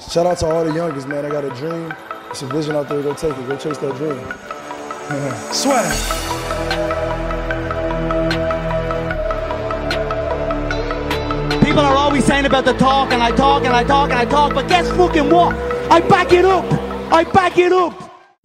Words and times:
Shout 0.00 0.26
out 0.26 0.38
to 0.38 0.46
all 0.46 0.64
the 0.64 0.72
youngest, 0.72 1.06
man. 1.06 1.26
I 1.26 1.28
got 1.28 1.44
a 1.44 1.50
dream. 1.50 1.92
It's 2.30 2.40
a 2.40 2.46
vision 2.46 2.74
out 2.74 2.88
there. 2.88 3.02
Go 3.02 3.12
take 3.12 3.36
it. 3.36 3.46
Go 3.46 3.56
chase 3.56 3.76
that 3.76 3.94
dream. 3.96 4.16
Swag. 5.52 5.84
People 11.62 11.80
are 11.80 11.94
always 11.94 12.24
saying 12.24 12.46
about 12.46 12.64
the 12.64 12.72
talk, 12.72 13.12
and 13.12 13.22
I 13.22 13.32
talk, 13.32 13.64
and 13.64 13.74
I 13.74 13.84
talk, 13.84 14.10
and 14.10 14.18
I 14.18 14.24
talk, 14.24 14.54
but 14.54 14.66
guess 14.66 14.88
fucking 14.90 15.28
what? 15.28 15.54
I 15.90 16.00
back 16.00 16.32
it 16.32 16.44
up! 16.44 16.64
I 17.12 17.24
back 17.24 17.58
it 17.58 17.72
up! 17.72 17.92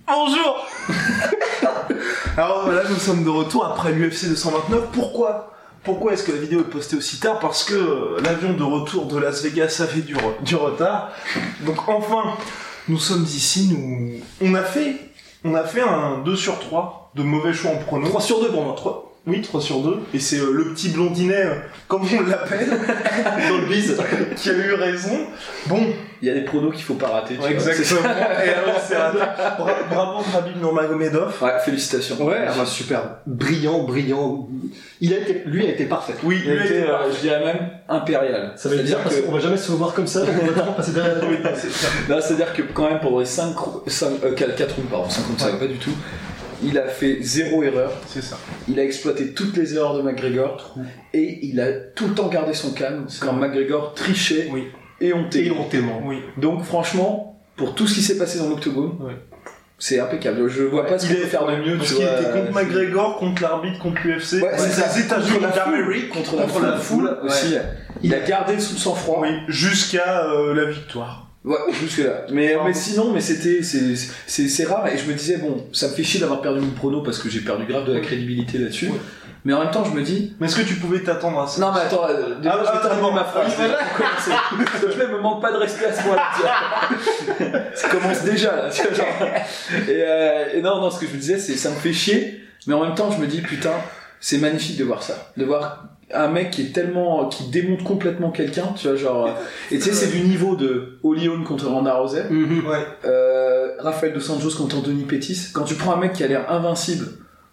Bonjour 0.05 0.66
Alors 2.38 2.63
voilà, 2.66 2.83
nous 2.89 2.95
sommes 2.95 3.23
de 3.23 3.29
retour 3.29 3.66
après 3.66 3.93
l'UFC 3.93 4.27
229. 4.27 4.91
Pourquoi 4.91 5.56
Pourquoi 5.84 6.13
est-ce 6.13 6.23
que 6.23 6.31
la 6.31 6.40
vidéo 6.40 6.62
est 6.62 6.70
postée 6.70 6.98
aussi 6.98 7.20
tard 7.20 7.40
Parce 7.40 7.63
que 7.63 7.73
euh, 7.73 8.22
l'avion 8.23 8.54
de 8.54 8.63
retour 8.63 9.05
de 9.05 9.17
Las 9.17 9.44
Vegas 9.44 9.81
avait 9.81 10.02
du, 10.02 10.16
du 10.41 10.55
retard. 10.55 11.12
Donc 11.62 11.88
enfin, 11.88 12.36
nous 12.88 13.00
sommes 13.00 13.23
ici, 13.23 13.69
nous... 13.72 14.22
On 14.42 14.53
a 14.56 14.64
fait, 14.64 14.95
on 15.44 15.56
a 15.56 15.64
fait 15.64 15.81
un 15.81 16.19
2 16.19 16.36
sur 16.36 16.59
3 16.59 17.11
de 17.16 17.23
mauvais 17.23 17.53
choix 17.53 17.72
en 17.72 17.78
prono. 17.78 18.08
3 18.08 18.22
sur 18.22 18.42
2 18.42 18.50
pour 18.50 18.64
moi. 18.64 18.73
3... 18.75 19.06
Oui, 19.28 19.42
3 19.42 19.59
sur 19.61 19.81
2. 19.81 20.00
Et 20.14 20.20
c'est 20.20 20.39
euh, 20.39 20.52
le 20.53 20.70
petit 20.73 20.89
blondinet, 20.89 21.36
euh, 21.45 21.56
comme 21.89 22.03
on 22.03 22.22
l'appelle, 22.30 22.70
dans 23.50 23.58
le 23.58 23.66
biz, 23.67 23.97
qui 24.38 24.50
a 24.50 24.53
eu 24.53 24.73
raison. 24.73 25.17
Bon, 25.66 25.81
Il 26.22 26.28
y 26.30 26.31
a 26.31 26.34
des 26.34 26.45
pronos 26.45 26.72
qu'il 26.73 26.84
faut 26.84 26.94
pas 26.94 27.09
rater. 27.09 27.34
tu 27.36 27.42
vois, 27.42 27.52
exactement. 27.52 28.02
Et 28.45 28.50
alors, 28.50 28.80
c'est 28.88 28.95
raté. 28.95 29.17
Bra- 29.17 29.84
Bravo 29.89 30.23
Khabib 30.31 30.61
Nurmagomedov. 30.61 31.44
Ouais, 31.44 31.52
félicitations. 31.64 32.23
Ouais, 32.25 32.45
ah 32.47 32.66
super. 32.66 33.17
Brillant, 33.25 33.84
brillant. 33.84 34.47
Il 35.02 35.14
a 35.14 35.17
été, 35.17 35.44
lui 35.45 35.67
a 35.67 35.72
été 35.72 35.86
parfait. 35.86 36.14
Oui, 36.23 36.41
Il 36.44 36.50
a 36.50 36.53
lui 36.53 36.62
a 36.62 36.66
été, 36.66 36.84
euh, 36.84 37.14
je 37.14 37.19
dirais 37.19 37.44
même 37.44 37.69
impérial. 37.89 38.53
Ça 38.56 38.69
veut 38.69 38.80
dire 38.81 39.00
parce 39.00 39.16
que, 39.16 39.22
qu'on 39.22 39.34
va 39.34 39.39
jamais 39.39 39.58
se 39.58 39.72
voir 39.73 39.94
comme 39.94 40.08
ça, 40.08 40.22
on 40.22 40.45
va 40.45 40.52
vraiment 40.53 40.73
passer 40.73 40.94
derrière 40.94 41.17
c'est-à-dire 42.22 42.53
que 42.53 42.62
quand 42.73 42.89
même 42.89 43.00
pendant 43.02 43.19
les 43.19 43.25
5, 43.25 43.53
5 43.88 44.08
euh, 44.23 44.31
4 44.34 44.75
rounds, 44.75 44.89
pardon, 44.89 45.09
5 45.09 45.25
rounds, 45.25 45.39
ça 45.41 45.52
va 45.52 45.58
pas 45.58 45.67
du 45.67 45.78
tout. 45.78 45.91
Il 46.63 46.77
a 46.77 46.88
fait 46.88 47.19
zéro 47.22 47.61
erreur. 47.63 47.91
C'est 48.08 48.23
ça. 48.23 48.38
Il 48.67 48.80
a 48.80 48.83
exploité 48.83 49.33
toutes 49.33 49.55
les 49.58 49.75
erreurs 49.75 49.95
de 49.95 50.02
McGregor 50.02 50.75
et 51.13 51.39
il 51.45 51.59
a 51.59 51.72
tout 51.95 52.08
le 52.08 52.13
temps 52.16 52.27
gardé 52.30 52.53
son 52.53 52.72
calme 52.72 53.05
quand 53.19 53.33
McGregor 53.33 53.94
trichait 53.94 54.50
Oui. 54.52 54.67
et 55.00 55.13
hontait. 55.13 55.45
Et 55.45 55.52
hontément. 55.52 56.02
Oui. 56.03 56.17
Donc 56.38 56.63
franchement, 56.63 57.39
pour 57.55 57.75
tout 57.75 57.88
ce 57.88 57.95
qui 57.95 58.02
s'est 58.02 58.17
passé 58.17 58.39
dans 58.39 58.50
l'octogone, 58.50 58.94
c'est 59.80 60.00
impeccable. 60.00 60.47
Je 60.50 60.63
vois 60.63 60.88
pas 60.88 60.97
ce 60.97 61.05
Il 61.05 61.09
qu'il 61.13 61.22
peut 61.23 61.28
faire 61.28 61.45
de 61.45 61.55
mieux. 61.58 61.78
Parce 61.78 61.94
qu'il 61.94 62.03
était 62.03 62.31
contre 62.31 62.50
euh, 62.58 62.63
McGregor, 62.63 63.17
contre 63.19 63.41
l'arbitre, 63.44 63.80
contre 63.80 64.02
l'UFC. 64.05 64.41
Ouais, 64.41 64.52
les 64.58 65.02
États-Unis 65.02 65.39
Contre 65.39 65.41
la 65.41 65.52
foule. 65.52 65.72
d'Amérique. 65.73 66.09
contre 66.09 66.35
la 66.38 66.41
contre 66.44 66.53
foule, 66.55 66.66
la 66.66 66.78
foule, 66.78 67.17
aussi. 67.23 67.55
Il 68.02 68.16
a 68.16 68.19
gardé 68.22 68.59
sous 68.59 68.75
son 68.78 68.95
froid. 68.95 69.19
Oui, 69.22 69.30
jusqu'à 69.47 70.25
euh, 70.25 70.55
la 70.55 70.66
victoire. 70.72 71.27
Ouais, 71.45 71.57
jusque 71.71 71.99
là. 71.99 72.25
Mais, 72.31 72.55
mais 72.66 72.73
sinon, 72.73 73.11
mais 73.13 73.21
c'était, 73.21 73.61
c'est, 73.63 74.66
rare. 74.66 74.88
Et 74.88 74.97
je 74.97 75.05
me 75.05 75.13
disais, 75.13 75.38
bon, 75.38 75.66
ça 75.71 75.88
me 75.88 75.94
fait 75.94 76.03
chier 76.03 76.19
d'avoir 76.19 76.41
perdu 76.41 76.59
mon 76.59 76.72
prono 76.72 77.01
parce 77.01 77.19
que 77.19 77.29
j'ai 77.29 77.41
perdu 77.41 77.66
grave 77.66 77.85
de 77.85 77.94
la 77.94 78.01
crédibilité 78.01 78.57
là-dessus. 78.57 78.88
Ouais. 78.88 79.00
Mais 79.45 79.53
en 79.53 79.62
même 79.63 79.72
temps, 79.72 79.85
je 79.85 79.91
me 79.91 80.01
dis, 80.01 80.35
Mais 80.41 80.47
est-ce 80.47 80.57
que 80.57 80.67
tu 80.67 80.73
pouvais 80.75 81.01
t'attendre 81.01 81.39
à 81.39 81.47
ça? 81.47 81.62
Non 81.62 81.72
mais 81.72 81.79
attends, 81.79 82.06
euh, 82.09 82.35
Ah, 82.44 82.59
je 82.63 82.67
ah, 82.67 82.79
terminer 82.81 82.95
d'abord. 82.95 83.13
ma 83.13 83.23
phrase. 83.23 83.53
Me 85.09 85.22
manque 85.22 85.41
pas 85.41 85.53
de 85.53 85.57
respect 85.57 85.85
à 85.85 85.94
ce 85.94 86.03
moment-là. 86.03 87.72
ça 87.73 87.88
commence 87.88 88.23
déjà 88.23 88.56
là. 88.56 88.69
tu 88.69 88.81
vois, 88.81 88.94
genre. 88.94 89.07
Et, 89.88 89.89
euh, 89.89 90.45
et 90.53 90.62
non, 90.62 90.81
non, 90.81 90.91
ce 90.91 91.00
que 91.00 91.07
je 91.07 91.13
me 91.13 91.17
disais, 91.17 91.39
c'est, 91.39 91.56
ça 91.56 91.69
me 91.69 91.75
fait 91.75 91.94
chier. 91.94 92.44
Mais 92.66 92.73
en 92.73 92.83
même 92.83 92.94
temps, 92.95 93.09
je 93.09 93.19
me 93.19 93.28
dis, 93.28 93.41
putain, 93.41 93.72
c'est 94.19 94.39
magnifique 94.39 94.78
de 94.78 94.83
voir 94.83 95.01
ça, 95.01 95.31
de 95.38 95.45
voir 95.45 95.85
un 96.13 96.28
mec 96.29 96.51
qui 96.51 96.62
est 96.62 96.73
tellement, 96.73 97.28
qui 97.28 97.50
démonte 97.50 97.84
complètement 97.84 98.31
quelqu'un, 98.31 98.73
tu 98.75 98.88
vois, 98.88 98.95
genre. 98.95 99.29
Et 99.72 99.78
tu 99.78 99.84
sais, 99.84 99.94
c'est 99.94 100.12
du 100.12 100.22
niveau 100.22 100.56
de 100.56 101.00
Olion 101.03 101.44
contre 101.44 101.68
Ronda 101.68 101.95
Rousey. 101.95 102.23
Ouais. 102.29 102.85
Euh, 103.06 103.72
Rafael 103.79 104.13
Dos 104.13 104.31
Anjos 104.31 104.56
contre 104.57 104.78
Anthony 104.78 105.03
Pettis. 105.03 105.50
Quand 105.53 105.63
tu 105.63 105.75
prends 105.75 105.94
un 105.94 106.00
mec 106.00 106.13
qui 106.13 106.23
a 106.23 106.28
l'air 106.28 106.51
invincible, 106.51 107.07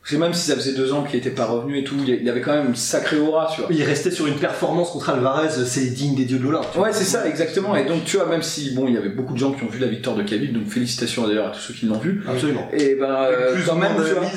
parce 0.05 0.17
que 0.17 0.21
même 0.21 0.35
si 0.35 0.51
ça 0.51 0.55
faisait 0.55 0.75
deux 0.75 0.93
ans 0.93 1.03
qu'il 1.03 1.19
était 1.19 1.31
pas 1.31 1.47
revenu 1.47 1.79
et 1.79 1.85
tout, 1.85 1.97
il 2.07 2.29
avait 2.29 2.43
quand 2.43 2.53
même 2.53 2.67
une 2.69 2.77
sacrée 2.77 3.17
aura, 3.17 3.51
tu 3.55 3.63
vois. 3.63 3.71
Il 3.73 3.83
restait 3.83 4.11
sur 4.11 4.27
une 4.27 4.37
performance 4.37 4.91
contre 4.91 5.09
Alvarez, 5.09 5.49
c'est 5.65 5.95
digne 5.95 6.15
des 6.15 6.27
dieux 6.27 6.39
de 6.39 6.45
l'Olympe. 6.45 6.67
tu 6.71 6.77
vois. 6.77 6.89
Ouais, 6.89 6.93
c'est 6.93 7.05
ça, 7.05 7.27
exactement. 7.27 7.75
Et 7.75 7.87
donc, 7.87 8.05
tu 8.05 8.19
vois, 8.19 8.27
même 8.27 8.43
si, 8.43 8.75
bon, 8.75 8.87
il 8.87 8.93
y 8.93 8.99
avait 8.99 9.09
beaucoup 9.09 9.33
de 9.33 9.39
gens 9.39 9.53
qui 9.53 9.65
ont 9.65 9.69
vu 9.69 9.79
la 9.79 9.87
victoire 9.87 10.15
de 10.15 10.23
Khabib, 10.23 10.53
donc 10.53 10.69
félicitations 10.69 11.27
d'ailleurs 11.27 11.47
à 11.47 11.51
tous 11.53 11.61
ceux 11.61 11.73
qui 11.73 11.87
l'ont 11.87 11.99
vu. 11.99 12.23
Absolument. 12.29 12.69
Et 12.75 12.97
ben, 12.97 13.07
euh, 13.07 13.55
plus 13.55 13.65
quand 13.65 13.77
ou 13.77 13.79
même, 13.79 13.97
tu 13.97 14.13
vois. 14.13 14.31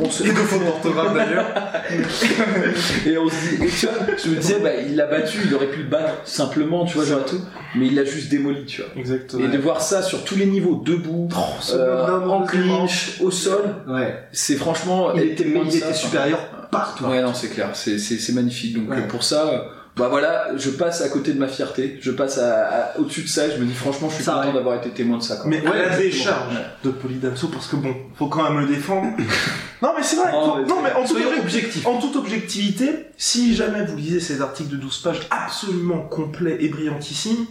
On 0.00 0.10
se... 0.10 0.24
Et 0.24 0.28
de 0.28 0.34
fautes 0.34 0.64
d'orthographe 0.64 1.14
d'ailleurs. 1.14 1.46
et 3.06 3.18
on 3.18 3.28
se 3.28 3.56
dit, 3.56 3.64
et 3.64 3.68
tu 3.68 3.86
vois, 3.86 3.94
je 4.22 4.28
me 4.30 4.36
disais, 4.36 4.60
bah, 4.60 4.74
il 4.74 4.96
l'a 4.96 5.06
battu, 5.06 5.38
il 5.44 5.54
aurait 5.54 5.70
pu 5.70 5.82
le 5.82 5.88
battre 5.88 6.12
simplement, 6.24 6.84
tu 6.84 6.94
vois, 6.94 7.04
genre 7.04 7.24
tout, 7.24 7.40
mais 7.76 7.86
il 7.86 7.94
l'a 7.94 8.04
juste 8.04 8.30
démoli, 8.30 8.64
tu 8.64 8.82
vois. 8.82 8.90
Exactement. 8.96 9.44
Et 9.44 9.48
de 9.48 9.58
voir 9.58 9.80
ça 9.80 10.02
sur 10.02 10.24
tous 10.24 10.36
les 10.36 10.46
niveaux, 10.46 10.82
debout, 10.84 11.28
euh, 11.72 12.26
en 12.26 12.42
clinch, 12.42 13.18
au 13.20 13.30
sol, 13.30 13.62
Ouais. 13.88 14.24
c'est 14.32 14.56
franchement. 14.56 15.12
Il 15.14 15.22
était, 15.22 15.44
il 15.44 15.76
était 15.76 15.94
supérieur 15.94 16.40
partout. 16.70 17.04
Ouais, 17.04 17.22
non, 17.22 17.34
c'est 17.34 17.48
clair, 17.48 17.70
c'est, 17.74 18.32
magnifique. 18.32 18.74
Donc 18.78 18.90
Ouais. 18.90 19.06
pour 19.08 19.22
ça, 19.22 19.66
bah 19.94 20.08
voilà, 20.08 20.48
je 20.56 20.70
passe 20.70 21.02
à 21.02 21.08
côté 21.10 21.32
de 21.34 21.38
ma 21.38 21.48
fierté, 21.48 21.98
je 22.00 22.10
passe 22.12 22.38
à, 22.38 22.62
à- 22.94 22.98
au-dessus 22.98 23.22
de 23.22 23.28
ça, 23.28 23.46
et 23.46 23.50
je 23.52 23.58
me 23.58 23.66
dis 23.66 23.74
franchement, 23.74 24.08
je 24.08 24.14
suis 24.14 24.24
Ça 24.24 24.32
content 24.40 24.54
d'avoir 24.54 24.76
été 24.76 24.88
témoin 24.90 25.18
de 25.18 25.22
ça. 25.22 25.36
Quoi. 25.36 25.50
Mais 25.50 25.60
Ouais, 25.60 25.86
la 25.86 25.96
décharge 25.96 26.54
de 26.82 26.90
Polydamso, 26.90 27.48
parce 27.48 27.66
que 27.66 27.76
bon, 27.76 27.94
faut 28.16 28.28
quand 28.28 28.42
même 28.50 28.60
le 28.60 28.66
défendre. 28.74 29.08
non, 29.82 29.90
mais 29.96 30.02
c'est 30.02 30.16
vrai. 30.16 30.32
Non, 30.32 30.44
faut- 30.54 30.56
mais 30.62 30.66
Non, 30.66 30.76
mais 30.82 30.92
en 30.94 31.04
toute, 31.04 31.18
objectif- 31.42 31.86
en 31.86 31.98
toute 32.00 32.16
objectivité, 32.16 32.88
si 33.18 33.54
jamais 33.54 33.84
vous 33.84 33.96
lisez 33.96 34.20
ces 34.20 34.40
articles 34.40 34.70
de 34.70 34.76
12 34.76 34.98
pages 35.02 35.20
absolument 35.30 35.98
complets 36.00 36.56
et 36.60 36.68
brillantissimes, 36.68 37.44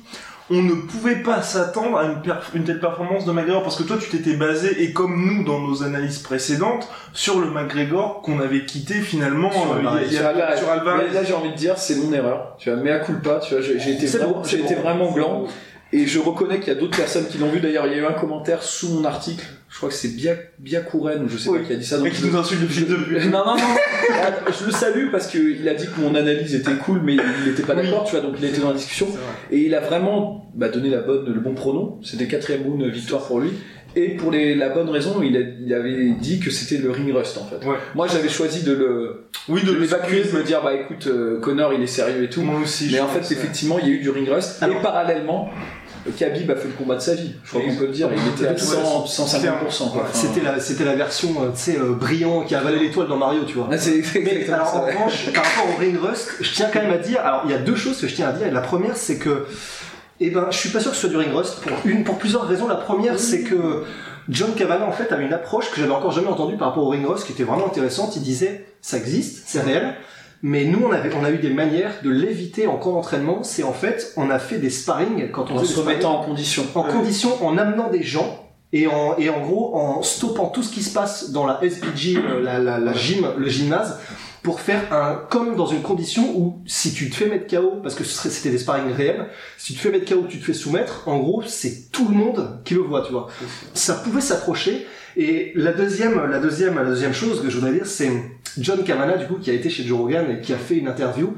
on 0.50 0.62
ne 0.62 0.74
pouvait 0.74 1.18
pas 1.22 1.42
s'attendre 1.42 1.98
à 1.98 2.06
une, 2.06 2.20
perf- 2.22 2.54
une 2.56 2.64
telle 2.64 2.80
performance 2.80 3.26
de 3.26 3.32
McGregor 3.32 3.64
parce 3.64 3.78
que 3.78 3.84
toi 3.84 3.98
tu 4.02 4.10
t'étais 4.10 4.34
basé 4.36 4.84
et 4.84 4.92
comme 4.92 5.26
nous 5.26 5.44
dans 5.44 5.60
nos 5.60 5.84
analyses 5.84 6.20
précédentes 6.20 6.88
sur 7.14 7.40
le 7.40 7.50
McGregor 7.50 8.22
qu'on 8.22 8.40
avait 8.40 8.66
quitté 8.66 8.96
finalement 8.96 9.52
Sur 9.52 9.72
euh, 9.74 9.78
Alvarez. 9.78 10.04
il 10.08 10.14
y 10.14 10.18
a- 10.18 10.20
Sur 10.20 10.28
Alvarez. 10.30 10.58
sur 10.58 10.70
Alvarez. 10.70 11.06
Mais 11.08 11.14
là, 11.14 11.24
j'ai 11.24 11.34
envie 11.34 11.52
de 11.52 11.56
dire, 11.56 11.78
c'est 11.78 11.96
mon 11.96 12.12
erreur. 12.12 12.56
Tu 12.58 12.70
vois, 12.72 12.82
mais 12.82 12.92
à 12.92 13.00
culpa, 13.00 13.40
tu 13.40 13.54
vois, 13.54 13.62
j'ai, 13.64 13.76
été, 13.94 14.08
C'est 14.08 14.18
vraiment, 14.18 14.34
bon, 14.40 14.44
j'ai 14.44 14.58
c'est 14.58 14.64
été 14.64 14.76
vraiment 14.76 15.12
gland. 15.12 15.46
Et 15.94 16.06
je 16.08 16.20
reconnais 16.20 16.60
qu'il 16.60 16.74
y 16.74 16.76
a 16.76 16.80
d'autres 16.80 16.96
personnes 16.98 17.28
qui 17.28 17.38
l'ont 17.38 17.50
vu. 17.50 17.60
D'ailleurs, 17.60 17.86
il 17.86 17.92
y 17.94 17.96
a 17.96 18.00
eu 18.00 18.06
un 18.06 18.14
commentaire 18.14 18.64
sous 18.64 18.90
mon 18.94 19.04
article. 19.06 19.46
Je 19.72 19.78
crois 19.78 19.88
que 19.90 19.96
c'est 19.96 20.10
Bia, 20.10 20.34
Bia 20.60 20.82
Kouren, 20.82 21.24
ou 21.24 21.30
je 21.30 21.38
sais 21.38 21.50
Oui. 21.50 21.60
pas 21.60 21.66
qui 21.66 21.74
a 21.74 21.76
dit 21.78 21.86
ça. 21.86 21.96
Le 21.98 22.04
donc 22.04 22.14
je- 22.14 22.22
qui 22.22 22.28
nous 22.28 22.36
insulte 22.38 22.62
depuis 22.62 22.82
le 22.82 22.86
début. 22.88 23.16
Non, 23.30 23.46
non, 23.46 23.56
non. 23.56 23.64
Ah, 24.22 24.52
je 24.60 24.66
le 24.66 24.72
salue 24.72 25.10
parce 25.12 25.28
qu'il 25.28 25.68
a 25.70 25.74
dit 25.74 25.86
que 25.88 26.02
mon 26.02 26.14
analyse 26.14 26.54
était 26.54 26.74
cool, 26.74 27.00
mais 27.04 27.14
il 27.16 27.50
n'était 27.50 27.64
pas 27.64 27.76
Oui. 27.76 27.84
d'accord, 27.84 28.04
tu 28.04 28.12
vois, 28.12 28.20
donc 28.20 28.36
il 28.38 28.44
était 28.46 28.60
dans 28.60 28.68
la 28.70 28.76
discussion. 28.76 29.08
Et 29.50 29.60
il 29.60 29.74
a 29.74 29.80
vraiment 29.80 30.52
bah, 30.54 30.68
donné 30.68 30.90
la 30.90 31.00
bonne, 31.00 31.26
le 31.34 31.40
bon 31.40 31.54
pronom. 31.56 32.00
C'était 32.04 32.28
quatrième 32.28 32.64
round 32.64 32.84
victoire 32.84 33.26
pour 33.26 33.40
lui. 33.40 33.52
Et 33.96 34.10
pour 34.16 34.32
les, 34.32 34.56
la 34.56 34.70
bonne 34.70 34.90
raison, 34.90 35.22
il, 35.22 35.36
a- 35.38 35.40
il 35.40 35.74
avait 35.74 36.12
dit 36.20 36.40
que 36.40 36.50
c'était 36.50 36.78
le 36.82 36.92
ring 36.92 37.14
rust 37.14 37.38
en 37.38 37.46
fait. 37.46 37.66
Ouais. 37.66 37.76
Moi 37.96 38.08
j'avais 38.08 38.30
choisi 38.30 38.64
de 38.64 38.72
le 38.74 39.26
Oui, 39.50 39.64
de 39.64 39.74
l'évacuer, 39.74 40.24
de 40.24 40.38
me 40.38 40.44
dire 40.44 40.62
bah 40.64 40.74
écoute 40.74 41.08
euh, 41.08 41.40
Connor 41.42 41.74
il 41.74 41.82
est 41.82 41.88
sérieux 41.88 42.24
et 42.24 42.30
tout. 42.30 42.42
Moi 42.42 42.60
aussi. 42.62 42.88
Mais 42.92 43.02
en 43.02 43.08
fait 43.10 43.20
effectivement 43.34 43.80
il 43.80 43.88
y 43.88 43.92
a 43.92 43.94
eu 43.96 44.00
du 44.00 44.10
ring 44.10 44.30
rust. 44.30 44.64
Alors- 44.64 44.78
Et 44.80 44.82
parallèlement, 44.82 45.50
Khabib 46.18 46.50
a 46.50 46.56
fait 46.56 46.68
le 46.68 46.74
combat 46.74 46.96
de 46.96 47.02
sa 47.02 47.14
vie. 47.14 47.32
Je 47.44 47.50
crois 47.50 47.62
qu'on 47.62 47.76
peut 47.76 47.86
le 47.86 47.92
dire. 47.92 48.10
Il 48.12 48.34
était 48.34 48.48
à 48.48 48.58
100, 48.58 49.06
150%. 49.06 49.92
Quoi. 49.92 50.04
Enfin, 50.04 50.04
C'était 50.14 50.42
la, 50.42 50.60
c'était 50.60 50.86
la 50.86 50.96
version, 50.96 51.30
euh, 51.42 51.50
tu 51.54 51.62
sais, 51.62 51.78
euh, 51.78 51.94
brillant 51.94 52.42
qui 52.42 52.56
avalait 52.56 52.80
l'étoile 52.80 53.08
dans 53.08 53.18
Mario, 53.18 53.44
tu 53.46 53.56
vois. 53.56 53.68
Mais 53.70 53.76
exactement 53.76 54.56
alors 54.56 54.68
ça. 54.68 54.78
en 54.78 54.86
revanche, 54.86 55.32
par 55.32 55.44
rapport 55.44 55.76
au 55.76 55.80
Ring 55.80 55.98
Rust, 56.02 56.32
je 56.42 56.54
tiens 56.54 56.70
quand 56.74 56.82
même 56.82 56.94
à 56.94 56.98
dire, 56.98 57.22
alors 57.22 57.44
il 57.46 57.52
y 57.52 57.54
a 57.54 57.60
deux 57.60 57.76
choses 57.76 58.00
que 58.00 58.08
je 58.08 58.16
tiens 58.16 58.30
à 58.30 58.32
dire. 58.32 58.48
Et 58.48 58.52
la 58.52 58.62
première, 58.62 58.98
c'est 58.98 59.18
que, 59.18 59.46
eh 60.20 60.30
ben, 60.32 60.48
je 60.50 60.58
suis 60.58 60.70
pas 60.70 60.80
sûr 60.80 60.92
que 60.92 60.96
ce 60.96 61.02
soit 61.02 61.10
du 61.10 61.18
Ring 61.18 61.34
Rust 61.34 61.62
pour 61.62 61.72
une, 61.86 62.04
pour 62.04 62.18
plusieurs 62.18 62.48
raisons. 62.48 62.68
La 62.68 62.76
première, 62.76 63.20
c'est 63.20 63.44
que 63.44 63.84
John 64.30 64.54
Kavanagh 64.56 64.88
en 64.88 64.92
fait 64.92 65.12
avait 65.12 65.26
une 65.26 65.34
approche 65.34 65.70
que 65.72 65.80
j'avais 65.80 65.94
encore 65.94 66.12
jamais 66.12 66.28
entendue 66.28 66.58
par 66.58 66.70
rapport 66.70 66.86
au 66.86 66.90
Ring 66.90 67.06
Rust 67.06 67.26
qui 67.26 67.34
était 67.34 67.44
vraiment 67.44 67.68
intéressante. 67.68 68.16
Il 68.16 68.24
disait, 68.24 68.66
ça 68.82 68.98
existe, 68.98 69.44
c'est 69.46 69.62
réel. 69.62 69.96
Mais 70.44 70.66
nous, 70.66 70.84
on, 70.84 70.92
avait, 70.92 71.14
on 71.14 71.24
a 71.24 71.30
eu 71.30 71.38
des 71.38 71.52
manières 71.52 71.94
de 72.04 72.10
l'éviter 72.10 72.66
en 72.68 72.78
camp 72.78 72.94
d'entraînement. 72.94 73.44
C'est 73.44 73.64
en 73.64 73.74
fait, 73.74 74.14
on 74.18 74.30
a 74.30 74.40
fait 74.40 74.58
des 74.58 74.70
sparring 74.72 75.30
quand 75.32 75.52
on 75.52 75.58
En 75.58 75.64
se 75.64 75.80
remettant 75.80 76.20
en 76.20 76.24
condition. 76.24 76.64
en 76.74 76.84
condition, 76.84 77.46
en 77.46 77.58
amenant 77.58 77.90
des 77.90 78.02
gens 78.04 78.40
et 78.74 78.88
en, 78.88 79.18
et 79.18 79.30
en 79.30 79.42
gros 79.42 79.76
en 79.76 80.02
stoppant 80.02 80.48
tout 80.48 80.64
ce 80.64 80.74
qui 80.74 80.82
se 80.82 80.94
passe 80.94 81.32
dans 81.32 81.46
la 81.46 81.60
SPG, 81.62 82.18
euh, 82.18 82.42
la, 82.42 82.58
la, 82.58 82.80
la 82.80 82.94
gym, 82.94 83.28
le 83.38 83.48
gymnase, 83.50 84.00
pour 84.44 84.60
faire 84.60 84.92
un 84.92 85.16
comme 85.30 85.56
dans 85.56 85.68
une 85.68 85.82
condition 85.82 86.36
où 86.36 86.62
si 86.66 86.94
tu 86.94 87.10
te 87.10 87.16
fais 87.16 87.28
mettre 87.28 87.48
KO 87.48 87.80
parce 87.84 87.96
que 87.96 88.04
c'était 88.04 88.50
des 88.50 88.58
sparring 88.58 88.92
réels 88.92 89.28
si 89.58 89.74
tu 89.74 89.80
te 89.80 89.84
fais 89.84 89.92
mettre 89.92 90.14
KO 90.14 90.26
tu 90.28 90.40
te 90.40 90.46
fais 90.46 90.54
soumettre 90.54 91.08
en 91.08 91.20
gros 91.20 91.44
c'est 91.46 91.92
tout 91.92 92.08
le 92.08 92.16
monde 92.16 92.62
qui 92.66 92.74
le 92.74 92.82
voit 92.82 93.04
tu 93.04 93.12
vois. 93.12 93.28
Ça. 93.74 93.96
Pouvait 93.96 94.22
s'approcher 94.22 94.88
et 95.16 95.52
la 95.56 95.74
deuxième 95.74 96.26
la 96.30 96.40
deuxième 96.40 96.76
la 96.76 96.86
deuxième 96.86 97.14
chose 97.14 97.42
que 97.42 97.50
je 97.50 97.56
voudrais 97.56 97.74
dire 97.74 97.86
c'est 97.86 98.12
John 98.58 98.84
Kavanagh 98.84 99.20
du 99.20 99.28
coup 99.28 99.36
qui 99.36 99.52
a 99.52 99.54
été 99.54 99.70
chez 99.70 99.84
Joe 99.84 100.00
Rogan 100.00 100.26
et 100.32 100.42
qui 100.42 100.54
a 100.54 100.58
fait 100.58 100.76
une 100.76 100.88
interview 100.88 101.36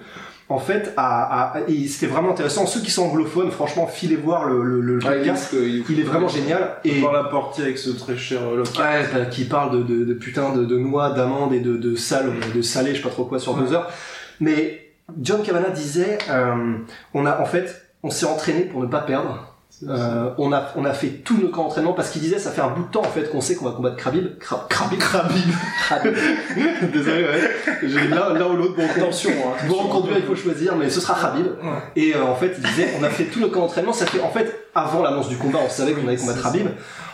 en 0.53 0.59
fait 0.59 0.94
à, 0.97 1.51
à- 1.55 1.59
et 1.67 1.88
c'était 1.88 2.07
vraiment 2.07 2.31
intéressant 2.31 2.65
ceux 2.65 2.79
qui 2.81 2.91
sont 2.91 3.03
anglophones 3.09 3.51
franchement 3.51 3.88
filez 3.88 4.15
voir 4.15 4.45
le, 4.45 4.63
le, 4.63 4.81
le 4.81 4.94
Ouais, 4.97 5.00
il 5.01 5.07
est 5.07 5.25
podcast 5.31 5.50
il 5.53 5.77
est 5.77 5.79
ouf. 5.81 5.89
il 5.89 6.00
est 6.00 6.03
vraiment 6.03 6.27
génial 6.27 6.77
et 6.83 7.01
Par 7.01 7.11
la 7.11 7.29
avec 7.59 7.77
ce 7.77 7.89
très 7.89 8.15
cher 8.17 8.41
euh. 8.44 8.63
Ouais, 8.79 9.05
bah, 9.13 9.25
qui 9.29 9.45
parle 9.45 9.77
de, 9.77 9.83
de, 9.83 10.05
de 10.05 10.13
putain 10.13 10.53
de, 10.55 10.65
de 10.65 10.77
noix, 10.77 11.11
d'amandes 11.11 11.53
et 11.53 11.59
de, 11.59 11.75
de 11.77 11.95
sal, 11.95 12.31
de 12.55 12.61
salé, 12.61 12.91
je 12.91 12.97
sais 12.97 13.03
pas 13.03 13.09
trop 13.09 13.25
quoi 13.25 13.39
sur 13.39 13.55
deux 13.55 13.73
heures. 13.73 13.89
Mais 14.39 14.79
John 15.21 15.41
Kavanagh 15.44 15.73
disait, 15.73 16.17
euh, 16.29 16.75
on 17.13 17.25
a 17.25 17.39
en 17.41 17.45
fait, 17.45 17.85
on 18.03 18.09
s'est 18.09 18.25
entraîné 18.25 18.61
pour 18.61 18.81
ne 18.81 18.88
pas 18.88 19.01
perdre. 19.01 19.52
Euh, 19.89 20.29
on 20.37 20.53
a 20.53 20.71
on 20.77 20.85
a 20.85 20.93
fait 20.93 21.09
tout 21.09 21.37
nos 21.37 21.49
camps 21.49 21.63
d'entraînement 21.63 21.91
parce 21.93 22.09
qu'il 22.11 22.21
disait 22.21 22.39
ça 22.39 22.51
fait 22.51 22.61
un 22.61 22.69
bout 22.69 22.83
de 22.83 22.87
temps 22.87 23.01
en 23.01 23.11
fait 23.11 23.29
qu'on 23.29 23.41
sait 23.41 23.55
qu'on 23.55 23.65
va 23.65 23.71
combattre 23.71 23.97
Khabib 24.01 24.27
Kra- 24.39 24.65
Khabib 24.69 24.99
Khabib 25.89 26.15
désolé 26.93 27.23
ouais 27.23 27.51
j'ai 27.83 28.07
l'un 28.07 28.33
l'un 28.33 28.45
ou 28.47 28.55
l'autre 28.55 28.75
bon 28.77 28.83
Attention, 28.95 29.31
hein, 29.31 29.65
Bon, 29.67 29.87
conduire, 29.89 30.17
il 30.19 30.23
faut 30.25 30.35
choisir, 30.35 30.75
mais 30.77 30.89
ce 30.89 31.01
sera 31.01 31.15
Khabib. 31.19 31.47
Et 31.97 32.15
euh, 32.15 32.23
en 32.23 32.35
fait, 32.35 32.53
il 32.57 32.63
disait, 32.63 32.93
on 32.99 33.03
a 33.03 33.09
fait 33.09 33.25
tout 33.25 33.39
le 33.39 33.47
camp 33.47 33.61
d'entraînement. 33.61 33.91
Ça 33.93 34.05
fait, 34.05 34.21
en 34.21 34.29
fait, 34.29 34.67
avant 34.75 35.01
l'annonce 35.01 35.27
du 35.27 35.37
combat, 35.37 35.59
on 35.65 35.69
savait 35.69 35.93
qu'on 35.93 36.07
allait 36.07 36.17
combattre 36.17 36.43
Khabib. 36.43 36.67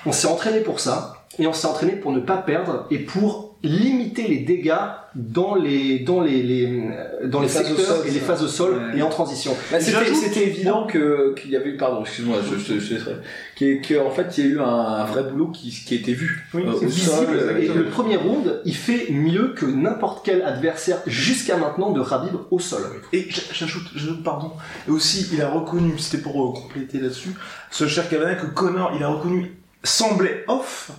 On 0.06 0.11
s'est 0.11 0.27
entraîné 0.27 0.59
pour 0.59 0.79
ça. 0.79 1.15
Et 1.39 1.47
on 1.47 1.53
s'est 1.53 1.67
entraîné 1.67 1.94
pour 1.94 2.11
ne 2.11 2.19
pas 2.19 2.38
perdre 2.38 2.85
et 2.91 3.00
pour 3.00 3.49
limiter 3.61 4.27
les 4.27 4.39
dégâts 4.39 4.73
dans 5.15 5.56
les, 5.56 6.00
dans 6.00 6.21
les, 6.21 6.41
les, 6.44 6.89
dans 7.25 7.41
les, 7.41 7.47
Les 7.47 7.51
phases 7.53 7.71
au 7.71 7.75
secteurs 7.75 7.97
sol, 7.97 8.07
et 8.07 8.11
les 8.11 8.19
phases 8.19 8.44
au 8.44 8.47
sol 8.47 8.73
Ouais. 8.73 9.00
et 9.00 9.01
en 9.01 9.09
transition. 9.09 9.56
Bah, 9.71 9.77
Et 9.79 9.81
c'était, 9.81 10.44
évident 10.44 10.85
que 10.88 11.33
qu'il 11.35 11.51
y 11.51 11.56
avait 11.57 11.71
eu 11.71 11.77
pardon 11.77 12.01
excuse-moi 12.01 12.38
je, 12.50 12.57
je, 12.79 12.79
je 12.79 13.97
en 13.97 14.11
fait 14.11 14.38
il 14.38 14.45
y 14.45 14.47
a 14.47 14.51
eu 14.51 14.59
un, 14.59 14.63
un 14.63 15.06
vrai 15.06 15.23
boulot 15.23 15.47
qui, 15.47 15.71
qui 15.71 15.94
a 15.95 15.97
été 15.97 16.13
vu 16.13 16.47
Oui, 16.53 16.63
euh, 16.65 16.73
c'est 16.79 16.85
au 16.85 16.89
visible. 16.89 17.11
sol, 17.11 17.57
et 17.59 17.69
euh, 17.69 17.73
le 17.73 17.85
premier 17.85 18.15
round, 18.15 18.61
il 18.63 18.75
fait 18.75 19.07
mieux 19.11 19.53
que 19.56 19.65
n'importe 19.65 20.23
quel 20.25 20.41
adversaire 20.44 21.00
jusqu'à 21.07 21.57
maintenant 21.57 21.91
de 21.91 22.01
Khabib 22.01 22.35
au 22.51 22.59
sol. 22.59 22.83
Et 23.11 23.27
j'ajoute, 23.51 24.23
pardon, 24.23 24.51
et 24.88 24.91
aussi 24.91 25.27
il 25.33 25.41
a 25.41 25.50
reconnu, 25.50 25.97
c'était 25.97 26.21
pour 26.23 26.35
euh, 26.41 26.53
compléter 26.53 27.00
là-dessus, 27.00 27.31
ce 27.71 27.88
cher 27.88 28.07
Kavanagh 28.07 28.39
que 28.39 28.45
Connor, 28.47 28.94
il 28.95 29.03
a 29.03 29.09
reconnu, 29.09 29.53
semblait 29.83 30.44
off, 30.47 30.91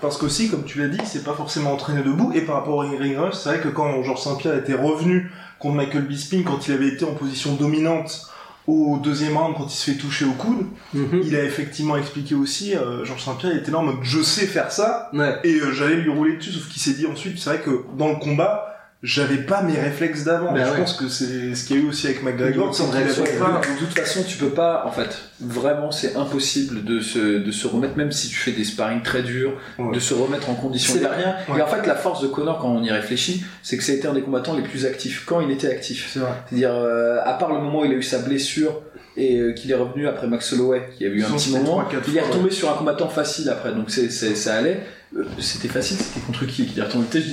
parce 0.00 0.16
qu'aussi, 0.18 0.48
comme 0.50 0.64
tu 0.64 0.78
l'as 0.78 0.88
dit, 0.88 0.98
c'est 1.04 1.24
pas 1.24 1.34
forcément 1.34 1.72
entraîné 1.72 2.02
debout, 2.02 2.32
et 2.34 2.40
par 2.42 2.56
rapport 2.56 2.76
au 2.76 2.80
ring, 2.80 3.16
rust, 3.18 3.42
c'est 3.42 3.48
vrai 3.50 3.60
que 3.60 3.68
quand 3.68 4.02
Georges 4.02 4.20
Saint-Pierre 4.22 4.56
était 4.56 4.74
revenu 4.74 5.30
contre 5.58 5.76
Michael 5.76 6.02
Bisping, 6.06 6.44
quand 6.44 6.66
il 6.68 6.74
avait 6.74 6.88
été 6.88 7.04
en 7.04 7.14
position 7.14 7.54
dominante 7.54 8.26
au 8.66 8.98
deuxième 9.02 9.36
round, 9.36 9.56
quand 9.56 9.66
il 9.66 9.70
se 9.74 9.90
fait 9.90 9.96
toucher 9.96 10.24
au 10.24 10.32
coude, 10.32 10.66
il 10.94 11.34
a 11.34 11.42
effectivement 11.44 11.96
expliqué 11.96 12.34
aussi, 12.34 12.76
euh, 12.76 13.04
Georges 13.04 13.24
Saint-Pierre 13.24 13.56
était 13.56 13.70
là 13.70 13.78
en 13.78 13.82
mode 13.84 13.96
je 14.02 14.20
sais 14.22 14.46
faire 14.46 14.70
ça, 14.70 15.10
Ouais. 15.12 15.34
et 15.44 15.54
euh, 15.60 15.72
j'allais 15.72 15.96
lui 15.96 16.10
rouler 16.10 16.36
dessus, 16.36 16.52
sauf 16.52 16.68
qu'il 16.68 16.80
s'est 16.80 16.92
dit 16.94 17.06
ensuite, 17.06 17.38
c'est 17.38 17.50
vrai 17.50 17.60
que 17.60 17.84
dans 17.98 18.08
le 18.08 18.16
combat, 18.16 18.69
j'avais 19.02 19.38
pas 19.38 19.62
mes 19.62 19.78
réflexes 19.78 20.24
d'avant. 20.24 20.52
Ben 20.52 20.64
je 20.66 20.70
ouais. 20.72 20.78
pense 20.78 20.92
que 20.92 21.08
c'est 21.08 21.54
ce 21.54 21.64
qu'il 21.66 21.76
y 21.76 21.78
a 21.78 21.82
eu 21.82 21.88
aussi 21.88 22.06
avec 22.06 22.22
McGregor, 22.22 22.70
pas... 22.70 22.84
de 22.84 23.78
toute 23.78 23.98
façon, 23.98 24.22
tu 24.26 24.36
peux 24.36 24.50
pas, 24.50 24.84
en 24.86 24.90
fait, 24.92 25.18
vraiment, 25.40 25.90
c'est 25.90 26.16
impossible 26.16 26.84
de 26.84 27.00
se, 27.00 27.38
de 27.38 27.50
se 27.50 27.66
remettre, 27.66 27.96
même 27.96 28.12
si 28.12 28.28
tu 28.28 28.36
fais 28.36 28.52
des 28.52 28.64
sparring 28.64 29.02
très 29.02 29.22
durs, 29.22 29.52
Ouais. 29.78 29.94
de 29.94 30.00
se 30.00 30.12
remettre 30.12 30.50
en 30.50 30.54
condition. 30.54 30.94
A 31.04 31.08
rien. 31.14 31.36
Ouais. 31.48 31.58
Et 31.58 31.62
en 31.62 31.66
fait, 31.66 31.86
la 31.86 31.94
force 31.94 32.20
de 32.20 32.26
Connor, 32.26 32.58
quand 32.58 32.68
on 32.68 32.82
y 32.82 32.90
réfléchit, 32.90 33.42
c'est 33.62 33.78
que 33.78 33.82
c'était 33.82 34.06
un 34.06 34.12
des 34.12 34.22
combattants 34.22 34.54
les 34.54 34.62
plus 34.62 34.84
actifs, 34.84 35.24
quand 35.24 35.40
il 35.40 35.50
était 35.50 35.70
actif. 35.70 36.10
C'est 36.12 36.18
vrai. 36.18 36.32
C'est-à-dire, 36.48 36.74
euh, 36.74 37.18
à 37.24 37.32
part 37.34 37.52
le 37.54 37.60
moment 37.60 37.80
où 37.80 37.84
il 37.86 37.92
a 37.92 37.96
eu 37.96 38.02
sa 38.02 38.18
blessure 38.18 38.82
et 39.16 39.38
euh, 39.38 39.52
qu'il 39.52 39.70
est 39.70 39.74
revenu 39.74 40.06
après 40.08 40.26
Max 40.26 40.52
Holloway, 40.52 40.90
qui 40.98 41.04
a 41.06 41.08
eu 41.08 41.22
un 41.24 41.30
petit 41.30 41.50
moment, 41.50 41.64
trois, 41.80 41.88
quatre 41.90 42.06
il 42.08 42.16
est 42.18 42.20
retombé 42.20 42.50
sur 42.50 42.70
un 42.70 42.74
combattant 42.74 43.08
facile 43.08 43.48
après, 43.48 43.72
donc 43.72 43.90
c'est, 43.90 44.10
c'est, 44.10 44.34
ça 44.34 44.56
allait. 44.56 44.80
Euh, 45.16 45.24
C'était 45.38 45.68
facile, 45.68 45.96
c'était 45.96 46.20
contre 46.24 46.46
qui 46.46 46.66
qu'il 46.66 46.78
est 46.78 46.82
retombé 46.82 47.06
Peut-être 47.10 47.26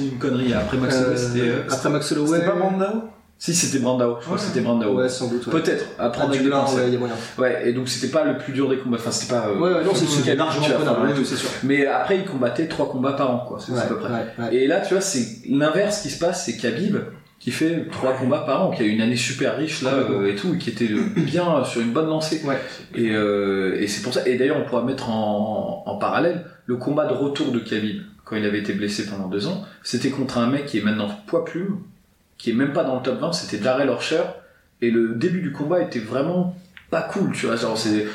une, 0.00 0.18
connerie, 0.18 0.52
après 0.52 0.76
Max 0.78 0.96
Holloway, 0.96 1.16
c'était... 1.16 1.48
euh, 1.48 1.62
après 1.70 1.90
Max 1.90 2.12
Holloway. 2.12 2.38
C'était 2.38 2.46
pas 2.50 2.56
Brandao? 2.56 3.02
Si, 3.36 3.52
c'était 3.54 3.80
Brandao, 3.80 4.16
je 4.20 4.24
crois 4.26 4.36
que 4.38 4.42
c'était 4.42 4.60
Brandao. 4.60 4.94
Ouais, 4.96 5.08
sans 5.08 5.28
doute. 5.28 5.46
ouais. 5.46 5.52
Peut-être, 5.60 5.84
avec 5.98 6.30
des 6.30 6.38
Dublin, 6.38 6.60
pincettes. 6.60 6.78
ouais, 6.78 6.86
il 6.88 6.92
y 6.94 6.96
a 6.96 6.98
moyen. 6.98 7.14
Ouais, 7.36 7.68
et 7.68 7.72
donc 7.72 7.88
c'était 7.88 8.10
pas 8.12 8.24
le 8.24 8.38
plus 8.38 8.52
dur 8.52 8.68
des 8.68 8.78
combats, 8.78 8.96
enfin 8.98 9.10
c'était 9.10 9.32
pas... 9.34 9.48
euh, 9.48 9.58
Ouais, 9.58 9.74
ouais, 9.74 9.84
non, 9.84 9.90
c'est 9.94 10.06
ouais, 10.06 11.14
tout. 11.14 11.24
c'est 11.24 11.36
sûr. 11.36 11.48
Mais 11.64 11.86
après, 11.86 12.18
il 12.18 12.24
combattait 12.24 12.68
trois 12.68 12.88
combats 12.90 13.12
par 13.12 13.30
an, 13.30 13.44
quoi, 13.46 13.58
c'est 13.60 13.72
Ouais, 13.72 13.80
à 13.80 13.86
peu 13.86 13.98
près. 13.98 14.08
ouais, 14.12 14.26
ouais. 14.38 14.54
Et 14.54 14.66
là, 14.66 14.80
tu 14.80 14.94
vois, 14.94 15.00
c'est 15.02 15.26
l'inverse 15.48 16.00
qui 16.02 16.10
se 16.10 16.18
passe, 16.18 16.44
c'est 16.46 16.56
Khabib 16.56 16.96
qui 17.40 17.50
fait 17.50 17.86
trois 17.92 18.14
combats 18.14 18.38
par 18.46 18.62
an, 18.66 18.70
qui 18.70 18.82
a 18.82 18.86
eu 18.86 18.90
une 18.90 19.02
année 19.02 19.16
super 19.16 19.58
riche 19.58 19.82
là 19.82 19.90
euh, 19.92 20.32
et 20.32 20.34
tout, 20.34 20.54
et 20.54 20.58
qui 20.58 20.70
était 20.70 20.88
euh, 20.90 21.02
bien 21.14 21.62
sur 21.64 21.82
une 21.82 21.92
bonne 21.92 22.06
lancée. 22.08 22.40
Ouais. 22.46 22.56
Et, 22.94 23.10
euh, 23.10 23.76
et 23.78 23.86
c'est 23.86 24.00
pour 24.02 24.14
ça. 24.14 24.26
Et 24.26 24.38
d'ailleurs, 24.38 24.56
on 24.58 24.64
pourra 24.66 24.82
mettre 24.82 25.10
en, 25.10 25.82
en 25.84 25.96
parallèle 25.98 26.46
le 26.66 26.76
combat 26.76 27.06
de 27.06 27.12
retour 27.14 27.52
de 27.52 27.58
Khabib 27.58 28.02
quand 28.24 28.36
il 28.36 28.44
avait 28.44 28.60
été 28.60 28.72
blessé 28.72 29.06
pendant 29.06 29.28
deux 29.28 29.46
ans. 29.46 29.64
C'était 29.82 30.10
contre 30.10 30.38
un 30.38 30.46
mec 30.46 30.66
qui 30.66 30.78
est 30.78 30.82
maintenant 30.82 31.08
poids 31.26 31.44
plume, 31.44 31.78
qui 32.38 32.50
est 32.50 32.54
même 32.54 32.72
pas 32.72 32.84
dans 32.84 32.96
le 32.96 33.02
top 33.02 33.20
20. 33.20 33.32
C'était 33.32 33.58
Darrell 33.58 33.88
Orcher. 33.90 34.22
Et 34.80 34.90
le 34.90 35.14
début 35.14 35.40
du 35.40 35.52
combat 35.52 35.80
était 35.82 35.98
vraiment 36.00 36.56
pas 36.90 37.02
cool, 37.02 37.32
tu 37.32 37.46
vois. 37.46 37.56
Genre, 37.56 37.76
c'est, 37.76 38.06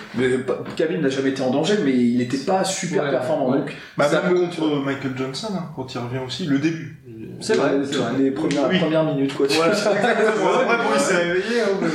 Khabib 0.75 1.01
n'a 1.01 1.09
jamais 1.09 1.29
été 1.29 1.41
en 1.41 1.51
danger, 1.51 1.75
mais 1.83 1.91
il 1.95 2.21
était 2.21 2.37
pas 2.37 2.63
super 2.63 3.03
Ouais, 3.03 3.11
performant. 3.11 3.51
ouais. 3.51 3.59
Donc, 3.59 3.75
Bah, 3.97 4.07
même 4.23 4.33
contre 4.49 4.67
Michael 4.83 5.11
Johnson, 5.17 5.47
hein, 5.55 5.65
quand 5.75 5.93
il 5.93 5.97
revient 5.97 6.19
aussi, 6.25 6.45
le 6.45 6.59
début. 6.59 6.97
C'est 7.41 7.55
vrai, 7.55 7.71
c'est 7.89 7.95
vrai. 7.97 8.11
Les 8.19 8.31
premières, 8.31 8.67
Oui. 8.69 8.79
premières 8.79 9.03
minutes, 9.05 9.33
quoi. 9.35 9.47
Après, 9.51 10.13
bon, 10.37 10.89
il 10.93 10.99
s'est 10.99 11.15
réveillé, 11.17 11.61
hein, 11.61 11.87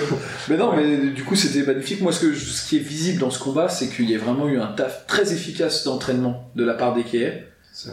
mais- 0.48 0.56
non, 0.56 0.72
mais 0.74 0.96
du 1.10 1.24
coup, 1.24 1.34
c'était 1.36 1.66
magnifique. 1.66 2.00
Moi, 2.00 2.12
ce, 2.12 2.20
que, 2.26 2.34
ce 2.34 2.68
qui 2.68 2.76
est 2.76 2.80
visible 2.80 3.20
dans 3.20 3.30
ce 3.30 3.38
combat, 3.38 3.68
c'est 3.68 3.88
qu'il 3.88 4.10
y 4.10 4.14
a 4.14 4.18
vraiment 4.18 4.48
eu 4.48 4.58
un 4.58 4.66
taf 4.68 5.06
très 5.06 5.32
efficace 5.32 5.84
d'entraînement 5.84 6.50
de 6.56 6.64
la 6.64 6.74
part 6.74 6.94
des. 6.94 7.04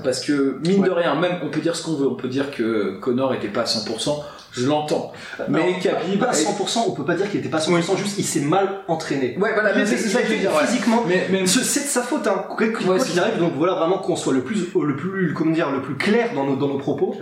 Parce 0.03 0.19
que, 0.23 0.59
mine 0.65 0.83
de 0.83 0.91
rien, 0.91 1.15
même, 1.15 1.33
on 1.43 1.49
peut 1.49 1.59
dire 1.59 1.75
ce 1.75 1.83
qu'on 1.83 1.93
veut. 1.95 2.07
On 2.07 2.15
peut 2.15 2.27
dire 2.27 2.51
que 2.51 2.97
Connor 2.99 3.33
était 3.33 3.47
pas 3.47 3.61
à 3.61 3.65
100%. 3.65 4.23
Je 4.53 4.65
l'entends. 4.67 5.13
Mais 5.47 5.79
Khabib... 5.81 6.19
pas 6.19 6.27
à 6.27 6.29
a- 6.29 6.33
100%, 6.33 6.79
on 6.87 6.91
peut 6.91 7.05
pas 7.05 7.15
dire 7.15 7.29
qu'il 7.29 7.39
était 7.39 7.49
pas 7.49 7.57
à 7.57 7.61
100%, 7.61 7.97
juste 7.97 8.17
il 8.17 8.25
s'est 8.25 8.41
mal 8.41 8.79
entraîné. 8.87 9.37
Ouais, 9.39 9.53
voilà, 9.53 9.73
mais 9.75 9.85
c'est 9.85 9.97
ça 9.97 10.21
que 10.21 10.27
je 10.27 10.33
veux 10.33 10.39
dire. 10.39 10.49
était 10.51 10.59
ouais. 10.59 10.65
Physiquement, 10.67 11.03
Mais, 11.07 11.27
mais 11.31 11.47
Ce- 11.47 11.63
c'est 11.63 11.81
de 11.81 11.85
sa 11.85 12.01
faute, 12.03 12.27
hein. 12.27 12.45
Quoi 12.49 12.67
qu'il 12.67 12.89
Ouais, 12.89 12.99
qu'il 12.99 13.19
arrive, 13.19 13.39
donc 13.39 13.53
voilà 13.57 13.73
vraiment 13.75 13.97
qu'on 13.99 14.15
soit 14.15 14.33
le 14.33 14.43
plus, 14.43 14.67
le 14.75 14.95
plus, 14.95 15.33
comment 15.33 15.51
dire, 15.51 15.71
le 15.71 15.81
plus 15.81 15.95
clair 15.95 16.33
dans 16.35 16.45
nos, 16.45 16.55
dans 16.55 16.67
nos 16.67 16.77
propos. 16.79 17.15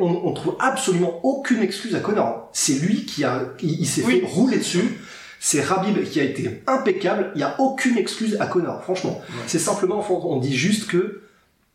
On, 0.00 0.06
on 0.24 0.32
trouve 0.32 0.56
absolument 0.58 1.20
aucune 1.22 1.62
excuse 1.62 1.94
à 1.94 2.00
Connor. 2.00 2.48
C'est 2.52 2.74
lui 2.74 3.04
qui 3.06 3.24
a, 3.24 3.42
il, 3.62 3.80
il 3.82 3.86
s'est 3.86 4.02
Oui. 4.04 4.20
fait 4.20 4.26
rouler 4.26 4.58
dessus. 4.58 4.98
C'est 5.44 5.60
Rabib 5.60 6.02
qui 6.04 6.20
a 6.20 6.24
été 6.24 6.62
impeccable. 6.68 7.32
Il 7.34 7.40
y 7.40 7.44
a 7.44 7.56
aucune 7.60 7.98
excuse 7.98 8.36
à 8.40 8.46
Connor, 8.46 8.82
franchement. 8.84 9.20
C'est 9.46 9.58
simplement, 9.58 10.04
on 10.08 10.36
dit 10.38 10.54
juste 10.56 10.88
que 10.88 11.22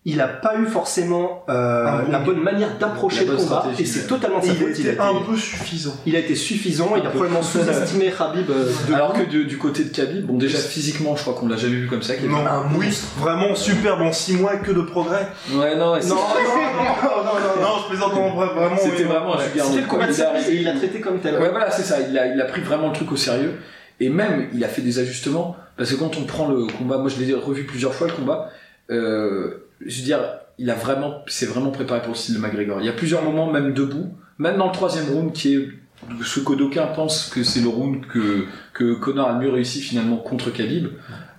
il 0.10 0.22
a 0.22 0.28
pas 0.30 0.56
eu 0.58 0.66
forcément 0.66 1.44
euh, 1.50 2.04
bon 2.06 2.12
la 2.14 2.20
bonne 2.20 2.40
manière 2.42 2.78
d'approcher 2.80 3.26
le 3.26 3.36
combat, 3.36 3.66
et 3.78 3.84
c'est 3.84 4.08
totalement 4.08 4.42
sa 4.42 4.48
Il 4.48 4.56
faute. 4.56 4.70
Il 4.80 4.88
a 4.88 4.92
était 4.94 5.02
un 5.02 5.12
été, 5.12 5.26
peu 5.26 5.36
suffisant. 5.36 5.96
il 6.06 6.16
a 6.16 6.20
été 6.20 6.34
suffisant. 6.34 6.94
Il 6.96 7.06
a 7.06 7.10
probablement 7.10 7.42
sous-estimé 7.44 8.10
Rabib. 8.10 8.50
euh, 8.50 8.72
de 8.88 8.94
Alors 8.94 9.12
que 9.12 9.24
de- 9.30 9.44
du 9.44 9.58
côté 9.58 9.84
de 9.84 9.90
Khabib, 9.90 10.26
bon, 10.26 10.38
déjà 10.38 10.58
physiquement, 10.60 11.16
je 11.18 11.24
crois 11.24 11.34
qu'on 11.34 11.50
l'a 11.50 11.58
jamais 11.58 11.76
vu 11.76 11.88
comme 11.88 12.02
ça. 12.02 12.16
Khabib. 12.16 12.32
Non, 12.32 12.38
un 12.48 12.64
oui, 12.78 12.88
vraiment 13.20 13.54
superbe 13.54 14.02
en 14.02 14.14
6 14.14 14.38
mois, 14.38 14.56
que 14.56 14.72
de 14.72 14.82
progrès. 14.82 15.28
Ouais, 15.52 15.76
non, 15.76 15.96
Non, 15.96 16.00
non, 16.00 16.00
non, 16.00 16.00
non, 16.00 17.24
non, 17.26 17.34
non. 17.34 17.62
Non, 17.62 17.74
je 17.84 17.90
plaisante 17.90 18.14
en 18.14 18.30
vrai, 18.36 18.48
vraiment. 18.56 18.78
C'était 18.78 18.98
oui. 18.98 19.04
vraiment 19.04 19.36
un 19.36 19.40
C'était 19.40 20.56
Il 20.56 20.64
l'a 20.64 20.74
traité 20.74 21.02
comme 21.02 21.20
tel. 21.20 21.36
Ouais, 21.38 21.50
voilà, 21.50 21.70
c'est 21.70 21.84
ça. 21.84 21.98
Il 22.10 22.18
a, 22.18 22.28
il 22.34 22.40
a 22.40 22.46
pris 22.46 22.62
vraiment 22.62 22.88
le 22.88 22.94
truc 22.94 23.12
au 23.12 23.18
sérieux. 23.18 23.56
Et 24.00 24.10
même, 24.10 24.48
il 24.54 24.64
a 24.64 24.68
fait 24.70 24.82
des 24.82 25.00
ajustements. 25.00 25.56
Parce 25.76 25.92
que 25.92 25.96
quand 25.96 26.18
on 26.18 26.24
prend 26.24 26.48
le 26.48 26.66
combat, 26.68 26.98
moi 26.98 27.10
je 27.10 27.22
l'ai 27.22 27.34
revu 27.34 27.66
plusieurs 27.66 27.94
fois 27.94 28.08
le 28.08 28.14
combat, 28.14 28.50
euh, 28.90 29.67
je 29.86 30.00
veux 30.00 30.06
dire, 30.06 30.20
il 30.58 30.70
a 30.70 30.76
vraiment, 30.76 31.24
c'est 31.28 31.46
vraiment 31.46 31.72
préparé 31.72 32.02
pour 32.02 32.12
le 32.12 32.16
style 32.16 32.36
de 32.36 32.40
McGregor. 32.40 32.80
Il 32.80 32.86
y 32.86 32.90
a 32.90 32.94
plusieurs 32.94 33.24
moments, 33.24 33.52
même 33.52 33.74
debout, 33.74 34.16
même 34.40 34.58
dans 34.58 34.68
le 34.68 34.74
troisième 34.74 35.10
round, 35.10 35.34
qui 35.34 35.56
est 35.56 35.70
ce 36.24 36.40
que 36.40 36.54
d'aucuns 36.54 36.88
pensent 36.88 37.30
que 37.30 37.44
c'est 37.44 37.62
le 37.62 37.70
round 37.70 38.06
que, 38.06 38.46
que 38.74 38.94
Connor 38.94 39.30
a 39.30 39.34
le 39.34 39.40
mieux 39.40 39.50
réussi 39.52 39.82
finalement 39.82 40.18
contre 40.18 40.52
Khabib. 40.52 40.88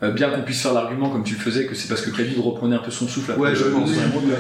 Euh, 0.01 0.13
bien 0.13 0.31
qu'on 0.31 0.43
puisse 0.43 0.63
faire 0.63 0.73
l'argument 0.75 1.11
comme 1.11 1.25
tu 1.25 1.35
le 1.35 1.41
faisais 1.41 1.67
que 1.67 1.75
c'est 1.75 1.89
parce 1.89 2.03
que 2.03 2.11
Khabib 2.11 2.39
reprenait 2.39 2.77
un 2.77 2.81
peu 2.81 2.93
son 2.93 3.09
souffle 3.09 3.33
après 3.33 3.49
Ouais, 3.49 3.55
je 3.57 3.65
pense. 3.65 3.91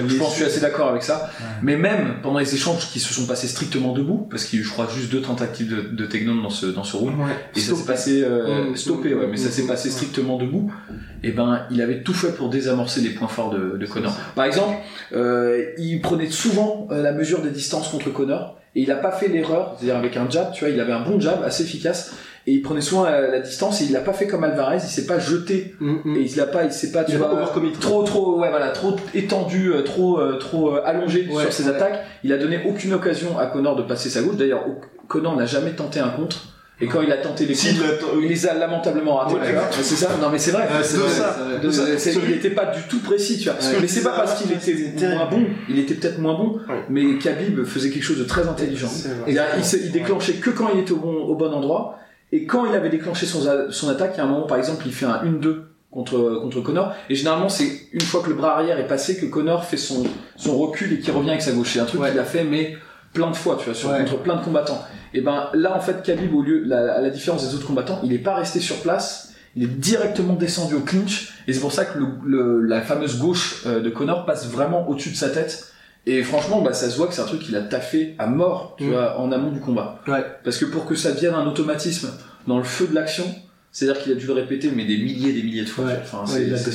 Je 0.06 0.16
pense 0.16 0.30
je 0.30 0.34
suis 0.36 0.44
assez 0.44 0.60
d'accord 0.60 0.90
avec 0.90 1.02
ça. 1.02 1.30
Mais 1.62 1.76
même 1.76 2.18
pendant 2.22 2.38
les 2.38 2.54
échanges 2.54 2.88
qui 2.92 3.00
se 3.00 3.12
sont 3.12 3.26
passés 3.26 3.48
strictement 3.48 3.92
debout, 3.92 4.28
parce 4.30 4.44
qu'il 4.44 4.60
y 4.60 4.62
a 4.62 4.64
eu, 4.64 4.66
je 4.68 4.70
crois, 4.72 4.88
juste 4.94 5.10
deux 5.10 5.20
tentatives 5.20 5.68
de, 5.68 5.80
de 5.96 6.06
takedown 6.06 6.40
dans 6.42 6.50
ce, 6.50 6.66
dans 6.66 6.84
ce 6.84 6.96
round, 6.96 7.18
Ouais. 7.18 7.32
et 7.56 7.58
ça 7.58 7.74
s'est 7.74 7.84
passé 7.86 8.22
euh, 8.22 8.72
stoppé, 8.76 9.14
ouais, 9.14 9.26
mais 9.28 9.36
ça 9.36 9.50
s'est 9.50 9.66
passé 9.66 9.90
strictement 9.90 10.36
debout. 10.38 10.72
Et 11.24 11.32
ben, 11.32 11.62
il 11.72 11.82
avait 11.82 12.02
tout 12.04 12.14
fait 12.14 12.30
pour 12.36 12.50
désamorcer 12.50 13.00
les 13.00 13.10
points 13.10 13.26
forts 13.26 13.50
de, 13.50 13.76
de 13.76 13.86
Connor. 13.86 14.16
Par 14.36 14.44
exemple, 14.44 14.76
euh, 15.12 15.64
il 15.76 16.00
prenait 16.00 16.30
souvent 16.30 16.86
euh, 16.92 17.02
la 17.02 17.10
mesure 17.10 17.42
des 17.42 17.50
distances 17.50 17.88
contre 17.88 18.10
Connor, 18.12 18.56
et 18.76 18.82
il 18.82 18.92
a 18.92 18.96
pas 18.96 19.10
fait 19.10 19.26
l'erreur, 19.26 19.74
c'est-à-dire 19.76 19.96
avec 19.96 20.16
un 20.16 20.30
jab, 20.30 20.52
tu 20.52 20.60
vois, 20.64 20.72
il 20.72 20.78
avait 20.78 20.92
un 20.92 21.00
bon 21.00 21.18
jab 21.18 21.42
assez 21.42 21.64
efficace. 21.64 22.12
Et 22.48 22.52
il 22.52 22.62
prenait 22.62 22.80
souvent 22.80 23.04
la, 23.04 23.20
la 23.28 23.40
distance 23.40 23.80
et 23.82 23.84
il 23.84 23.92
l'a 23.92 24.00
pas 24.00 24.12
fait 24.12 24.26
comme 24.26 24.42
Alvarez, 24.44 24.76
il 24.82 24.88
s'est 24.88 25.06
pas 25.06 25.18
jeté 25.18 25.74
Mm, 25.80 26.16
et 26.16 26.20
il 26.20 26.36
l'a 26.36 26.46
pas, 26.46 26.64
il 26.64 26.72
s'est 26.72 26.90
pas, 26.92 27.04
tu 27.04 27.12
Il 27.12 27.14
a 27.16 27.18
vois, 27.18 27.28
pas 27.28 27.34
overcommit. 27.42 27.72
trop, 27.72 28.02
trop, 28.04 28.38
ouais, 28.40 28.48
voilà, 28.50 28.70
trop 28.70 28.96
étendu, 29.14 29.72
euh, 29.72 29.82
trop, 29.82 30.18
euh, 30.18 30.38
trop 30.38 30.74
euh, 30.74 30.80
allongé 30.84 31.28
Ouais, 31.30 31.42
sur 31.42 31.52
ses 31.52 31.64
ouais. 31.64 31.74
attaques. 31.76 32.00
Il 32.24 32.32
a 32.32 32.38
donné 32.38 32.60
aucune 32.66 32.94
occasion 32.94 33.38
à 33.38 33.46
Connor 33.46 33.76
de 33.76 33.82
passer 33.82 34.08
sa 34.08 34.22
gauche. 34.22 34.36
D'ailleurs, 34.36 34.64
Connor 35.08 35.36
n'a 35.36 35.46
jamais 35.46 35.72
tenté 35.72 36.00
un 36.00 36.08
contre. 36.08 36.46
Et 36.80 36.86
quand 36.86 37.00
il 37.02 37.10
a 37.10 37.16
tenté 37.16 37.44
les 37.44 37.54
attend- 37.58 38.06
il 38.22 38.28
les 38.28 38.46
a 38.46 38.54
lamentablement 38.54 39.16
ratés. 39.16 39.34
Ouais. 39.34 39.54
C'est 39.72 39.96
ça. 39.96 40.10
Non, 40.22 40.28
mais 40.30 40.38
c'est 40.38 40.52
vrai. 40.52 40.68
C'est 40.84 40.96
ça. 40.96 41.36
Il 42.24 42.30
n'était 42.30 42.50
pas 42.50 42.66
du 42.66 42.82
tout 42.88 43.00
précis, 43.00 43.36
tu 43.38 43.48
vois. 43.48 43.54
que 43.58 43.80
mais 43.80 43.88
c'est 43.88 44.02
pas 44.04 44.12
parce 44.12 44.40
qu'il 44.40 44.52
était 44.52 45.08
moins 45.14 45.26
bon. 45.28 45.42
Il 45.68 45.78
était 45.80 45.94
peut-être 45.94 46.18
moins 46.20 46.34
bon. 46.34 46.52
Ouais. 46.68 46.84
Mais 46.88 47.18
Khabib 47.18 47.64
faisait 47.64 47.90
quelque 47.90 48.04
chose 48.04 48.18
de 48.20 48.24
très 48.24 48.46
intelligent. 48.48 48.90
Il, 49.26 49.40
il 49.84 49.90
déclenchait 49.92 50.34
que 50.34 50.50
quand 50.50 50.68
il 50.72 50.80
était 50.80 50.92
au 50.92 50.96
bon, 50.98 51.14
au 51.24 51.34
bon 51.34 51.52
endroit. 51.52 51.98
Et 52.32 52.44
quand 52.44 52.66
il 52.66 52.74
avait 52.74 52.90
déclenché 52.90 53.26
son, 53.26 53.40
son 53.70 53.88
attaque, 53.88 54.12
il 54.14 54.18
y 54.18 54.20
a 54.20 54.24
un 54.24 54.28
moment, 54.28 54.46
par 54.46 54.58
exemple, 54.58 54.82
il 54.86 54.92
fait 54.92 55.06
un 55.06 55.22
1-2 55.24 55.62
contre, 55.90 56.38
contre 56.42 56.60
Connor. 56.60 56.92
Et 57.08 57.14
généralement, 57.14 57.48
c'est 57.48 57.70
une 57.92 58.00
fois 58.02 58.22
que 58.22 58.28
le 58.28 58.34
bras 58.34 58.54
arrière 58.54 58.78
est 58.78 58.86
passé 58.86 59.16
que 59.18 59.26
Connor 59.26 59.64
fait 59.64 59.76
son, 59.78 60.04
son 60.36 60.58
recul 60.58 60.92
et 60.92 61.00
qu'il 61.00 61.12
revient 61.14 61.30
avec 61.30 61.42
sa 61.42 61.52
gauche. 61.52 61.72
C'est 61.72 61.80
un 61.80 61.86
truc 61.86 62.02
Ouais. 62.02 62.10
qu'il 62.10 62.18
a 62.18 62.24
fait, 62.24 62.44
mais 62.44 62.76
plein 63.14 63.30
de 63.30 63.36
fois, 63.36 63.56
tu 63.58 63.64
vois, 63.64 63.74
sur, 63.74 63.90
Ouais. 63.90 63.98
contre 64.00 64.18
plein 64.18 64.36
de 64.36 64.44
combattants. 64.44 64.82
Et 65.14 65.22
ben 65.22 65.48
là, 65.54 65.74
en 65.74 65.80
fait, 65.80 66.02
Khabib, 66.02 66.34
au 66.34 66.42
lieu, 66.42 66.62
la, 66.66 66.96
à 66.96 67.00
la 67.00 67.08
différence 67.10 67.48
des 67.48 67.54
autres 67.54 67.66
combattants, 67.66 68.00
il 68.04 68.12
est 68.12 68.18
pas 68.18 68.34
resté 68.34 68.60
sur 68.60 68.76
place. 68.82 69.32
Il 69.56 69.62
est 69.62 69.66
directement 69.66 70.34
descendu 70.34 70.74
au 70.74 70.80
clinch. 70.80 71.32
Et 71.48 71.54
c'est 71.54 71.60
pour 71.60 71.72
ça 71.72 71.86
que 71.86 71.98
le, 71.98 72.06
le- 72.26 72.60
la 72.60 72.82
fameuse 72.82 73.18
gauche 73.18 73.62
euh, 73.66 73.80
de 73.80 73.88
Connor 73.88 74.26
passe 74.26 74.46
vraiment 74.50 74.86
au-dessus 74.86 75.10
de 75.10 75.16
sa 75.16 75.30
tête. 75.30 75.72
Et 76.10 76.22
franchement, 76.22 76.62
bah, 76.62 76.72
ça 76.72 76.88
se 76.88 76.96
voit 76.96 77.06
que 77.06 77.14
c'est 77.14 77.20
un 77.20 77.26
truc 77.26 77.40
qu'il 77.40 77.54
a 77.56 77.60
taffé 77.60 78.14
à 78.18 78.26
mort, 78.26 78.74
tu 78.78 78.84
Mm. 78.84 78.90
vois, 78.90 79.18
en 79.20 79.30
amont 79.30 79.50
du 79.50 79.60
combat. 79.60 80.00
Ouais. 80.08 80.24
Parce 80.44 80.56
que 80.58 80.64
pour 80.64 80.86
que 80.86 80.94
ça 80.94 81.12
devienne 81.12 81.34
un 81.34 81.46
automatisme 81.46 82.08
dans 82.46 82.56
le 82.58 82.64
feu 82.64 82.86
de 82.86 82.94
l'action, 82.94 83.24
c'est-à-dire 83.72 84.02
qu'il 84.02 84.12
a 84.12 84.14
dû 84.14 84.26
le 84.26 84.32
répéter, 84.32 84.70
mais 84.74 84.84
des 84.86 84.96
milliers 84.96 85.30
et 85.30 85.32
des 85.34 85.42
milliers 85.42 85.64
de 85.64 85.68
fois. 85.68 85.84
Ouais. 85.84 85.98
Enfin, 86.02 86.20
Ouais, 86.32 86.46
c'est- 86.56 86.70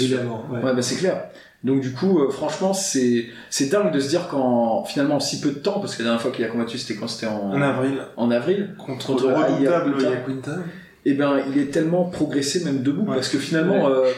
bah 0.62 0.82
c'est 0.82 0.96
clair. 0.98 1.24
Donc 1.64 1.80
du 1.82 1.94
coup, 1.94 2.20
euh, 2.20 2.30
franchement, 2.30 2.74
c'est 2.74 3.26
c'est 3.50 3.68
dingue 3.72 3.92
de 3.94 4.00
se 4.02 4.10
dire 4.10 4.28
qu'en 4.28 4.84
finalement 4.84 5.16
en 5.16 5.20
si 5.22 5.40
peu 5.40 5.50
de 5.50 5.60
temps, 5.60 5.80
parce 5.80 5.96
que 5.96 6.00
la 6.04 6.08
dernière 6.10 6.22
fois 6.22 6.32
qu'il 6.32 6.44
a 6.44 6.50
combattu, 6.50 6.78
c'était 6.78 7.00
quand 7.00 7.08
c'était 7.08 7.26
en, 7.28 7.52
En 7.54 7.62
avril, 7.62 7.94
en 8.18 8.30
avril, 8.32 8.76
contre, 8.78 9.08
Contre 9.08 9.30
le 9.30 9.34
redoutable. 9.36 9.96
Yaquinta. 10.02 10.58
et 11.06 11.14
ben 11.14 11.40
il 11.50 11.58
est 11.62 11.68
tellement 11.72 12.04
progressé 12.06 12.64
même 12.66 12.84
debout, 12.84 13.06
parce 13.06 13.30
que 13.30 13.38
finalement, 13.40 13.88
euh, 13.90 14.10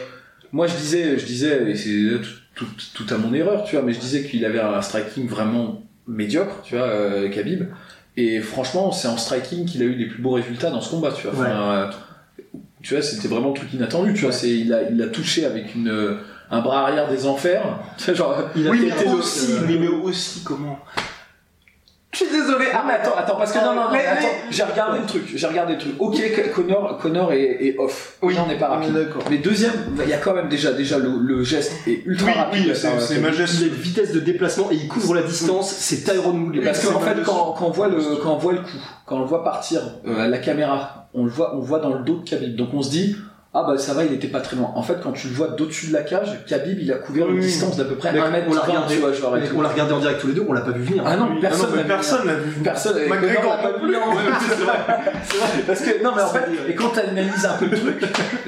moi 0.52 0.66
je 0.66 0.74
disais, 0.76 1.18
je 1.20 1.24
disais, 1.24 1.70
et 1.70 1.76
c'est 1.76 1.90
tout, 2.94 3.06
à 3.14 3.18
mon 3.18 3.32
erreur, 3.34 3.64
tu 3.64 3.76
vois, 3.76 3.84
mais 3.84 3.92
je 3.92 3.98
disais 4.00 4.22
qu'il 4.24 4.44
avait 4.44 4.60
un 4.60 4.80
striking 4.82 5.28
vraiment 5.28 5.82
médiocre, 6.06 6.62
tu 6.64 6.76
vois, 6.76 6.86
euh, 6.86 7.28
Khabib. 7.28 7.64
Et 8.16 8.40
franchement, 8.40 8.92
c'est 8.92 9.08
en 9.08 9.16
striking 9.18 9.66
qu'il 9.66 9.82
a 9.82 9.84
eu 9.84 9.94
les 9.94 10.06
plus 10.06 10.22
beaux 10.22 10.30
résultats 10.32 10.70
dans 10.70 10.80
ce 10.80 10.90
combat, 10.90 11.12
tu 11.12 11.26
vois. 11.26 11.38
Enfin, 11.38 11.50
euh, 11.50 11.90
tu 12.82 12.94
vois, 12.94 13.02
c'était 13.02 13.28
vraiment 13.28 13.50
un 13.50 13.54
truc 13.54 13.72
inattendu, 13.74 14.14
tu 14.14 14.22
vois. 14.22 14.32
C'est, 14.32 14.48
il 14.50 14.72
a, 14.72 14.88
il 14.90 15.00
a 15.02 15.08
touché 15.08 15.44
avec 15.44 15.74
une, 15.74 15.88
euh, 15.88 16.14
un 16.50 16.60
bras 16.60 16.82
arrière 16.86 17.08
des 17.10 17.26
enfers. 17.26 17.78
Genre, 18.14 18.44
Il 18.56 18.66
a 18.66 18.70
Oui, 18.70 18.80
mais 18.96 19.04
le- 19.04 19.18
aussi, 19.18 19.52
euh, 19.52 19.60
mais, 19.68 19.76
mais 19.76 19.88
aussi 19.88 20.42
comment? 20.44 20.78
Je 22.18 22.24
suis 22.24 22.32
désolé. 22.34 22.64
Ah 22.72 22.82
mais 22.86 22.94
attends, 22.94 23.14
attends, 23.14 23.36
parce 23.36 23.52
que 23.52 23.58
non, 23.58 23.74
non, 23.74 23.84
non, 23.84 23.90
Mais- 23.92 24.06
attends, 24.06 24.22
mais- 24.22 24.50
j'ai 24.50 24.62
regardé 24.62 25.00
le 25.00 25.04
truc, 25.06 25.24
j'ai 25.34 25.46
regardé 25.46 25.74
le 25.74 25.78
truc. 25.78 25.92
Ok, 25.98 26.16
Connor, 26.54 26.96
Connor 26.96 27.32
est, 27.34 27.42
est 27.66 27.78
off. 27.78 28.14
Oui, 28.22 28.34
on 28.42 28.48
n'est 28.48 28.56
pas 28.58 28.68
rapide. 28.68 28.94
Mais 29.30 29.36
deuxième, 29.36 29.72
il 30.02 30.08
y 30.08 30.14
a 30.14 30.16
quand 30.16 30.32
même 30.32 30.48
déjà, 30.48 30.72
déjà 30.72 30.96
le, 30.98 31.10
le 31.20 31.44
geste 31.44 31.72
est 31.86 32.02
ultra 32.06 32.28
Oui, 32.28 32.32
rapide. 32.34 32.62
oui, 32.68 32.72
c'est 32.74 32.86
euh, 32.86 32.90
Il 33.10 33.18
a 33.18 33.20
majestueux. 33.20 33.66
une 33.68 33.74
vitesse 33.74 34.12
de 34.12 34.20
déplacement 34.20 34.70
et 34.70 34.76
il 34.76 34.88
couvre 34.88 35.14
la 35.14 35.22
distance, 35.22 35.70
c'est 35.70 36.04
Tyrone 36.04 36.44
Woodley. 36.44 36.62
Parce 36.64 36.86
qu'en 36.86 37.00
fait, 37.00 37.16
quand, 37.22 37.52
quand 37.58 37.66
on 37.66 37.70
voit 37.70 37.88
le, 37.88 37.98
quand 38.22 38.32
on 38.32 38.38
voit 38.38 38.52
le 38.54 38.60
coup, 38.60 38.78
quand 39.04 39.16
on 39.16 39.20
le 39.20 39.26
voit 39.26 39.44
partir 39.44 39.82
euh, 40.06 40.24
à 40.24 40.28
la 40.28 40.38
caméra, 40.38 41.08
on 41.12 41.24
le 41.24 41.30
voit, 41.30 41.54
on 41.54 41.58
le 41.60 41.66
voit 41.66 41.80
dans 41.80 41.92
le 41.92 42.02
dos 42.02 42.16
de 42.20 42.28
Khabib. 42.28 42.56
Donc 42.56 42.70
on 42.72 42.80
se 42.82 42.90
dit, 42.90 43.14
ah 43.58 43.64
bah 43.66 43.78
ça 43.78 43.94
va, 43.94 44.04
il 44.04 44.12
était 44.12 44.28
pas 44.28 44.40
très 44.40 44.54
loin. 44.54 44.70
En 44.74 44.82
fait, 44.82 44.98
quand 45.02 45.12
tu 45.12 45.28
le 45.28 45.34
vois 45.34 45.48
d'au-dessus 45.48 45.86
de 45.86 45.94
la 45.94 46.02
cage, 46.02 46.44
Khabib, 46.46 46.78
il 46.78 46.92
a 46.92 46.96
couvert 46.96 47.26
une 47.28 47.36
Oui. 47.36 47.40
distance 47.46 47.76
d'à 47.76 47.84
peu 47.84 47.94
près 47.94 48.12
Mec, 48.12 48.22
1 48.22 48.30
mètre 48.30 48.46
on 48.50 48.52
l'a 48.54 48.60
20, 48.60 48.66
regardé, 48.66 48.94
tu 48.94 49.00
vois, 49.00 49.12
genre, 49.12 49.34
on 49.56 49.60
l'a 49.62 49.68
regardé 49.70 49.92
en 49.94 49.98
direct 50.00 50.20
tous 50.20 50.26
les 50.26 50.34
deux, 50.34 50.44
on 50.46 50.52
l'a 50.52 50.60
pas 50.60 50.72
vu 50.72 50.82
venir. 50.82 51.02
Ah 51.06 51.16
non, 51.16 51.40
personne 51.40 51.68
ah 51.72 51.76
non, 51.76 51.76
mais 51.76 51.76
l'a 51.76 51.82
vu 51.82 51.88
personne 51.88 52.26
l'a 52.26 52.34
vu. 52.34 52.50
Personne, 52.62 52.96
McGregor 53.08 53.42
Connor 53.42 53.56
l'a 53.56 53.68
pas 53.70 53.78
vu. 53.78 55.62
Parce 55.66 55.80
que 55.80 56.02
non 56.02 56.12
mais 56.14 56.22
en 56.22 56.28
fait, 56.28 56.44
et 56.68 56.74
quand 56.74 56.90
t'analyses 56.90 57.46
un 57.46 57.56
peu 57.56 57.64
le 57.64 57.78
truc, 57.78 58.04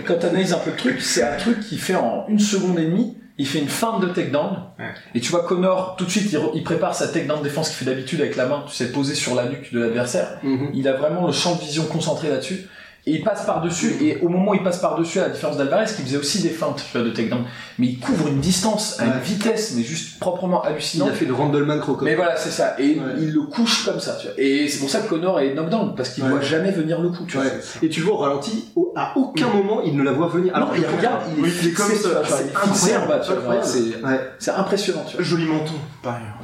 quand 0.06 0.18
t'analyses 0.18 0.52
un 0.52 0.58
peu 0.58 0.70
le 0.70 0.76
truc, 0.76 1.00
c'est 1.00 1.22
un 1.22 1.36
truc 1.36 1.60
qui 1.60 1.78
fait 1.78 1.94
en 1.96 2.26
une 2.28 2.38
seconde 2.38 2.78
et 2.78 2.84
demie, 2.84 3.16
il 3.38 3.46
fait 3.46 3.60
une 3.60 3.68
feinte 3.68 4.00
de 4.02 4.08
takedown. 4.08 4.58
Ouais. 4.78 4.86
Et 5.14 5.20
tu 5.20 5.30
vois 5.30 5.44
Connor 5.44 5.96
tout 5.96 6.04
de 6.04 6.10
suite, 6.10 6.36
il 6.54 6.62
prépare 6.64 6.94
sa 6.94 7.08
takedown 7.08 7.42
défense 7.42 7.68
qu'il 7.68 7.78
fait 7.78 7.84
d'habitude 7.86 8.20
avec 8.20 8.36
la 8.36 8.46
main, 8.46 8.64
tu 8.68 8.74
sais, 8.74 8.90
posée 8.92 9.14
sur 9.14 9.34
la 9.34 9.46
nuque 9.48 9.72
de 9.72 9.80
l'adversaire. 9.80 10.38
Mhm. 10.42 10.70
Il 10.74 10.86
a 10.86 10.92
vraiment 10.92 11.26
le 11.26 11.32
champ 11.32 11.54
de 11.54 11.60
vision 11.60 11.84
concentré 11.84 12.28
là-dessus. 12.28 12.68
Et 13.08 13.12
il 13.12 13.22
passe 13.24 13.46
par-dessus, 13.46 13.94
et 14.02 14.18
au 14.20 14.28
moment 14.28 14.50
où 14.50 14.54
il 14.54 14.62
passe 14.62 14.78
par-dessus, 14.80 15.18
à 15.18 15.22
la 15.22 15.28
différence 15.30 15.56
d'Alvarez, 15.56 15.86
qui 15.86 16.02
faisait 16.02 16.18
aussi 16.18 16.42
des 16.42 16.50
feintes 16.50 16.84
tu 16.92 16.98
vois, 16.98 17.06
de 17.06 17.10
takedown, 17.12 17.42
mais 17.78 17.86
il 17.86 17.98
couvre 17.98 18.28
une 18.28 18.40
distance 18.40 19.00
à 19.00 19.06
une 19.06 19.18
vitesse, 19.20 19.72
mais 19.76 19.82
juste 19.82 20.18
proprement 20.20 20.62
Il 20.64 20.68
hallucinante. 20.72 21.08
a 21.08 21.12
fait 21.12 21.24
le 21.24 21.32
Randleman 21.32 21.80
Crocodile. 21.80 22.04
Mais 22.10 22.14
voilà, 22.16 22.36
c'est 22.36 22.50
ça. 22.50 22.74
Et 22.78 22.96
Ouais. 22.98 23.14
il 23.18 23.32
le 23.32 23.40
couche 23.42 23.86
comme 23.86 23.98
ça, 23.98 24.16
tu 24.20 24.26
vois. 24.26 24.34
Et 24.36 24.68
c'est 24.68 24.78
pour 24.80 24.90
ça 24.90 25.00
que 25.00 25.08
Connor 25.08 25.40
est 25.40 25.54
knockdown, 25.54 25.94
parce 25.96 26.10
qu'il 26.10 26.22
Ouais. 26.24 26.30
voit 26.30 26.40
jamais 26.42 26.70
venir 26.70 27.00
le 27.00 27.08
coup, 27.08 27.24
tu 27.26 27.38
vois. 27.38 27.46
Et 27.82 27.88
tu 27.88 28.00
le 28.00 28.06
vois 28.06 28.14
au 28.16 28.18
ralenti, 28.18 28.66
au- 28.76 28.92
à 28.94 29.16
aucun 29.16 29.48
moment 29.48 29.80
il 29.82 29.96
ne 29.96 30.02
la 30.02 30.12
voit 30.12 30.28
venir. 30.28 30.54
Alors, 30.54 30.72
il 30.76 30.82
il 30.82 30.86
regarde, 30.86 31.22
il 31.32 31.38
est, 31.38 31.42
Oui, 31.42 31.52
il 31.62 31.68
est 31.68 31.72
comme 31.72 31.86
ça, 31.86 32.22
c'est 32.26 32.44
il 32.44 32.46
est 32.50 32.66
fixé 32.66 32.96
en 32.96 33.06
bas, 33.06 33.18
tu 33.20 33.30
vois, 33.30 33.38
incroyable. 33.38 33.66
c'est, 33.66 34.04
Ouais. 34.04 34.20
c'est 34.38 34.50
impressionnant, 34.50 35.04
tu 35.08 35.16
vois. 35.16 35.24
Joli 35.24 35.46
menton, 35.46 35.74
par 36.02 36.16
ailleurs. 36.16 36.37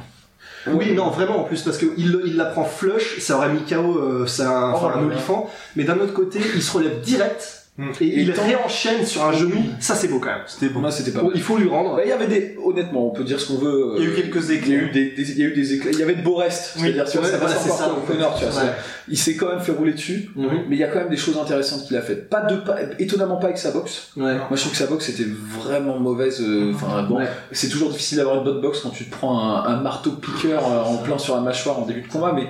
Oui, 0.67 0.93
non, 0.93 1.09
vraiment 1.09 1.41
en 1.41 1.43
plus, 1.43 1.61
parce 1.61 1.77
qu'il 1.77 1.91
il 1.97 2.35
la 2.35 2.45
prend 2.45 2.63
flush, 2.63 3.19
ça 3.19 3.37
aurait 3.37 3.49
mis 3.49 3.63
KO, 3.63 3.97
euh, 3.97 4.25
c'est 4.25 4.43
un, 4.43 4.71
Oh 4.71 4.77
enfin, 4.77 4.89
là 4.89 4.97
un 4.97 5.05
olifant, 5.05 5.49
mais 5.75 5.83
d'un 5.83 5.99
autre 5.99 6.13
côté, 6.13 6.39
il 6.55 6.61
se 6.61 6.71
relève 6.71 7.01
direct, 7.01 7.64
Mm. 7.77 7.89
et, 7.99 8.05
il 8.21 8.31
tant- 8.33 8.41
réenchaîne 8.43 9.05
sur 9.05 9.25
un 9.25 9.31
Oui. 9.31 9.37
genou, 9.37 9.63
ça 9.81 9.95
c'est 9.95 10.07
beau 10.07 10.19
quand 10.19 10.29
même. 10.29 10.43
C'était 10.47 10.67
Pour 10.67 10.75
bon. 10.75 10.79
moi, 10.81 10.91
c'était 10.91 11.11
pas 11.11 11.19
Bon, 11.19 11.27
mal. 11.27 11.35
il 11.35 11.41
faut 11.41 11.57
lui 11.57 11.67
rendre. 11.67 11.97
Bah, 11.97 12.03
il 12.05 12.09
y 12.09 12.11
avait 12.13 12.27
des, 12.27 12.55
honnêtement, 12.63 13.07
on 13.07 13.09
peut 13.11 13.25
dire 13.25 13.37
ce 13.37 13.47
qu'on 13.47 13.57
veut. 13.57 13.95
Il 13.97 14.03
y 14.03 14.07
a 14.07 14.09
eu 14.09 14.13
euh, 14.13 14.15
quelques 14.15 14.49
Il 14.49 14.69
y 14.69 14.73
a 14.75 14.77
eu 14.77 14.91
des, 14.91 15.11
des- 15.11 15.31
il 15.31 15.39
y 15.39 15.43
a 15.43 15.47
eu 15.47 15.53
des 15.53 15.73
éclats. 15.73 15.91
Il 15.91 15.99
y 15.99 16.03
avait 16.03 16.15
de 16.15 16.21
beaux 16.21 16.35
restes. 16.35 16.75
Oui. 16.77 16.83
C'est-à-dire, 16.83 17.05
tu 17.05 17.17
vois, 17.17 17.27
Ouais, 17.27 17.37
voilà, 17.37 17.55
c'est 17.55 17.69
ça. 17.69 17.91
tu 18.07 18.15
vois. 18.15 18.63
Ouais. 18.63 18.69
Il 19.09 19.17
s'est 19.17 19.35
quand 19.35 19.49
même 19.49 19.59
fait 19.59 19.73
rouler 19.73 19.91
dessus. 19.91 20.29
Mhm. 20.37 20.47
Mais 20.69 20.75
il 20.77 20.79
y 20.79 20.83
a 20.85 20.87
quand 20.87 20.99
même 20.99 21.09
des 21.09 21.17
choses 21.17 21.37
intéressantes 21.37 21.85
qu'il 21.85 21.97
a 21.97 22.01
faites. 22.01 22.29
Pas 22.29 22.41
de, 22.43 22.55
pas, 22.55 22.77
étonnamment 22.97 23.35
pas 23.35 23.47
avec 23.47 23.57
sa 23.57 23.71
boxe. 23.71 24.11
Ouais. 24.15 24.35
Moi, 24.35 24.47
je 24.53 24.61
trouve 24.61 24.71
que 24.71 24.77
sa 24.77 24.87
boxe 24.87 25.09
était 25.09 25.25
vraiment 25.59 25.99
mauvaise. 25.99 26.39
euh, 26.41 26.71
Enfin, 26.73 27.03
bon, 27.03 27.17
Ouais. 27.17 27.27
c'est 27.51 27.67
toujours 27.67 27.89
difficile 27.89 28.19
d'avoir 28.19 28.37
une 28.37 28.43
bonne 28.45 28.61
boxe 28.61 28.79
quand 28.81 28.89
tu 28.91 29.03
te 29.05 29.11
prends 29.11 29.37
un, 29.37 29.65
un 29.65 29.81
marteau 29.81 30.11
piqueur 30.11 30.63
euh, 30.65 30.81
en 30.83 30.97
plein 30.97 31.17
sur 31.17 31.35
la 31.35 31.41
mâchoire 31.41 31.77
en 31.79 31.85
début 31.85 32.01
de 32.03 32.07
combat, 32.07 32.31
mais 32.33 32.47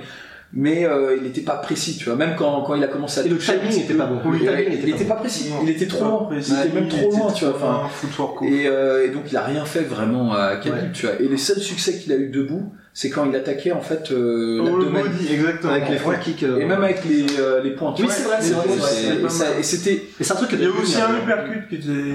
mais 0.58 0.86
euh, 0.86 1.14
il 1.18 1.22
n'était 1.22 1.42
pas 1.42 1.56
précis, 1.56 1.96
tu 1.98 2.06
vois. 2.06 2.16
Même 2.16 2.34
quand, 2.36 2.62
quand 2.62 2.74
il 2.74 2.82
a 2.82 2.88
commencé 2.88 3.20
à 3.20 3.24
Et 3.24 3.28
le 3.28 3.36
timing 3.36 3.60
petit 3.68 3.80
était 3.80 3.92
peu, 3.92 3.98
pas 3.98 4.06
bon. 4.06 4.20
oui, 4.24 4.38
il 4.42 4.48
était 4.74 4.90
était 4.90 5.04
pas 5.04 5.14
pas 5.14 5.20
précis. 5.20 5.50
Il 5.62 5.68
était 5.68 5.86
trop 5.86 6.04
loin. 6.04 6.28
Il 6.32 6.38
était 6.38 6.74
même 6.80 6.88
trop 6.88 7.10
loin, 7.10 7.30
tu 7.32 7.44
vois. 7.44 7.54
Enfin, 7.54 7.82
et, 8.46 8.66
euh, 8.66 9.04
et 9.06 9.10
donc 9.10 9.24
il 9.30 9.36
a 9.36 9.42
rien 9.44 9.64
fait 9.66 9.80
vraiment 9.82 10.32
à 10.32 10.56
Khabib, 10.56 10.74
Ouais. 10.82 10.90
tu 10.94 11.06
vois. 11.06 11.14
Et 11.20 11.28
les 11.28 11.36
seuls 11.36 11.58
succès 11.60 11.98
qu'il 11.98 12.10
a 12.12 12.16
eu 12.16 12.30
debout, 12.30 12.72
c'est 12.94 13.10
quand 13.10 13.26
il 13.28 13.36
attaquait 13.36 13.72
en 13.72 13.82
fait 13.82 14.10
euh, 14.10 14.58
Oh, 14.62 14.76
le 14.78 14.84
l'abdomen. 14.84 15.02
body, 15.02 15.32
exactement. 15.34 15.72
Avec 15.74 15.90
les 15.90 15.96
front 15.98 16.12
kicks. 16.22 16.42
euh, 16.42 16.58
Et 16.60 16.64
même 16.64 16.82
avec 16.82 17.04
les, 17.04 17.26
euh, 17.38 17.62
les 17.62 17.72
points. 17.72 17.94
Oui, 17.98 18.06
c'est 18.08 18.22
vrai, 18.24 18.36
c'est 18.40 18.54
vrai, 18.54 18.64
Et 18.72 19.18
vrai, 19.20 19.62
c'était, 19.62 20.02
Et 20.18 20.24
c'est 20.24 20.32
un 20.32 20.36
truc 20.36 20.50
Il 20.54 20.62
y 20.62 20.64
a 20.64 20.70
aussi 20.70 20.96
un 21.00 21.18
uppercut 21.18 21.68
qui 21.68 21.74
était 21.76 22.14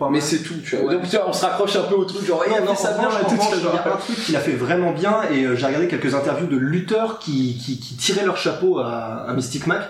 pas 0.00 0.06
mal. 0.06 0.14
mais 0.14 0.20
c'est 0.20 0.42
tout, 0.42 0.54
tu 0.64 0.76
vois. 0.76 0.86
Ouais. 0.86 0.94
Donc 0.94 1.08
tu 1.08 1.16
vois, 1.16 1.28
on 1.28 1.32
se 1.32 1.44
raccroche 1.44 1.76
un 1.76 1.82
peu 1.82 1.94
au 1.94 2.04
truc, 2.04 2.26
genre, 2.26 2.42
il 2.46 2.52
a 2.52 2.60
Non, 2.60 2.66
non, 2.66 2.74
ça 2.74 2.98
bien, 2.98 3.08
tout, 3.08 3.36
il 3.54 3.62
y 3.62 3.66
a 3.66 3.94
un 3.94 3.96
truc 3.96 4.16
qu'il 4.16 4.34
a 4.34 4.40
fait 4.40 4.52
vraiment 4.52 4.92
bien 4.92 5.22
et 5.30 5.44
euh, 5.44 5.54
j'ai 5.54 5.66
regardé 5.66 5.86
quelques 5.86 6.14
interviews 6.14 6.48
de 6.48 6.56
lutteurs 6.56 7.18
qui, 7.18 7.56
qui, 7.56 7.78
qui 7.78 7.94
tiraient 7.94 8.24
leur 8.24 8.36
chapeau 8.36 8.80
à, 8.80 9.26
à 9.28 9.32
Mystic 9.34 9.66
Mac. 9.66 9.82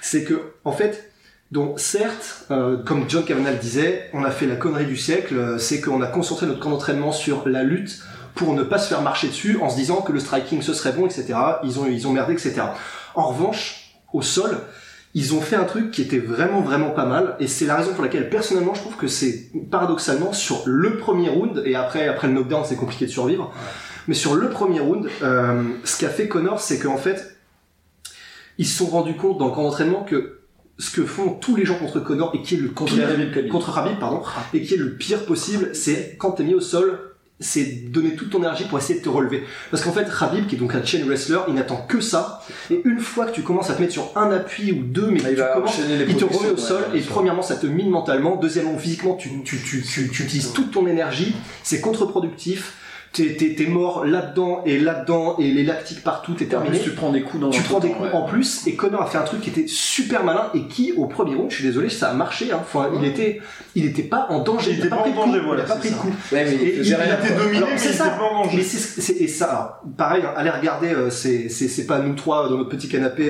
C'est 0.00 0.24
que, 0.24 0.54
en 0.64 0.72
fait, 0.72 1.10
donc 1.50 1.80
certes, 1.80 2.46
euh, 2.50 2.76
comme 2.76 3.06
John 3.08 3.24
Kavanagh 3.24 3.54
le 3.54 3.58
disait, 3.58 4.08
on 4.12 4.22
a 4.24 4.30
fait 4.30 4.46
la 4.46 4.56
connerie 4.56 4.86
du 4.86 4.96
siècle, 4.96 5.36
euh, 5.36 5.58
c'est 5.58 5.80
qu'on 5.80 6.00
a 6.00 6.06
concentré 6.06 6.46
notre 6.46 6.60
camp 6.60 6.70
d'entraînement 6.70 7.12
sur 7.12 7.48
la 7.48 7.64
lutte 7.64 8.02
pour 8.36 8.54
ne 8.54 8.62
pas 8.62 8.78
se 8.78 8.88
faire 8.88 9.02
marcher 9.02 9.28
dessus 9.28 9.58
en 9.60 9.68
se 9.68 9.74
disant 9.74 10.00
que 10.00 10.12
le 10.12 10.20
striking 10.20 10.62
ce 10.62 10.72
serait 10.72 10.92
bon, 10.92 11.06
etc. 11.06 11.34
Ils 11.64 11.80
ont, 11.80 11.86
ils 11.86 12.06
ont 12.06 12.12
merdé, 12.12 12.34
etc. 12.34 12.62
En 13.16 13.28
revanche, 13.28 13.96
au 14.12 14.22
sol, 14.22 14.58
ils 15.14 15.34
ont 15.34 15.40
fait 15.40 15.56
un 15.56 15.64
truc 15.64 15.90
qui 15.90 16.02
était 16.02 16.18
vraiment 16.18 16.60
vraiment 16.60 16.90
pas 16.90 17.04
mal 17.04 17.36
et 17.40 17.48
c'est 17.48 17.66
la 17.66 17.76
raison 17.76 17.92
pour 17.94 18.04
laquelle 18.04 18.30
personnellement 18.30 18.74
je 18.74 18.80
trouve 18.80 18.96
que 18.96 19.08
c'est 19.08 19.50
paradoxalement 19.70 20.32
sur 20.32 20.62
le 20.66 20.98
premier 20.98 21.28
round 21.28 21.62
et 21.66 21.74
après 21.74 22.06
après 22.06 22.28
le 22.28 22.34
knockdown 22.34 22.62
c'est 22.64 22.76
compliqué 22.76 23.06
de 23.06 23.10
survivre 23.10 23.52
mais 24.06 24.14
sur 24.14 24.34
le 24.36 24.48
premier 24.50 24.78
round 24.80 25.08
euh, 25.22 25.62
ce 25.84 25.98
qu'a 25.98 26.10
fait 26.10 26.28
Connor 26.28 26.60
c'est 26.60 26.78
qu'en 26.78 26.96
fait 26.96 27.36
ils 28.58 28.66
se 28.66 28.78
sont 28.78 28.86
rendus 28.86 29.16
compte 29.16 29.38
dans 29.38 29.46
le 29.48 29.52
camp 29.52 29.62
d'entraînement 29.64 30.04
que 30.04 30.38
ce 30.78 30.90
que 30.94 31.04
font 31.04 31.30
tous 31.34 31.56
les 31.56 31.64
gens 31.64 31.74
contre 31.76 32.00
Connor 32.00 32.30
et 32.34 32.42
qui 32.42 32.54
est 32.54 32.58
le 32.58 32.68
Contre 32.68 32.94
pire- 32.94 33.98
pardon 33.98 34.22
et 34.54 34.62
qui 34.62 34.74
est 34.74 34.78
le 34.78 34.94
pire 34.94 35.24
possible 35.26 35.74
c'est 35.74 36.16
quand 36.18 36.32
t'es 36.32 36.44
mis 36.44 36.54
au 36.54 36.60
sol 36.60 36.98
c'est 37.40 37.90
donner 37.90 38.14
toute 38.14 38.30
ton 38.30 38.38
énergie 38.38 38.64
pour 38.64 38.78
essayer 38.78 38.98
de 38.98 39.04
te 39.04 39.08
relever. 39.08 39.44
Parce 39.70 39.82
qu'en 39.82 39.92
fait, 39.92 40.06
Khabib, 40.06 40.46
qui 40.46 40.56
est 40.56 40.58
donc 40.58 40.74
un 40.74 40.84
chain 40.84 41.02
wrestler, 41.06 41.38
il 41.48 41.54
n'attend 41.54 41.84
que 41.88 42.00
ça. 42.00 42.42
Et 42.70 42.82
une 42.84 43.00
fois 43.00 43.26
que 43.26 43.32
tu 43.32 43.42
commences 43.42 43.70
à 43.70 43.74
te 43.74 43.80
mettre 43.80 43.94
sur 43.94 44.12
un 44.16 44.30
appui 44.30 44.72
ou 44.72 44.82
deux, 44.82 45.10
mais 45.10 45.20
Il 45.20 45.24
que 45.24 45.30
tu 45.30 45.42
commences 45.54 45.80
il 46.08 46.16
te 46.16 46.24
remet 46.24 46.50
au 46.50 46.56
sol. 46.56 46.84
et 46.94 47.00
premièrement 47.00 47.42
ça 47.42 47.56
te 47.56 47.66
mine 47.66 47.90
mentalement, 47.90 48.36
deuxièmement 48.36 48.76
physiquement 48.78 49.14
tu, 49.14 49.30
tu, 49.42 49.58
tu, 49.58 49.82
tu, 49.82 50.08
tu 50.10 50.22
utilises 50.22 50.52
toute 50.52 50.70
ton 50.70 50.86
énergie, 50.86 51.34
c'est 51.62 51.80
contre-productif, 51.80 52.74
t'es 53.12 53.66
mort 53.66 54.04
là-dedans 54.04 54.62
et 54.66 54.78
là-dedans 54.78 55.36
et 55.38 55.50
les 55.50 55.64
lactiques 55.64 56.02
partout, 56.04 56.34
t'es 56.34 56.46
en 56.46 56.48
terminé. 56.48 56.78
plus, 56.78 56.84
tu 56.90 56.90
prends 56.94 57.10
des 57.10 57.22
coups 57.22 57.40
dans 57.42 57.50
Tu 57.50 57.62
prends 57.62 57.80
des 57.80 57.88
coups 57.90 58.08
ouais. 58.08 58.14
en 58.14 58.22
plus 58.22 58.66
et 58.66 58.74
Connor 58.76 59.02
a 59.02 59.06
fait 59.06 59.18
un 59.18 59.22
truc 59.22 59.40
qui 59.40 59.50
était 59.50 59.66
super 59.66 60.22
malin 60.24 60.50
et 60.54 60.66
qui 60.66 60.92
au 60.96 61.06
premier 61.06 61.34
round, 61.34 61.50
je 61.50 61.56
suis 61.56 61.64
désolé, 61.64 61.88
ça 61.90 62.10
a 62.10 62.14
marché. 62.14 62.52
Hein. 62.52 62.58
Enfin, 62.60 62.90
il 63.00 63.04
était, 63.06 63.40
il 63.74 63.84
était 63.86 64.02
pas 64.04 64.26
en 64.30 64.40
danger. 64.40 64.72
Il 64.72 64.78
était 64.78 64.88
pas 64.88 64.96
en 64.98 65.02
pris 65.02 65.10
de 65.12 65.16
coup, 65.16 65.26
danger, 65.26 65.40
voilà, 65.40 65.62
Il 65.62 65.70
a 65.70 65.74
pas 65.74 65.80
pris 65.80 65.90
de 65.90 65.94
coup. 65.96 66.08
Ouais, 66.32 66.44
mais 66.44 66.54
il 66.54 66.62
Et 66.68 66.72
faisait 66.76 66.90
il 66.90 66.94
rien. 66.94 67.18
était 67.18 67.28
quoi. 67.28 67.36
dominé, 67.42 67.56
Alors, 67.56 67.68
mais 67.72 67.78
c'est 67.78 67.88
il 67.90 67.94
ça. 67.94 68.06
était 68.06 68.16
pas 68.16 68.22
en 68.24 68.44
danger. 68.44 68.56
Mais 68.58 68.62
c'est 68.62 69.28
ça, 69.28 69.44
alors, 69.46 69.80
pareil, 69.96 70.22
hein, 70.24 70.32
allez 70.36 70.50
regarder, 70.50 70.88
euh, 70.90 71.10
c'est 71.10 71.48
c'est 71.48 71.68
c'est 71.68 71.86
pas 71.86 71.98
nous 71.98 72.14
trois 72.14 72.48
dans 72.48 72.58
notre 72.58 72.68
petit 72.70 72.88
canapé. 72.88 73.29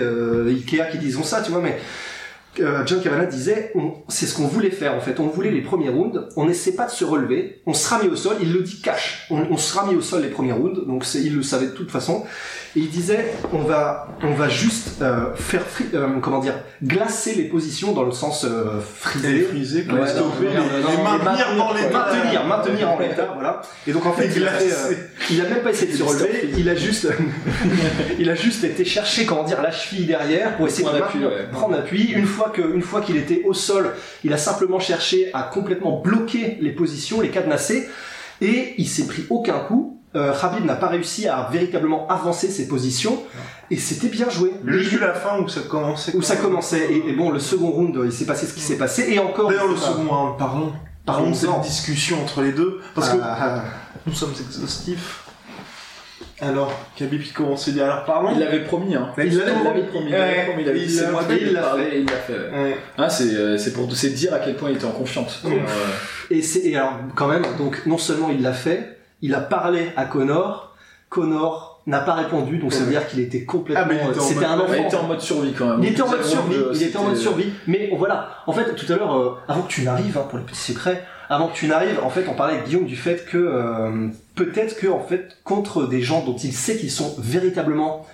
Euh, 0.00 0.48
Ikea 0.48 0.86
qui 0.90 0.98
disent 0.98 1.22
ça, 1.22 1.42
tu 1.42 1.50
vois, 1.50 1.60
mais 1.60 1.78
euh, 2.60 2.86
John 2.86 3.00
Kavanagh 3.02 3.28
disait, 3.28 3.72
c'est 4.08 4.26
ce 4.26 4.34
qu'on 4.36 4.46
voulait 4.46 4.70
faire 4.70 4.94
en 4.94 5.00
fait. 5.00 5.18
On 5.20 5.26
voulait 5.28 5.50
les 5.50 5.60
premiers 5.62 5.88
rounds, 5.88 6.28
on 6.36 6.46
n'essaie 6.46 6.72
pas 6.72 6.86
de 6.86 6.90
se 6.90 7.04
relever, 7.04 7.60
on 7.66 7.74
sera 7.74 8.02
mis 8.02 8.08
au 8.08 8.16
sol. 8.16 8.36
Il 8.40 8.52
le 8.52 8.60
dit 8.62 8.80
cash, 8.80 9.26
on, 9.30 9.42
on 9.50 9.56
sera 9.56 9.86
mis 9.86 9.94
au 9.94 10.00
sol 10.00 10.22
les 10.22 10.28
premiers 10.28 10.52
rounds, 10.52 10.86
donc 10.86 11.04
il 11.14 11.36
le 11.36 11.42
savait 11.42 11.66
de 11.66 11.72
toute 11.72 11.90
façon. 11.90 12.24
Et 12.76 12.80
il 12.80 12.88
disait, 12.88 13.32
on 13.52 13.58
va, 13.62 14.06
on 14.22 14.32
va 14.32 14.48
juste 14.48 15.02
euh, 15.02 15.34
faire, 15.34 15.62
fri- 15.66 15.86
euh, 15.92 16.06
comment 16.22 16.38
dire, 16.38 16.54
glacer 16.84 17.34
les 17.34 17.44
positions 17.48 17.92
dans 17.92 18.04
le 18.04 18.12
sens 18.12 18.44
euh, 18.48 18.78
frisé. 18.80 19.40
frisé, 19.42 19.84
Ouais, 19.90 20.06
stopper, 20.06 20.44
non, 20.44 20.50
les, 20.52 20.82
non, 20.82 20.88
les 20.90 20.96
non, 20.96 21.02
maintenir 21.04 21.56
dans 21.56 21.72
les 21.74 21.88
maintenir, 21.90 22.44
maintenir 22.46 22.90
en 22.92 22.98
l'état, 23.00 23.30
voilà. 23.34 23.60
Et 23.88 23.92
donc 23.92 24.06
en 24.06 24.12
fait, 24.12 24.30
il 24.36 24.46
a, 24.46 24.50
fait, 24.52 24.66
glacer. 24.68 24.94
euh, 24.94 24.94
il 25.32 25.40
a 25.40 25.48
même 25.48 25.62
pas 25.64 25.70
essayé 25.70 25.90
de 25.92 25.96
se 25.96 26.02
relever, 26.04 26.50
il 26.56 26.68
a 26.68 26.76
juste, 26.76 27.08
il 28.20 28.30
a 28.30 28.34
juste 28.36 28.62
été 28.62 28.84
chercher, 28.84 29.26
comment 29.26 29.42
dire, 29.42 29.60
la 29.62 29.72
cheville 29.72 30.06
derrière 30.06 30.56
pour 30.56 30.68
essayer 30.68 30.86
de 30.88 31.50
prendre 31.52 31.76
appui. 31.76 32.12
Une 32.12 32.26
fois 32.26 32.49
que, 32.50 32.62
une 32.74 32.82
fois 32.82 33.00
qu'il 33.00 33.16
était 33.16 33.42
au 33.46 33.54
sol, 33.54 33.94
il 34.24 34.32
a 34.32 34.38
simplement 34.38 34.78
cherché 34.78 35.30
à 35.32 35.42
complètement 35.44 36.00
bloquer 36.00 36.58
les 36.60 36.70
positions, 36.72 37.20
les 37.20 37.30
cadenasser, 37.30 37.88
et 38.40 38.74
il 38.78 38.88
s'est 38.88 39.06
pris 39.06 39.24
aucun 39.30 39.58
coup. 39.60 39.96
Euh, 40.16 40.32
Khabib 40.38 40.64
n'a 40.64 40.74
pas 40.74 40.88
réussi 40.88 41.28
à 41.28 41.48
véritablement 41.52 42.08
avancer 42.08 42.48
ses 42.48 42.66
positions, 42.66 43.22
et 43.70 43.76
c'était 43.76 44.08
bien 44.08 44.28
joué. 44.28 44.52
Jusqu'à 44.66 45.06
la 45.06 45.14
fin 45.14 45.38
où 45.38 45.48
ça 45.48 45.60
commençait. 45.60 46.16
Où 46.16 46.22
ça 46.22 46.36
commençait, 46.36 46.92
et, 46.92 47.10
et 47.10 47.12
bon, 47.12 47.30
le 47.30 47.38
second 47.38 47.70
round, 47.70 47.96
il 48.04 48.12
s'est 48.12 48.26
passé 48.26 48.46
ce 48.46 48.54
qui 48.54 48.60
s'est 48.60 48.76
passé, 48.76 49.06
et 49.08 49.18
encore. 49.20 49.48
D'ailleurs, 49.48 49.68
le 49.68 49.76
second 49.76 50.08
round, 50.08 50.38
parlons. 50.38 50.72
Parlons 51.06 51.30
de 51.30 51.34
cette 51.34 51.60
discussion 51.62 52.20
entre 52.22 52.42
les 52.42 52.52
deux. 52.52 52.80
Parce 52.94 53.08
que 53.08 53.16
Ah, 53.22 53.64
nous 54.06 54.12
sommes 54.12 54.34
exhaustifs. 54.38 55.24
Alors, 56.42 56.72
Khabib 56.96 57.22
qui 57.22 57.32
commençait 57.32 57.72
derrière, 57.72 58.04
parlons. 58.04 58.30
Il 58.32 58.38
l'avait 58.40 58.64
promis, 58.64 58.94
hein. 58.94 59.10
Il 59.18 59.36
l'avait 59.36 59.52
promis. 59.52 59.82
promis. 59.82 60.06
Il 60.06 60.12
l'avait 60.12 60.44
promis. 60.46 60.88
C'est 60.88 61.02
l'a 61.04 61.10
moi 61.10 61.22
fait, 61.22 61.36
qui 61.36 61.40
il 61.42 61.46
l'ai 61.48 61.52
l'a 61.52 61.60
parlé 61.62 61.84
il 61.98 62.04
l'a 62.06 62.12
fait. 62.12 62.32
ouais. 62.32 62.76
Ah, 62.96 63.10
c'est 63.10 63.34
euh, 63.34 63.58
c'est 63.58 63.72
pour 63.72 63.90
c'est 63.94 64.10
dire 64.10 64.32
à 64.32 64.38
quel 64.38 64.54
point 64.56 64.70
il 64.70 64.76
était 64.76 64.84
en 64.86 64.90
confiance. 64.92 65.42
Euh, 65.44 65.50
Et 66.30 66.40
c'est 66.42 66.60
et 66.60 66.76
alors 66.76 66.94
quand 67.14 67.28
même 67.28 67.44
donc 67.58 67.82
non 67.86 67.98
seulement 67.98 68.30
il 68.30 68.40
l'a 68.42 68.52
fait, 68.54 68.96
il 69.22 69.34
a 69.34 69.40
parlé 69.40 69.90
à 69.96 70.04
Connor. 70.06 70.74
Connor 71.10 71.82
n'a 71.86 72.00
pas 72.00 72.14
répondu, 72.14 72.58
donc 72.58 72.72
ça 72.72 72.84
veut 72.84 72.90
dire 72.90 73.06
qu'il 73.08 73.18
était 73.20 73.44
complètement. 73.44 73.84
Ah, 73.90 74.10
était 74.10 74.18
en 74.20 74.22
C'était 74.22 74.44
un 74.44 74.60
enfant. 74.60 74.72
il 74.78 74.86
était 74.86 74.96
en 74.96 75.06
mode 75.08 75.20
survie 75.20 75.52
quand 75.52 75.66
même. 75.66 75.82
Il 75.82 75.88
était 75.90 76.02
en 76.02 76.08
mode 76.08 76.22
survie. 76.24 76.56
round, 76.58 76.76
Il 76.76 76.82
était 76.84 76.96
en 76.96 77.02
mode 77.02 77.16
c'était- 77.16 77.28
survie. 77.28 77.52
Mais 77.66 77.90
voilà. 77.96 78.30
En 78.46 78.52
fait, 78.52 78.74
tout 78.76 78.90
à 78.92 78.96
l'heure, 78.96 79.16
euh, 79.18 79.34
avant 79.48 79.62
que 79.62 79.68
tu 79.72 79.82
n'arrives, 79.82 80.16
hein, 80.16 80.24
pour 80.28 80.38
les 80.38 80.44
petits 80.44 80.56
secrets, 80.72 81.02
avant 81.30 81.48
que 81.48 81.54
tu 81.56 81.66
n'arrives, 81.68 81.98
en 82.02 82.10
fait, 82.10 82.26
on 82.28 82.34
parlait 82.34 82.54
avec 82.54 82.66
Guillaume 82.66 82.84
du 82.86 82.96
fait 82.96 83.24
que 83.24 83.38
euh, 83.38 84.08
peut-être 84.34 84.76
que 84.76 84.88
en 84.88 85.00
fait, 85.02 85.38
contre 85.44 85.86
des 85.86 86.02
gens 86.02 86.22
dont 86.24 86.36
il 86.36 86.52
sait 86.52 86.76
qu'ils 86.76 86.90
sont 86.90 87.14
véritablement 87.18 88.04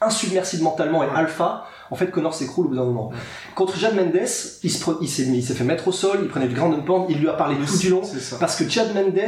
insubmersibles 0.00 0.62
mentalement 0.64 1.04
et 1.04 1.08
alpha, 1.14 1.66
en 1.90 1.96
fait, 1.96 2.10
Connor 2.10 2.34
s'écroule 2.34 2.66
au 2.66 2.68
bout 2.70 2.76
d'un 2.76 2.84
moment. 2.84 3.12
Contre 3.54 3.78
Chad 3.78 3.94
Mendes, 3.94 4.26
il 4.64 4.70
s'est 4.70 5.24
mis- 5.26 5.38
il 5.38 5.42
s'est 5.44 5.54
fait 5.54 5.64
mettre 5.64 5.86
au 5.88 5.92
sol, 5.92 6.18
il 6.22 6.28
prenait 6.28 6.48
du 6.48 6.54
ground 6.54 6.74
and 6.74 6.82
pound, 6.82 7.06
il 7.08 7.18
lui 7.18 7.28
a 7.28 7.34
parlé 7.34 7.56
tout 7.64 7.78
du 7.78 7.90
long. 7.90 8.02
Parce 8.40 8.56
que 8.56 8.68
Chad 8.68 8.92
Mendes, 8.94 9.20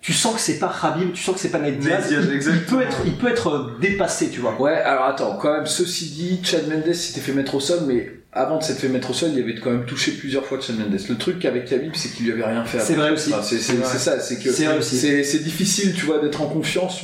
tu 0.00 0.12
sens 0.12 0.34
que 0.34 0.40
c'est 0.40 0.58
pas 0.58 0.72
Khabib, 0.80 1.12
tu 1.12 1.22
sens 1.22 1.34
que 1.34 1.40
c'est 1.40 1.50
pas 1.50 1.58
Ned 1.58 1.78
Diaz. 1.78 2.06
Il, 2.54 2.64
peut 2.66 2.82
être, 2.82 2.98
il 3.06 3.16
peut 3.16 3.28
être 3.28 3.70
dépassé, 3.80 4.28
tu 4.30 4.40
vois. 4.40 4.60
Ouais, 4.60 4.74
alors 4.74 5.04
attends, 5.06 5.36
quand 5.36 5.52
même, 5.52 5.66
ceci 5.66 6.10
dit, 6.10 6.40
Chad 6.44 6.68
Mendes 6.68 6.92
s'était 6.92 7.20
fait 7.20 7.32
mettre 7.32 7.54
au 7.54 7.60
sol, 7.60 7.80
mais 7.86 8.12
avant 8.34 8.56
de 8.56 8.62
s'être 8.62 8.78
fait 8.78 8.88
mettre 8.88 9.10
au 9.10 9.12
sol, 9.12 9.28
il 9.34 9.42
avait 9.42 9.54
quand 9.56 9.70
même 9.70 9.84
touché 9.84 10.12
plusieurs 10.12 10.46
fois 10.46 10.58
Chad 10.58 10.78
Mendes. 10.78 10.98
Le 11.06 11.16
truc 11.16 11.44
avec 11.44 11.66
Khabib, 11.66 11.92
c'est 11.94 12.08
qu'il 12.08 12.24
lui 12.24 12.32
avait 12.32 12.44
rien 12.50 12.64
fait. 12.64 12.80
C'est 12.80 12.94
vrai 12.94 13.10
aussi. 13.10 13.30
Enfin, 13.34 13.42
c'est 13.42 13.58
ça, 13.58 14.18
c'est 14.20 14.38
que 14.38 14.50
C'est 14.50 15.42
difficile, 15.42 15.92
tu 15.94 16.06
vois, 16.06 16.18
d'être 16.18 16.40
en 16.40 16.46
confiance. 16.46 17.02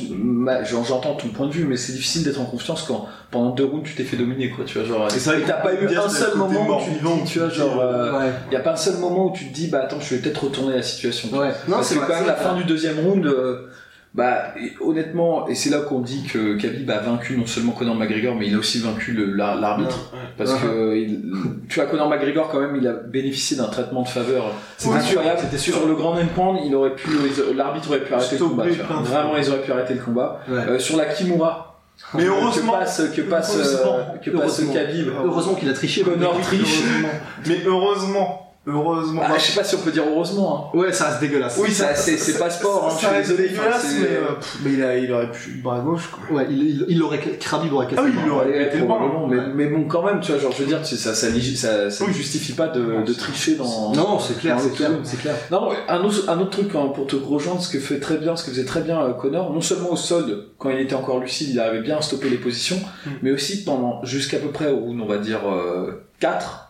J'entends 0.87 1.13
ton 1.15 1.27
point 1.27 1.47
de 1.47 1.51
vue, 1.53 1.65
mais 1.65 1.77
c'est 1.77 1.93
difficile 1.93 2.23
d'être 2.23 2.41
en 2.41 2.45
confiance 2.45 2.83
quand 2.87 3.07
pendant 3.29 3.51
deux 3.51 3.65
rounds 3.65 3.83
tu 3.87 3.93
t'es 3.93 4.03
fait 4.03 4.17
dominer, 4.17 4.49
quoi. 4.49 4.65
Tu 4.65 4.79
vois, 4.79 4.87
genre. 4.87 5.07
Et 5.07 5.41
t'as 5.45 5.53
pas 5.53 5.73
eu 5.73 5.87
un 5.95 6.09
seul 6.09 6.35
moment 6.35 6.79
où 6.79 6.83
tu 6.83 6.89
te 6.89 6.95
vivant, 6.95 7.23
tu 7.23 7.39
vois, 7.39 7.49
genre. 7.49 7.79
euh, 7.79 8.19
Ouais. 8.19 8.31
y 8.51 8.55
a 8.55 8.59
pas 8.61 8.73
un 8.73 8.77
seul 8.77 8.97
moment 8.97 9.27
où 9.31 9.33
tu 9.35 9.45
te 9.49 9.53
dis, 9.53 9.67
bah 9.67 9.81
attends, 9.83 9.99
je 9.99 10.15
vais 10.15 10.21
peut-être 10.21 10.43
retourner 10.45 10.75
la 10.75 10.81
situation. 10.81 11.29
Ouais. 11.37 11.51
Non, 11.67 11.83
c'est 11.83 11.95
quand 11.95 12.07
même 12.09 12.25
la 12.25 12.35
fin 12.35 12.55
du 12.55 12.63
deuxième 12.63 12.99
round, 12.99 13.23
euh, 13.27 13.67
bah 14.15 14.53
honnêtement, 14.81 15.47
et 15.47 15.53
c'est 15.55 15.69
là 15.69 15.79
qu'on 15.81 15.99
dit 15.99 16.23
que 16.23 16.55
Khabib 16.57 16.89
a 16.89 16.97
vaincu 16.99 17.37
non 17.37 17.45
seulement 17.45 17.73
Conor 17.73 17.95
McGregor, 17.95 18.35
mais 18.35 18.47
il 18.47 18.55
a 18.55 18.57
aussi 18.57 18.79
vaincu 18.79 19.13
l'arbitre. 19.35 20.11
Parce 20.37 20.51
Uh-huh. 20.53 20.61
que 20.61 20.97
il- 20.97 21.21
tu 21.69 21.79
vois, 21.79 21.87
Conor 21.89 22.09
McGregor 22.09 22.49
quand 22.49 22.59
même, 22.59 22.75
il 22.75 22.87
a 22.87 22.93
bénéficié 22.93 23.55
d'un 23.57 23.67
traitement 23.67 24.01
de 24.01 24.07
faveur 24.07 24.51
C'était 24.77 24.95
incroyable. 24.95 25.37
sûr, 25.39 25.45
c'était 25.45 25.57
sûr. 25.59 25.75
Sur 25.75 25.87
le 25.87 25.93
grand 25.95 26.13
end 26.15 26.25
pound, 26.35 26.59
il 26.65 26.73
aurait 26.75 26.95
pu, 26.95 27.09
l'arbitre 27.55 27.89
aurait 27.89 27.99
pu 28.03 28.13
arrêter 28.13 28.37
le 28.39 28.45
combat. 28.45 28.65
Vraiment, 29.03 29.37
ils 29.37 29.49
auraient 29.49 29.61
pu 29.61 29.71
arrêter 29.71 29.93
le 29.93 30.01
combat. 30.01 30.39
Ouais. 30.49 30.57
Euh, 30.57 30.79
sur 30.79 30.97
la 30.97 31.05
Kimura, 31.05 31.79
Mais 32.15 32.23
que 32.23 32.29
heureusement. 32.29 32.71
passe, 32.73 33.01
que 33.15 33.21
passe, 33.21 33.55
euh, 33.55 33.59
Heureusement. 33.61 33.97
que 34.23 34.29
passe 34.31 34.41
Heureusement. 34.61 34.73
Khabib. 34.73 35.07
Heureusement 35.23 35.53
qu'il 35.53 35.69
a 35.69 35.73
triché. 35.73 36.01
Connor 36.01 36.39
triche. 36.41 36.81
Mais 37.47 37.59
heureusement. 37.65 38.48
Heureusement. 38.71 39.21
Ah, 39.25 39.37
je 39.37 39.43
sais 39.43 39.57
pas 39.59 39.63
si 39.63 39.75
on 39.75 39.79
peut 39.79 39.91
dire 39.91 40.03
heureusement. 40.07 40.71
Hein. 40.73 40.77
Ouais, 40.77 40.91
ça 40.93 41.09
reste 41.09 41.21
dégueulasse. 41.21 41.57
Oui, 41.59 41.71
Ça, 41.71 41.95
c'est 41.95 42.17
c'est 42.17 42.37
pas 42.37 42.49
sport. 42.49 42.85
Hein, 42.85 42.89
ça 42.91 42.95
je 42.95 43.05
suis 43.05 43.15
reste 43.15 43.29
désolé. 43.31 43.49
dégueulasse, 43.49 43.75
enfin, 43.75 43.87
c'est- 43.87 43.99
mais, 44.01 44.07
euh, 44.15 44.33
pff, 44.35 44.57
mais 44.63 44.73
il, 44.73 44.83
a, 44.83 44.97
il 44.97 45.11
aurait 45.13 45.31
pu 45.31 45.51
le 45.51 45.61
bras 45.61 45.77
à 45.77 45.79
gauche, 45.81 46.09
quoi. 46.11 46.37
Ouais, 46.37 46.47
il, 46.49 46.57
il, 46.63 46.85
il 46.89 47.03
aurait, 47.03 47.19
Khabib 47.19 47.73
aurait 47.73 47.87
cassé. 47.87 47.97
Ah 48.01 48.03
oui, 48.05 48.11
il 48.15 48.29
bras. 48.29 48.37
aurait 48.37 48.49
Ouais, 48.51 48.63
été 48.67 48.77
le 48.77 48.85
probablement, 48.85 49.27
bras. 49.27 49.37
mais, 49.55 49.67
bon, 49.67 49.83
quand 49.85 50.03
même, 50.03 50.19
tu 50.19 50.31
vois, 50.31 50.39
genre, 50.41 50.51
je 50.51 50.59
veux 50.63 50.67
dire, 50.67 50.81
tu 50.81 50.89
sais, 50.89 50.97
ça, 50.97 51.13
ça, 51.15 51.27
ça, 51.55 51.89
ça 51.89 52.07
ne 52.07 52.13
justifie 52.13 52.53
pas 52.53 52.67
de, 52.67 53.03
de 53.05 53.13
tricher 53.13 53.55
dans. 53.55 53.93
Non, 53.93 54.19
c'est 54.19 54.37
clair, 54.39 54.57
c'est 54.59 54.73
clair, 54.73 54.91
clair. 55.21 55.35
Non, 55.51 55.69
un 55.87 55.99
autre, 56.03 56.29
un 56.29 56.39
autre 56.39 56.51
truc 56.51 56.69
hein, 56.75 56.91
pour 56.93 57.07
te 57.07 57.15
rejoindre, 57.15 57.61
ce 57.61 57.69
que 57.71 57.79
fait 57.79 57.99
très 57.99 58.17
bien, 58.17 58.35
ce 58.35 58.43
que 58.43 58.51
faisait 58.51 58.65
très 58.65 58.81
bien 58.81 59.01
euh, 59.01 59.13
Connor, 59.13 59.51
non 59.53 59.61
seulement 59.61 59.91
au 59.91 59.95
sol, 59.95 60.45
quand 60.57 60.69
il 60.69 60.79
était 60.79 60.95
encore 60.95 61.19
lucide, 61.19 61.49
il 61.51 61.59
arrivait 61.59 61.81
bien 61.81 61.97
à 61.97 62.01
stopper 62.01 62.29
les 62.29 62.37
positions, 62.37 62.77
Mm. 63.05 63.09
mais 63.21 63.31
aussi 63.31 63.63
pendant 63.63 64.03
jusqu'à 64.03 64.37
peu 64.37 64.49
près 64.49 64.69
au 64.71 64.77
round, 64.77 64.99
on 65.01 65.05
va 65.07 65.17
dire 65.17 65.39
euh, 65.49 66.03
4, 66.19 66.68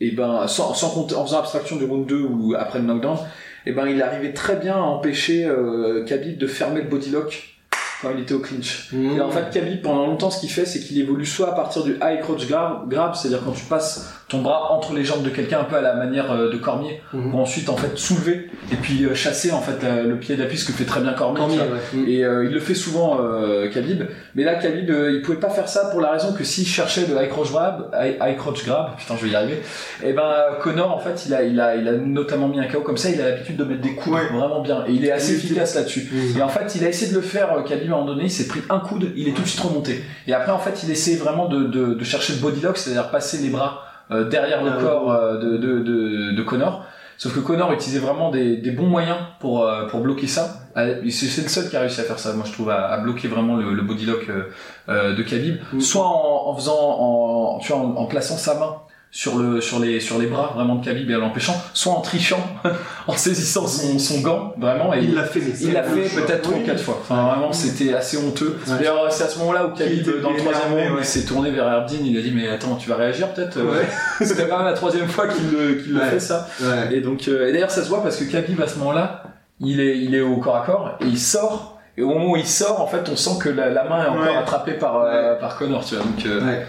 et 0.00 0.10
ben 0.12 0.46
sans, 0.46 0.74
sans 0.74 0.90
compter, 0.90 1.14
en 1.14 1.24
faisant 1.24 1.40
abstraction 1.40 1.76
du 1.76 1.84
round 1.84 2.06
2 2.06 2.20
ou 2.20 2.54
après 2.58 2.78
le 2.78 2.84
knockdown, 2.84 3.18
et 3.66 3.72
ben 3.72 3.86
il 3.86 4.00
arrivait 4.02 4.32
très 4.32 4.56
bien 4.56 4.76
à 4.76 4.80
empêcher 4.80 5.44
euh, 5.44 6.04
Khabib 6.04 6.38
de 6.38 6.46
fermer 6.46 6.82
le 6.82 6.88
bodylock 6.88 7.56
quand 8.00 8.10
il 8.14 8.22
était 8.22 8.34
au 8.34 8.38
clinch. 8.38 8.90
Mmh. 8.92 9.16
Et 9.16 9.20
en 9.20 9.30
fait, 9.30 9.50
Khabib, 9.52 9.82
pendant 9.82 10.06
longtemps, 10.06 10.30
ce 10.30 10.40
qu'il 10.40 10.50
fait, 10.50 10.66
c'est 10.66 10.80
qu'il 10.80 11.00
évolue 11.00 11.26
soit 11.26 11.48
à 11.48 11.52
partir 11.52 11.82
du 11.82 11.96
high 12.02 12.20
crotch 12.20 12.46
grab, 12.46 12.88
grab 12.88 13.14
c'est-à-dire 13.14 13.42
quand 13.44 13.52
tu 13.52 13.64
passes 13.64 14.17
ton 14.28 14.42
bras 14.42 14.72
entre 14.72 14.92
les 14.92 15.04
jambes 15.04 15.22
de 15.22 15.30
quelqu'un, 15.30 15.60
un 15.60 15.64
peu 15.64 15.76
à 15.76 15.80
la 15.80 15.94
manière 15.94 16.30
euh, 16.32 16.50
de 16.52 16.56
Cormier, 16.58 17.00
Mhm. 17.14 17.30
pour 17.30 17.40
ensuite 17.40 17.68
en 17.70 17.76
fait 17.76 17.96
soulever 17.96 18.50
et 18.70 18.76
puis 18.76 19.04
euh, 19.04 19.14
chasser 19.14 19.52
en 19.52 19.60
fait 19.62 19.82
la- 19.82 20.02
le 20.02 20.18
pied 20.18 20.36
d'appui, 20.36 20.58
ce 20.58 20.66
que 20.66 20.72
fait 20.72 20.84
très 20.84 21.00
bien 21.00 21.14
Cormier. 21.14 21.38
Cormier, 21.38 21.58
ouais. 21.58 21.64
Mmh. 21.98 22.08
Et 22.08 22.24
euh, 22.24 22.44
il 22.44 22.52
le 22.52 22.60
fait 22.60 22.74
souvent, 22.74 23.18
euh, 23.22 23.70
Khabib. 23.70 24.02
Mais 24.34 24.44
là, 24.44 24.56
Khabib, 24.56 24.90
euh, 24.90 25.12
il 25.12 25.22
pouvait 25.22 25.38
pas 25.38 25.48
faire 25.48 25.66
ça 25.68 25.86
pour 25.90 26.00
la 26.02 26.10
raison 26.10 26.34
que 26.34 26.44
s'il 26.44 26.66
cherchait 26.66 27.06
le 27.06 27.14
high 27.22 27.30
crotch 27.30 27.50
grab, 27.50 27.90
high, 28.20 28.36
crotch 28.36 28.64
grab, 28.66 28.96
putain, 28.98 29.14
je 29.18 29.24
vais 29.24 29.30
y 29.32 29.34
arriver. 29.34 29.62
Et 30.04 30.12
ben, 30.12 30.22
euh, 30.22 30.60
Connor, 30.60 30.94
en 30.94 30.98
fait, 30.98 31.24
il 31.26 31.32
a, 31.34 31.42
il 31.42 31.58
a, 31.58 31.76
il 31.76 31.88
a 31.88 31.92
notamment 31.92 32.48
mis 32.48 32.60
un 32.60 32.66
KO 32.66 32.80
comme 32.82 32.98
ça. 32.98 33.08
Il 33.08 33.20
a 33.22 33.30
l'habitude 33.30 33.56
de 33.56 33.64
mettre 33.64 33.80
des 33.80 33.94
coups 33.94 34.14
Ouais. 34.16 34.26
vraiment 34.26 34.60
bien. 34.60 34.84
Et 34.86 34.92
il 34.92 35.04
est 35.06 35.10
assez 35.12 35.34
efficace 35.36 35.74
là-dessus. 35.74 36.06
Mmh. 36.12 36.38
Et 36.38 36.42
en 36.42 36.48
fait, 36.48 36.74
il 36.74 36.84
a 36.84 36.88
essayé 36.88 37.10
de 37.10 37.16
le 37.16 37.22
faire, 37.22 37.52
euh, 37.54 37.62
Khabib, 37.62 37.90
à 37.90 37.94
un 37.94 37.98
moment 38.00 38.12
donné, 38.12 38.24
il 38.24 38.30
s'est 38.30 38.46
pris 38.46 38.60
un 38.68 38.78
coude, 38.78 39.10
il 39.16 39.26
est 39.28 39.32
tout 39.32 39.40
de 39.42 39.46
suite 39.48 39.60
remonté. 39.62 40.04
Et 40.26 40.34
après, 40.34 40.52
en 40.52 40.58
fait, 40.58 40.82
il 40.82 40.90
essayait 40.90 41.16
vraiment 41.16 41.48
de, 41.48 41.64
de, 41.64 41.94
de 41.94 42.04
chercher 42.04 42.34
le 42.34 42.40
body 42.40 42.60
lock, 42.60 42.76
c'est-à-dire 42.76 43.10
passer 43.10 43.38
les 43.38 43.48
bras 43.48 43.84
euh, 44.10 44.28
derrière 44.28 44.62
le 44.64 44.70
Ah, 44.76 44.80
corps 44.80 45.12
euh, 45.12 45.38
de, 45.38 45.56
de, 45.56 45.78
de, 45.80 46.32
de 46.32 46.42
Connor. 46.42 46.84
Sauf 47.16 47.34
que 47.34 47.40
Connor 47.40 47.72
utilisait 47.72 47.98
vraiment 47.98 48.30
des, 48.30 48.58
des 48.58 48.70
bons 48.70 48.86
moyens 48.86 49.16
pour, 49.40 49.66
euh, 49.66 49.86
pour 49.88 50.00
bloquer 50.00 50.28
ça. 50.28 50.60
C'est 50.76 51.10
c'est 51.10 51.42
le 51.42 51.48
seul 51.48 51.68
qui 51.68 51.76
a 51.76 51.80
réussi 51.80 52.00
à 52.00 52.04
faire 52.04 52.18
ça, 52.20 52.32
moi 52.34 52.44
je 52.46 52.52
trouve, 52.52 52.70
à, 52.70 52.86
à 52.92 52.98
bloquer 52.98 53.26
vraiment 53.26 53.56
le, 53.56 53.74
le 53.74 53.82
body 53.82 54.06
lock 54.06 54.26
euh, 54.28 54.44
euh, 54.88 55.16
de 55.16 55.22
Khabib. 55.24 55.56
Mm. 55.72 55.80
Soit 55.80 56.06
en, 56.06 56.50
en 56.50 56.54
faisant, 56.54 56.78
en, 56.78 57.58
tu 57.58 57.72
vois, 57.72 57.80
en, 57.80 57.96
en 57.96 58.06
plaçant 58.06 58.36
sa 58.36 58.54
main 58.54 58.76
sur 59.10 59.38
le 59.38 59.60
sur 59.60 59.78
les 59.78 60.00
sur 60.00 60.18
les 60.18 60.26
bras 60.26 60.52
vraiment 60.54 60.74
de 60.76 60.84
Khabib 60.84 61.10
et 61.10 61.16
en 61.16 61.20
l'empêchant, 61.20 61.54
soit 61.72 61.92
en 61.92 62.00
trichant, 62.02 62.40
en 63.06 63.16
saisissant 63.16 63.66
son, 63.66 63.98
son 63.98 64.20
gant 64.20 64.52
vraiment 64.58 64.92
et 64.92 65.00
Il 65.02 65.14
l'a 65.14 65.24
fait, 65.24 65.40
il 65.60 65.72
l'a 65.72 65.82
fait 65.82 66.14
peut-être 66.14 66.42
trois 66.42 66.58
ou 66.58 66.62
quatre 66.64 66.82
fois. 66.82 66.98
Enfin 67.00 67.22
vraiment 67.22 67.52
c'était 67.52 67.94
assez 67.94 68.18
honteux. 68.18 68.58
Ouais. 68.66 68.74
D'ailleurs 68.76 69.10
c'est 69.10 69.24
à 69.24 69.28
ce 69.28 69.38
moment-là 69.38 69.66
où 69.66 69.70
Khabib 69.76 70.06
dans 70.22 70.30
le 70.30 70.36
troisième 70.36 70.72
round 70.72 70.92
ouais. 70.92 71.00
il 71.00 71.04
s'est 71.06 71.24
tourné 71.24 71.50
vers 71.50 71.66
Erdin, 71.66 71.96
il 72.04 72.18
a 72.18 72.20
dit 72.20 72.32
mais 72.34 72.48
attends 72.48 72.76
tu 72.76 72.88
vas 72.88 72.96
réagir 72.96 73.32
peut-être. 73.32 73.58
Ouais. 73.58 73.86
C'était 74.26 74.46
quand 74.46 74.58
même 74.58 74.66
la 74.66 74.74
troisième 74.74 75.08
fois 75.08 75.26
qu'il 75.28 75.50
le 75.50 75.74
qu'il 75.74 75.94
le 75.94 76.00
fait 76.00 76.20
ça. 76.20 76.46
Ouais. 76.60 76.96
Et 76.96 77.00
donc, 77.00 77.28
euh, 77.28 77.48
et 77.48 77.52
d'ailleurs, 77.52 77.70
ça 77.70 77.82
se 77.82 77.88
voit 77.88 78.02
parce 78.02 78.16
que 78.16 78.24
Khabib 78.24 78.60
à 78.60 78.68
ce 78.68 78.78
moment-là, 78.78 79.22
il 79.60 79.80
est, 79.80 79.98
il 79.98 80.14
est 80.14 80.20
au 80.20 80.36
corps 80.36 80.56
à 80.56 80.66
corps 80.66 80.98
et 81.00 81.06
il 81.06 81.18
sort. 81.18 81.78
Et 81.96 82.02
au 82.02 82.08
moment 82.08 82.32
où 82.32 82.36
il 82.36 82.46
sort, 82.46 82.80
en 82.80 82.86
fait, 82.86 83.08
on 83.10 83.16
sent 83.16 83.38
que 83.42 83.48
la, 83.48 83.70
la 83.70 83.84
main 83.84 84.04
est 84.04 84.08
encore 84.08 84.36
attrapée 84.38 84.74
par, 84.74 85.02
euh, 85.02 85.34
par 85.34 85.56
Connor, 85.56 85.84
tu 85.84 85.96
vois. 85.96 86.04
Donc, 86.04 86.24
euh, 86.26 86.40
Ouais. 86.40 86.66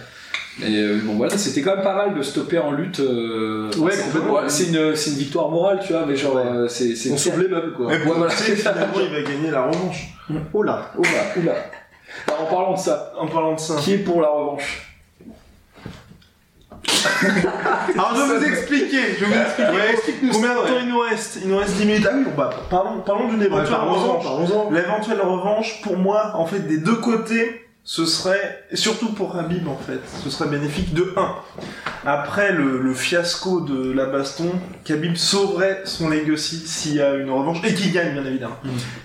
Et 0.61 0.75
euh, 0.81 0.99
bon, 1.03 1.13
voilà, 1.15 1.37
c'était 1.37 1.61
quand 1.61 1.75
même 1.75 1.83
pas 1.83 1.95
mal 1.95 2.13
de 2.15 2.21
stopper 2.21 2.59
en 2.59 2.71
lutte. 2.71 2.99
euh, 2.99 3.69
Ouais, 3.77 3.91
c'est- 3.91 4.03
complètement. 4.03 4.33
ouais, 4.35 4.49
c'est 4.49 4.65
une, 4.67 4.95
c'est 4.95 5.11
une 5.11 5.17
victoire 5.17 5.49
morale, 5.49 5.79
tu 5.85 5.93
vois, 5.93 6.05
mais 6.05 6.15
genre, 6.15 6.35
Ouais. 6.35 6.41
euh, 6.45 6.67
c'est, 6.67 6.95
c'est 6.95 7.11
On 7.11 7.17
sauve 7.17 7.41
les 7.41 7.47
meubles, 7.47 7.73
quoi. 7.73 7.87
Mais 7.89 7.99
pour 7.99 8.15
voilà. 8.15 8.33
le 8.33 8.55
finalement, 8.55 8.93
il 8.99 9.09
va 9.09 9.21
gagner 9.21 9.51
la 9.51 9.63
revanche. 9.63 10.09
Oh 10.53 10.63
là. 10.63 10.91
Oula, 10.97 11.09
oula. 11.37 11.53
Alors, 12.27 12.41
en 12.41 12.45
parlant 12.45 12.73
de 12.73 12.79
ça, 12.79 13.13
En 13.19 13.27
parlant 13.27 13.53
de 13.55 13.59
ça. 13.59 13.75
qui 13.79 13.93
est 13.93 13.97
pour 13.99 14.21
la 14.21 14.29
revanche? 14.29 14.85
Alors 17.93 18.15
je 18.15 18.21
vais 18.33 18.37
vous 18.39 18.45
expliquer, 18.45 18.97
je 19.19 19.25
vais 19.25 19.31
vous 19.31 19.41
expliquer. 19.41 19.71
explique-nous 19.91 20.31
Combien 20.31 20.49
de 20.53 20.57
temps 20.59 20.63
ouais. 20.65 20.79
il 20.83 20.89
nous 20.89 20.99
reste? 20.99 21.39
Il 21.43 21.49
nous 21.49 21.57
reste 21.57 21.75
10 21.75 21.85
minutes. 21.85 22.07
Ah 22.09 22.13
oui, 22.15 22.23
bon, 22.25 22.31
bah, 22.37 22.49
parlons, 22.69 22.99
parlons 23.05 23.27
d'une 23.29 23.39
Ouais, 23.39 23.45
éventuelle 23.47 23.75
revanche. 23.75 24.71
L'éventuelle 24.71 25.21
revanche, 25.21 25.81
pour 25.81 25.97
moi, 25.97 26.31
en 26.35 26.45
fait, 26.45 26.59
des 26.67 26.77
deux 26.77 26.95
côtés, 26.95 27.68
ce 27.91 28.05
serait, 28.05 28.67
et 28.69 28.75
surtout 28.75 29.13
pour 29.13 29.35
Habib, 29.35 29.67
en 29.67 29.75
fait, 29.75 29.99
ce 30.23 30.29
serait 30.29 30.47
bénéfique 30.47 30.93
de 30.93 31.11
1. 31.17 31.35
Après 32.05 32.51
le, 32.51 32.83
le 32.83 32.93
fiasco 32.93 33.61
de 33.61 33.91
la 33.91 34.05
baston, 34.05 34.51
Khabib 34.85 35.15
sauverait 35.15 35.81
son 35.85 36.07
legacy 36.07 36.61
s'il 36.67 36.93
y 36.93 37.01
a 37.01 37.15
une 37.15 37.31
revanche, 37.31 37.57
et 37.63 37.73
qu'il 37.73 37.91
gagne, 37.91 38.13
bien 38.13 38.23
évidemment. 38.25 38.57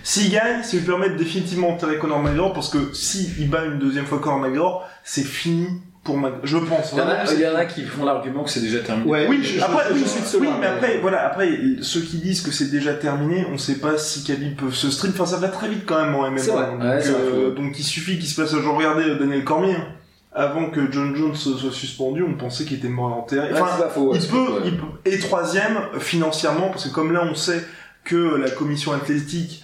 S'il 0.03 0.31
gagne, 0.31 0.61
ça 0.61 0.77
lui 0.77 0.83
permet 0.85 1.09
de 1.09 1.15
définitivement 1.15 1.69
enterrer 1.69 1.97
Conor 1.97 2.19
McGregor, 2.19 2.53
parce 2.53 2.69
que 2.69 2.93
s'il 2.93 3.49
bat 3.49 3.65
une 3.65 3.79
deuxième 3.79 4.05
fois 4.05 4.19
Conor 4.19 4.37
McGregor, 4.37 4.87
c'est 5.03 5.23
fini 5.23 5.65
pour 6.05 6.17
McGregor. 6.17 6.45
Je 6.45 6.57
pense. 6.59 6.91
il 6.93 6.97
y, 6.97 7.01
en 7.01 7.07
a, 7.09 7.33
il 7.33 7.39
y 7.41 7.47
en 7.47 7.55
a 7.55 7.65
qui 7.65 7.83
font 7.83 8.05
l'argument 8.05 8.43
que 8.43 8.49
c'est 8.49 8.61
déjà 8.61 8.79
terminé. 8.79 9.09
Ouais, 9.11 9.27
oui, 9.29 9.43
je- 9.43 9.59
après, 9.61 9.83
je- 9.89 9.93
oui, 9.95 10.01
je 10.03 10.07
suis 10.07 10.37
de 10.39 10.41
oui, 10.43 10.49
mais 10.61 10.67
après, 10.67 10.99
voilà, 11.01 11.25
après, 11.25 11.49
ceux 11.81 11.99
qui 12.01 12.17
disent 12.19 12.41
que 12.41 12.51
c'est 12.51 12.71
déjà 12.71 12.93
terminé, 12.93 13.45
on 13.51 13.57
sait 13.57 13.79
pas 13.79 13.97
si 13.97 14.23
Khabib 14.23 14.55
peut 14.55 14.71
se 14.71 14.89
stream, 14.89 15.11
enfin, 15.13 15.25
ça 15.25 15.37
va 15.37 15.49
très 15.49 15.67
vite 15.67 15.83
quand 15.85 16.01
même 16.01 16.15
en 16.15 16.25
MMA. 16.29 16.45
Donc, 16.45 16.81
Ouais, 16.81 17.01
c'est 17.01 17.09
euh, 17.09 17.49
vrai. 17.49 17.55
donc 17.61 17.77
il 17.77 17.83
suffit 17.83 18.17
qu'il 18.19 18.27
se 18.29 18.39
passe, 18.39 18.55
genre, 18.55 18.77
regardez 18.77 19.03
euh, 19.03 19.19
Daniel 19.19 19.43
Cormier, 19.43 19.73
hein. 19.73 19.87
avant 20.31 20.69
que 20.69 20.91
John 20.91 21.15
Jones 21.15 21.35
soit 21.35 21.71
suspendu, 21.71 22.23
on 22.23 22.35
pensait 22.35 22.65
qu'il 22.65 22.77
était 22.77 22.87
mort 22.87 23.09
et 23.09 23.13
enterré. 23.13 23.49
Enfin, 23.53 23.87
faux. 23.89 24.11
ouais, 24.11 24.19
il 24.21 24.27
peut, 24.27 24.61
il 24.65 24.77
peut, 24.77 24.85
et 25.05 25.17
troisième, 25.19 25.79
financièrement, 25.99 26.69
parce 26.69 26.87
que 26.87 26.93
comme 26.93 27.11
là, 27.11 27.23
on 27.29 27.33
sait 27.35 27.63
que 28.03 28.35
la 28.35 28.51
commission 28.51 28.93
athlétique, 28.93 29.63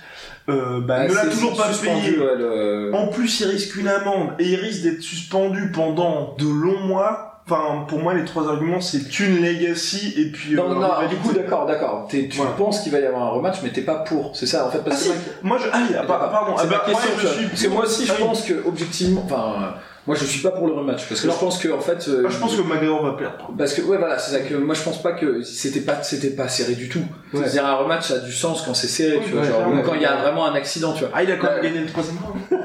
euh, 0.49 0.79
bah, 0.81 1.01
Ouais, 1.01 1.09
ne 1.09 1.13
l'a 1.13 1.25
toujours 1.27 1.55
pas 1.55 1.69
payé. 1.69 2.17
ouais, 2.17 2.35
le- 2.37 2.91
En 2.93 3.07
plus, 3.07 3.39
il 3.41 3.47
risque 3.47 3.75
une 3.75 3.87
amende 3.87 4.31
et 4.39 4.45
il 4.49 4.55
risque 4.55 4.83
d'être 4.83 5.01
suspendu 5.01 5.71
pendant 5.71 6.35
de 6.37 6.47
longs 6.47 6.79
mois. 6.81 7.40
Enfin, 7.51 7.85
pour 7.87 7.99
moi, 7.99 8.13
les 8.13 8.23
trois 8.23 8.47
arguments, 8.47 8.79
c'est 8.81 9.19
une 9.19 9.43
legacy 9.43 10.13
et 10.17 10.25
puis. 10.31 10.55
Non, 10.55 10.71
euh, 10.71 10.75
non, 10.75 10.81
rivalité. 10.95 11.15
du 11.15 11.15
coup, 11.17 11.33
d'accord, 11.33 11.65
d'accord. 11.65 12.07
Tu 12.09 12.29
Voilà. 12.35 12.51
penses 12.51 12.79
qu'il 12.81 12.91
va 12.91 12.99
y 12.99 13.05
avoir 13.05 13.23
un 13.23 13.29
rematch, 13.31 13.57
mais 13.63 13.71
t'es 13.71 13.81
pas 13.81 13.95
pour. 13.95 14.35
C'est 14.35 14.45
ça, 14.45 14.67
en 14.67 14.71
fait, 14.71 14.79
Ah, 14.81 14.89
parce 14.89 15.03
que 15.03 15.03
si. 15.03 15.09
moi- 15.43 15.57
Moi, 15.57 15.57
je. 15.59 15.69
Ah, 15.73 15.79
oui, 15.89 15.95
ah, 15.99 16.03
pa- 16.03 16.29
pardon. 16.31 16.53
c'est 16.57 16.63
Ah, 16.63 16.67
bah, 16.69 16.83
question. 16.85 17.09
ouais, 17.09 17.15
tu 17.15 17.21
je 17.21 17.27
vois. 17.27 17.35
suis. 17.37 17.45
Parce 17.47 17.61
que 17.63 17.67
moi 17.69 17.83
aussi, 17.85 18.05
je 18.05 18.11
Ah 18.11 18.15
oui. 18.19 18.25
pense 18.27 18.41
que, 18.43 18.53
objectivement, 18.65 19.21
enfin, 19.25 19.35
euh, 19.57 19.65
moi, 20.07 20.15
je 20.15 20.25
suis 20.25 20.41
pas 20.41 20.51
pour 20.51 20.65
le 20.67 20.73
rematch, 20.73 21.05
parce 21.09 21.19
que 21.21 21.29
je 21.29 21.35
pense 21.37 21.57
que, 21.59 21.67
en 21.69 21.79
fait, 21.81 22.05
euh, 22.07 22.23
Ah, 22.25 22.29
je 22.29 22.37
pense 22.37 22.55
que 22.55 22.61
McGregor 22.61 23.03
va 23.05 23.13
perdre. 23.17 23.49
parce 23.57 23.73
que 23.73 23.81
ouais 23.81 23.97
voilà 23.97 24.17
c'est 24.17 24.31
ça 24.31 24.39
que 24.39 24.55
moi 24.55 24.73
je 24.73 24.81
pense 24.81 25.01
pas 25.03 25.11
que 25.11 25.41
c'était 25.43 25.81
pas 25.81 26.01
c'était 26.03 26.29
pas 26.31 26.47
serré 26.47 26.73
du 26.73 26.89
tout 26.89 26.99
Ouais. 27.33 27.41
c'est-à-dire 27.43 27.65
un 27.67 27.75
rematch 27.75 28.07
ça 28.07 28.15
a 28.15 28.17
du 28.19 28.31
sens 28.31 28.63
quand 28.65 28.73
c'est 28.73 28.87
serré 28.87 29.19
tu 29.23 29.31
vois 29.31 29.41
Ouais, 29.41 29.47
genre, 29.47 29.61
quand 29.85 29.93
il 29.93 30.01
y 30.01 30.05
a 30.05 30.15
vraiment 30.15 30.45
un 30.47 30.55
accident 30.55 30.93
tu 30.93 31.01
vois 31.01 31.09
Ah, 31.13 31.21
il 31.23 31.31
a 31.31 31.35
quand 31.35 31.47
même 31.47 31.57
Ouais. 31.57 31.63
gagné 31.63 31.79
le 31.81 31.87
troisième 31.87 32.17
round. 32.17 32.39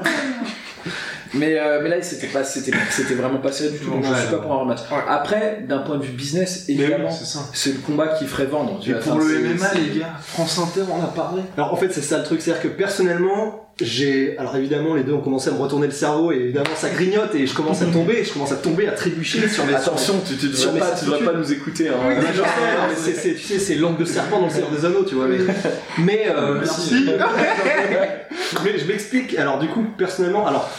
mais 1.37 1.57
euh, 1.59 1.79
mais 1.83 1.89
là 1.89 2.01
c'était 2.01 2.27
pas 2.27 2.43
c'était 2.43 2.71
c'était 2.89 3.13
vraiment 3.15 3.39
pas 3.39 3.51
serré 3.51 3.69
du 3.71 3.77
tout 3.79 3.89
donc 3.91 4.03
je 4.03 4.09
Ouais. 4.11 4.19
suis 4.19 4.29
pas 4.29 4.37
pour 4.37 4.51
un 4.53 4.57
rematch 4.57 4.79
Ouais. 4.91 4.97
après 5.07 5.63
d'un 5.67 5.79
point 5.79 5.97
de 5.97 6.03
vue 6.03 6.11
business 6.13 6.65
Mais 6.67 6.75
oui, 6.75 6.81
évidemment 6.83 7.11
c'est 7.11 7.25
ça. 7.25 7.39
c'est 7.53 7.71
le 7.73 7.79
combat 7.79 8.07
qui 8.09 8.25
ferait 8.25 8.45
vendre 8.45 8.79
tu 8.81 8.91
Et 8.91 8.95
pour 8.95 9.15
le 9.17 9.25
c'est- 9.25 9.39
MMA, 9.41 9.65
c'est- 9.67 9.79
les 9.79 9.99
gars, 9.99 10.13
France 10.21 10.57
Inter, 10.59 10.81
on 10.91 11.03
a 11.03 11.07
parlé. 11.07 11.41
Alors 11.57 11.73
en 11.73 11.77
fait 11.77 11.91
c'est 11.93 12.01
ça 12.01 12.17
le 12.17 12.23
truc, 12.23 12.41
c'est-à-dire 12.41 12.63
que 12.63 12.67
personnellement, 12.69 13.63
j'ai... 13.79 14.35
Alors 14.39 14.55
évidemment 14.55 14.95
les 14.95 15.03
deux 15.03 15.13
ont 15.13 15.21
commencé 15.21 15.49
à 15.49 15.53
me 15.53 15.59
retourner 15.59 15.85
le 15.87 15.93
cerveau 15.93 16.31
et 16.31 16.35
évidemment 16.37 16.65
ça 16.75 16.89
grignote 16.89 17.35
et 17.35 17.45
je 17.45 17.53
commence 17.53 17.81
à 17.81 17.85
tomber, 17.85 18.23
je 18.23 18.33
commence 18.33 18.51
à 18.51 18.55
tomber, 18.55 18.87
à 18.87 18.91
trébucher 18.93 19.47
sur 19.47 19.65
mes... 19.65 19.75
attention 19.75 20.15
tu, 20.27 20.35
tu 20.35 20.47
sur 20.55 20.71
devrais 20.73 20.79
pas 20.89 20.95
tu 20.97 21.05
devrais 21.05 21.19
certitudes. 21.19 21.25
pas 21.33 21.37
nous 21.37 21.53
écouter 21.53 21.89
hein. 21.89 21.93
Oui, 22.07 22.15
sais, 22.15 22.21
mais 22.89 22.95
c'est, 22.95 23.13
c'est- 23.13 23.33
tu 23.35 23.43
sais, 23.43 23.59
c'est 23.59 23.75
langue 23.75 23.97
de 23.99 24.05
serpent 24.05 24.39
dans 24.39 24.47
le 24.47 24.51
Seigneur 24.51 24.71
des 24.71 24.85
Anneaux, 24.85 25.03
tu 25.03 25.15
vois. 25.15 25.27
Mais, 25.27 25.37
mais, 25.99 26.25
euh, 26.29 26.55
Merci. 26.59 27.05
mais 28.63 28.77
je 28.79 28.85
m'explique. 28.87 29.37
Alors 29.37 29.59
du 29.59 29.67
coup, 29.67 29.85
personnellement, 29.97 30.47
alors 30.47 30.69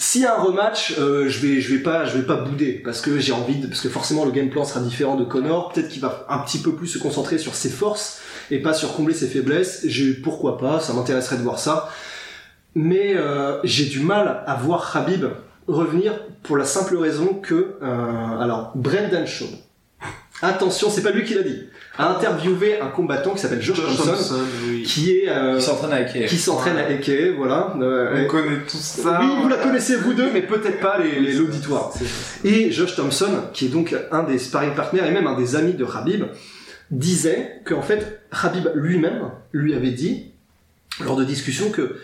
s'il 0.00 0.22
y 0.22 0.26
a 0.26 0.38
un 0.38 0.42
rematch, 0.42 0.94
euh, 0.98 1.28
je 1.28 1.40
vais, 1.40 1.60
je 1.60 1.74
vais 1.74 1.82
pas, 1.82 2.04
je 2.04 2.16
vais 2.16 2.24
pas 2.24 2.36
bouder 2.36 2.80
parce 2.84 3.00
que 3.00 3.18
j'ai 3.18 3.32
envie 3.32 3.56
de, 3.56 3.66
parce 3.66 3.80
que 3.80 3.88
forcément 3.88 4.24
le 4.24 4.30
game 4.30 4.48
plan 4.48 4.64
sera 4.64 4.78
différent 4.78 5.16
de 5.16 5.24
Connor. 5.24 5.72
Peut-être 5.72 5.88
qu'il 5.88 6.00
va 6.00 6.24
un 6.28 6.38
petit 6.38 6.58
peu 6.58 6.72
plus 6.72 6.86
se 6.86 6.98
concentrer 6.98 7.36
sur 7.36 7.56
ses 7.56 7.68
forces 7.68 8.20
et 8.52 8.62
pas 8.62 8.74
sur 8.74 8.94
combler 8.94 9.12
ses 9.12 9.26
faiblesses. 9.26 9.82
J'ai, 9.86 10.14
pourquoi 10.14 10.56
pas, 10.56 10.78
ça 10.78 10.92
m'intéresserait 10.92 11.36
de 11.36 11.42
voir 11.42 11.58
ça. 11.58 11.90
Mais 12.76 13.16
euh, 13.16 13.58
j'ai 13.64 13.86
du 13.86 13.98
mal 13.98 14.44
à 14.46 14.54
voir 14.54 14.96
Habib 14.96 15.24
revenir 15.66 16.12
pour 16.44 16.56
la 16.56 16.64
simple 16.64 16.96
raison 16.96 17.34
que, 17.34 17.76
euh, 17.82 18.38
alors 18.38 18.70
Brendan 18.76 19.26
Shaw. 19.26 19.46
Attention, 20.40 20.88
c'est 20.90 21.02
pas 21.02 21.10
lui 21.10 21.24
qui 21.24 21.34
l'a 21.34 21.42
dit. 21.42 21.64
A 21.98 22.14
interviewé 22.16 22.80
un 22.80 22.86
combattant 22.88 23.32
qui 23.34 23.40
s'appelle 23.40 23.60
Josh, 23.60 23.78
Thompson, 23.78 24.36
oui. 24.68 24.84
qui 24.84 25.10
est 25.10 25.28
euh, 25.28 25.56
qui 25.56 25.62
s'entraîne 25.64 25.92
avec 25.92 26.28
qui 26.28 26.36
s'entraîne 26.38 26.76
à 26.76 26.88
Eke, 26.90 27.34
voilà. 27.36 27.74
Euh, 27.80 28.14
On 28.14 28.22
et- 28.22 28.26
connaît 28.28 28.58
tout 28.68 28.76
ça. 28.76 29.18
oui, 29.20 29.26
vous 29.42 29.48
la 29.48 29.56
connaissez 29.56 29.96
vous 29.96 30.14
deux, 30.14 30.30
mais 30.32 30.42
peut-être 30.42 30.78
pas 30.78 30.98
les- 30.98 31.18
les- 31.18 31.32
l'auditoire. 31.32 31.92
Et 32.44 32.70
Josh 32.70 32.94
Thompson, 32.94 33.30
qui 33.52 33.66
est 33.66 33.68
donc 33.68 33.96
un 34.12 34.22
des 34.22 34.38
sparring 34.38 34.74
partners 34.74 35.02
et 35.08 35.10
même 35.10 35.26
un 35.26 35.36
des 35.36 35.56
amis 35.56 35.72
de 35.74 35.84
Habib, 35.84 36.24
disait 36.92 37.60
qu'en 37.64 37.82
fait, 37.82 38.20
Habib 38.30 38.68
lui-même 38.76 39.30
lui 39.52 39.74
avait 39.74 39.90
dit, 39.90 40.26
lors 41.04 41.16
de 41.16 41.24
discussions, 41.24 41.70
que 41.70 41.96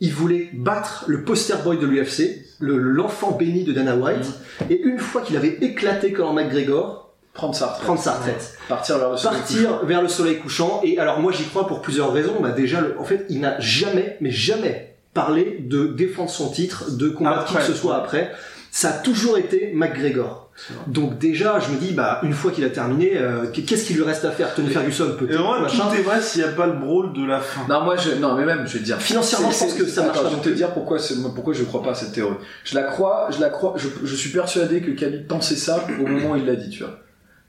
il 0.00 0.12
voulait 0.12 0.50
battre 0.52 1.04
le 1.06 1.22
poster 1.22 1.56
boy 1.62 1.78
de 1.78 1.86
l'UFC, 1.86 2.44
le- 2.60 2.78
l'enfant 2.78 3.32
béni 3.32 3.62
de 3.64 3.72
Dana 3.72 3.94
White, 3.96 4.26
et 4.68 4.80
une 4.82 4.98
fois 4.98 5.22
qu'il 5.22 5.36
avait 5.36 5.58
éclaté 5.60 6.12
Conor 6.12 6.34
McGregor, 6.34 7.07
prendre 7.38 7.54
sa 7.54 7.66
retraite 7.68 7.84
prendre 7.84 8.00
sa 8.00 8.12
retraite 8.14 8.58
partir 8.68 8.98
vers 8.98 9.10
le 9.10 9.16
soleil 9.16 9.38
partir 9.38 9.80
vers 9.84 10.02
le 10.02 10.08
soleil 10.08 10.38
couchant. 10.38 10.80
Et 10.84 10.98
alors 10.98 11.20
moi 11.20 11.32
j'y 11.32 11.44
crois 11.44 11.66
pour 11.66 11.80
plusieurs 11.80 12.12
raisons. 12.12 12.34
Bah 12.42 12.50
déjà, 12.50 12.80
le- 12.82 12.96
en 12.98 13.04
fait, 13.04 13.24
il 13.30 13.40
n'a 13.40 13.58
jamais, 13.60 14.16
mais 14.20 14.30
jamais 14.30 14.96
parlé 15.14 15.58
de 15.60 15.86
défendre 15.86 16.28
son 16.30 16.50
titre, 16.50 16.90
de 16.96 17.08
combattre 17.08 17.46
qui 17.46 17.54
que 17.54 17.62
ce 17.62 17.72
soit 17.74 17.96
après. 17.96 18.30
Ça 18.70 18.90
a 18.90 18.92
toujours 18.92 19.38
été 19.38 19.72
McGregor. 19.74 20.50
Donc 20.88 21.18
déjà, 21.18 21.58
je 21.60 21.70
me 21.72 21.78
dis, 21.78 21.92
bah 21.92 22.20
une 22.24 22.32
fois 22.34 22.50
qu'il 22.50 22.64
a 22.64 22.68
terminé, 22.70 23.12
euh, 23.16 23.46
qu'est-ce 23.52 23.84
qu'il 23.86 23.96
lui 23.96 24.02
reste 24.02 24.24
à 24.24 24.30
faire? 24.32 24.52
Tony 24.54 24.68
Ferguson 24.68 25.06
Et 25.14 25.16
peut-être, 25.16 25.38
tout 25.38 25.94
est 25.96 26.02
vrai 26.02 26.20
s'il 26.20 26.42
n'y 26.42 26.48
a 26.48 26.52
pas 26.52 26.66
le 26.66 26.72
brawl 26.74 27.12
de 27.12 27.24
la 27.24 27.40
fin. 27.40 27.60
Non, 27.68 27.82
moi, 27.84 27.96
je, 27.96 28.10
non, 28.20 28.34
mais 28.34 28.44
même, 28.44 28.66
je 28.66 28.72
vais 28.74 28.78
te 28.80 28.84
dire. 28.84 29.00
Financièrement, 29.00 29.50
je 29.52 29.58
pense 29.58 29.70
c'est- 29.72 29.78
que 29.78 29.86
ça 29.86 30.02
attends, 30.02 30.10
marche 30.12 30.22
pas 30.24 30.30
Je 30.30 30.36
vais 30.36 30.50
te 30.50 30.56
dire 30.56 30.70
pourquoi, 30.72 30.98
je 30.98 31.62
crois 31.64 31.82
pas 31.82 31.92
à 31.92 31.94
cette 31.94 32.12
théorie. 32.12 32.34
Je 32.64 32.74
la 32.74 32.82
crois, 32.82 33.28
je 33.30 33.40
la 33.40 33.48
crois, 33.50 33.74
je, 33.76 33.86
je 34.04 34.14
suis 34.16 34.30
persuadé 34.30 34.80
que 34.82 34.90
Khabib 34.90 35.26
pensait 35.28 35.56
ça 35.56 35.86
au 36.00 36.06
moment 36.06 36.32
où 36.32 36.36
il 36.36 36.44
l'a 36.44 36.56
dit, 36.56 36.68
tu 36.70 36.82
vois. 36.82 36.98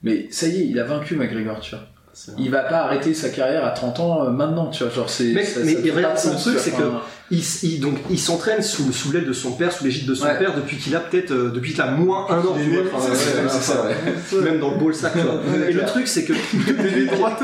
Mais 0.04 0.28
ça 0.32 0.48
y 0.48 0.62
est, 0.62 0.66
il 0.68 0.80
a 0.80 0.84
vaincu 0.84 1.16
McGregor, 1.16 1.60
tu 1.60 1.72
vois. 1.76 1.86
Il 2.38 2.50
va 2.52 2.64
pas 2.64 2.80
arrêter 2.80 3.14
sa 3.14 3.30
carrière 3.30 3.64
à 3.64 3.70
30 3.72 4.00
ans 4.02 4.26
euh, 4.26 4.30
maintenant, 4.30 4.68
tu 4.68 4.84
vois. 4.84 4.92
Genre, 4.92 5.10
c'est. 5.10 5.32
Mais- 5.32 5.46
ça- 5.46 5.62
mais 5.64 5.76
regarde, 5.92 6.18
son 6.18 6.36
truc, 6.36 6.58
c'est 6.60 6.72
que- 6.72 6.84
Il, 7.32 7.80
donc 7.80 7.98
il 8.10 8.18
s'entraîne 8.20 8.62
sous, 8.64 8.92
sous 8.92 9.12
l'aile 9.12 9.26
de 9.28 9.32
son 9.34 9.52
père, 9.52 9.72
sous 9.72 9.84
l'égide 9.86 10.08
de 10.08 10.16
son 10.16 10.26
Ouais. 10.26 10.38
père 10.40 10.56
depuis 10.56 10.78
qu'il 10.78 10.96
a 10.96 11.00
peut-être 11.00 11.32
euh, 11.32 11.52
depuis 11.52 11.72
qu'il 11.74 11.82
a 11.82 11.92
moins 11.92 12.26
un 12.30 12.40
an. 12.40 12.56
Même 14.44 14.60
dans 14.60 14.72
le 14.72 14.78
ball 14.80 14.96
sac, 14.96 15.14
tu 15.14 15.20
vois. 15.20 15.40
Et 15.70 15.72
le 15.74 15.86
truc 15.86 16.08
c'est 16.08 16.26
que 16.26 16.34
Les 16.96 17.06
droites, 17.06 17.44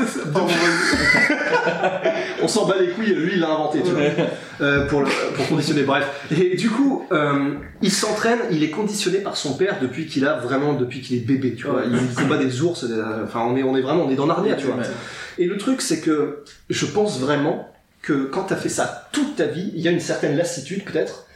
on 2.42 2.48
s'en 2.48 2.66
bat 2.66 2.76
les 2.80 2.88
couilles, 2.88 3.14
lui 3.14 3.32
il 3.34 3.40
l'a 3.40 3.50
inventé, 3.50 3.82
tu 3.82 3.90
vois, 3.90 4.00
euh, 4.60 4.86
pour, 4.86 5.00
le- 5.00 5.08
pour 5.34 5.46
conditionner, 5.48 5.82
bref. 5.82 6.06
Et 6.30 6.56
du 6.56 6.68
coup, 6.70 7.04
euh, 7.12 7.54
il 7.82 7.90
s'entraîne, 7.92 8.38
il 8.50 8.62
est 8.62 8.70
conditionné 8.70 9.18
par 9.18 9.36
son 9.36 9.54
père 9.54 9.78
depuis 9.80 10.06
qu'il 10.06 10.26
a 10.26 10.34
vraiment, 10.38 10.74
depuis 10.74 11.00
qu'il 11.00 11.16
est 11.16 11.20
bébé, 11.26 11.54
tu 11.54 11.66
vois. 11.66 11.82
Il 11.84 12.14
combat 12.14 12.38
des 12.38 12.62
ours, 12.62 12.84
euh, 12.84 13.24
enfin 13.24 13.40
on 13.48 13.56
est, 13.56 13.62
on 13.62 13.76
est 13.76 13.80
vraiment, 13.82 14.04
on 14.04 14.10
est 14.10 14.14
dans 14.16 14.26
Narnia, 14.26 14.54
tu 14.56 14.66
vois. 14.66 14.76
Et 15.38 15.46
le 15.46 15.56
truc 15.58 15.80
c'est 15.82 16.00
que 16.00 16.44
je 16.70 16.86
pense 16.86 17.20
vraiment 17.20 17.68
que 18.02 18.24
quand 18.24 18.44
t'as 18.44 18.56
fait 18.56 18.68
ça 18.68 19.08
toute 19.12 19.36
ta 19.36 19.46
vie, 19.46 19.72
il 19.74 19.80
y 19.80 19.88
a 19.88 19.90
une 19.90 20.00
certaine 20.00 20.36
lassitude 20.36 20.84
peut-être. 20.84 21.26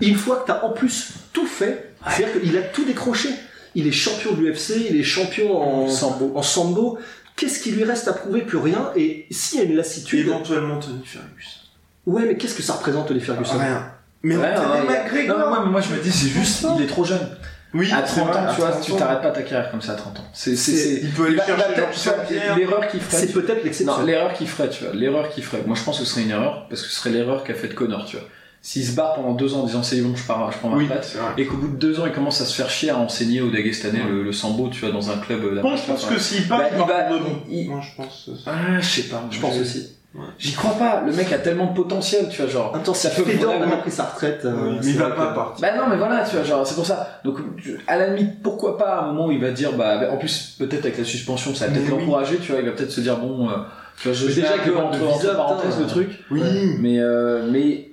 Une 0.00 0.16
fois 0.16 0.36
que 0.36 0.46
t'as 0.48 0.62
en 0.62 0.70
plus 0.70 1.10
tout 1.32 1.46
fait, 1.46 1.92
c'est-à-dire 2.08 2.40
qu'il 2.42 2.56
a 2.58 2.62
tout 2.62 2.84
décroché. 2.84 3.28
Il 3.76 3.86
est 3.88 3.92
champion 3.92 4.32
de 4.32 4.40
l'UFC, 4.40 4.86
il 4.90 4.96
est 4.98 5.02
champion 5.02 5.56
en 5.60 5.88
Sambo. 5.88 6.32
en 6.36 6.42
sambo. 6.42 6.98
Qu'est-ce 7.36 7.60
qui 7.60 7.72
lui 7.72 7.84
reste 7.84 8.06
à 8.08 8.12
prouver 8.12 8.42
Plus 8.42 8.58
rien. 8.58 8.90
Et 8.96 9.26
s'il 9.30 9.58
y 9.58 9.62
a 9.62 9.64
une 9.64 9.76
lassitude, 9.76 10.26
éventuellement 10.26 10.78
Tony 10.78 11.04
Ferguson. 11.04 11.60
ouais, 12.06 12.24
mais 12.26 12.36
qu'est-ce 12.36 12.54
que 12.54 12.62
ça 12.62 12.74
représente 12.74 13.10
les 13.10 13.20
Ferguson 13.20 13.58
Rien. 13.58 13.90
Mais 14.22 14.36
Ouais, 14.36 14.52
on 14.56 14.88
ouais. 14.88 15.26
Non, 15.26 15.34
mais 15.38 15.44
moi, 15.48 15.64
moi, 15.66 15.80
je 15.80 15.94
me 15.94 16.00
dis, 16.00 16.10
c'est 16.12 16.28
juste, 16.28 16.66
il 16.78 16.82
est 16.84 16.86
trop 16.86 17.04
jeune. 17.04 17.28
Oui, 17.74 17.90
à 17.92 18.06
c'est 18.06 18.20
30 18.20 18.28
vrai, 18.28 18.38
ans, 18.38 18.46
à 18.46 18.54
tu 18.54 18.60
vois, 18.60 18.70
30 18.70 18.84
tu 18.84 18.92
t'arrêtes 18.92 19.20
pas 19.22 19.30
ta 19.32 19.42
carrière 19.42 19.68
comme 19.72 19.82
ça 19.82 19.92
à 19.92 19.96
30 19.96 20.20
ans. 20.20 20.24
C'est, 20.32 20.54
c'est, 20.54 20.70
C'est- 20.72 20.76
c'est- 20.96 21.00
il 21.02 21.10
peut 21.10 21.26
aller 21.26 21.36
chercher. 21.38 22.54
L'erreur 22.56 22.86
qu'il 22.86 23.00
ferait. 23.00 23.18
C'est 23.18 23.26
tu- 23.26 23.32
peut-être 23.32 23.64
l'exception. 23.64 24.02
L'erreur 24.04 24.32
qu'il 24.32 24.46
ferait, 24.48 24.68
tu 24.70 24.84
vois, 24.84 24.94
l'erreur 24.94 25.28
qu'il 25.28 25.42
ferait. 25.44 25.62
Moi, 25.66 25.74
je 25.76 25.82
pense 25.82 25.98
que 25.98 26.04
ce 26.04 26.10
serait 26.12 26.22
une 26.22 26.30
erreur, 26.30 26.66
parce 26.70 26.82
que 26.82 26.88
ce 26.88 26.94
serait 26.94 27.10
l'erreur 27.10 27.42
qu'a 27.42 27.54
fait 27.54 27.68
Connor, 27.74 28.06
tu 28.06 28.16
vois. 28.16 28.26
S'il 28.66 28.82
se 28.82 28.96
barre 28.96 29.12
pendant 29.16 29.32
deux 29.32 29.52
ans 29.52 29.60
en 29.60 29.66
disant 29.66 29.82
c'est 29.82 30.00
bon, 30.00 30.16
je 30.16 30.22
pars, 30.26 30.50
je 30.50 30.56
prends 30.56 30.70
ma 30.70 30.78
Oui, 30.78 30.84
retraite, 30.84 31.18
et 31.36 31.44
qu'au 31.44 31.58
bout 31.58 31.68
de 31.68 31.76
deux 31.76 32.00
ans, 32.00 32.06
il 32.06 32.12
commence 32.12 32.40
à 32.40 32.46
se 32.46 32.54
faire 32.54 32.70
chier 32.70 32.88
à 32.88 32.96
enseigner 32.98 33.42
au 33.42 33.50
Dagestanais 33.50 34.00
le, 34.08 34.22
le 34.22 34.32
sambo, 34.32 34.68
tu 34.70 34.80
vois, 34.80 34.90
dans 34.90 35.10
un 35.10 35.18
club. 35.18 35.44
euh, 35.44 35.60
Bon, 35.60 35.76
je 35.76 35.82
pense 35.84 36.06
que 36.06 36.18
s'il 36.18 36.48
part, 36.48 36.60
Bah, 36.60 36.68
il 36.72 36.78
va 36.78 37.08
il- 37.50 37.68
Moi, 37.68 37.80
je 37.82 37.94
pense. 38.02 38.30
euh, 38.30 38.32
Ah, 38.46 38.80
je 38.80 38.88
sais 38.88 39.02
pas. 39.02 39.22
Je 39.30 39.38
pense 39.38 39.58
aussi. 39.58 39.90
J'y 40.38 40.52
crois 40.54 40.70
pas. 40.78 41.02
Le 41.04 41.12
mec 41.12 41.30
a 41.32 41.38
tellement 41.38 41.66
de 41.66 41.74
potentiel, 41.74 42.28
tu 42.30 42.40
vois, 42.40 42.50
genre. 42.50 42.82
Temps, 42.82 42.94
ça 42.94 43.10
peut 43.10 43.22
Fedor 43.24 43.54
vraiment- 43.58 43.76
pris 43.78 43.90
sa 43.90 44.04
retraite, 44.04 44.40
euh, 44.46 44.76
Mais 44.82 44.90
il 44.92 44.96
va 44.96 45.10
pas 45.10 45.26
que- 45.26 45.34
partir. 45.34 45.60
Bah 45.60 45.76
non, 45.76 45.88
mais 45.90 45.96
voilà, 45.98 46.24
tu 46.24 46.36
vois, 46.36 46.44
genre, 46.44 46.66
c'est 46.66 46.74
pour 46.76 46.86
ça. 46.86 47.20
Donc, 47.22 47.40
à 47.86 47.98
la 47.98 48.14
limite, 48.14 48.42
pourquoi 48.42 48.78
pas 48.78 48.94
à 48.94 49.02
un 49.02 49.06
moment 49.12 49.26
où 49.26 49.30
il 49.32 49.40
va 49.42 49.50
dire, 49.50 49.72
bah, 49.74 49.98
bah, 49.98 50.10
en 50.10 50.16
plus, 50.16 50.54
peut-être 50.58 50.86
avec 50.86 50.96
la 50.96 51.04
suspension, 51.04 51.54
ça 51.54 51.66
va 51.66 51.72
peut-être 51.72 51.84
oui. 51.92 51.98
l'encourager, 51.98 52.38
tu 52.38 52.52
vois, 52.52 52.60
il 52.62 52.66
va 52.66 52.72
peut-être 52.72 52.92
se 52.92 53.02
dire, 53.02 53.18
bon, 53.18 53.50
euh, 53.50 53.54
tu 54.00 54.08
vois, 54.08 54.16
je 54.16 54.26
déjà 54.28 54.56
que 54.56 54.70
entre, 54.70 54.96
visa, 54.96 55.32
entre 55.32 55.36
parenthèses 55.36 55.70
putain, 55.74 55.80
le 55.82 55.86
truc. 55.90 56.24
Oui. 56.30 56.40
Mais, 56.78 56.98
euh, 57.00 57.46
mais, 57.50 57.90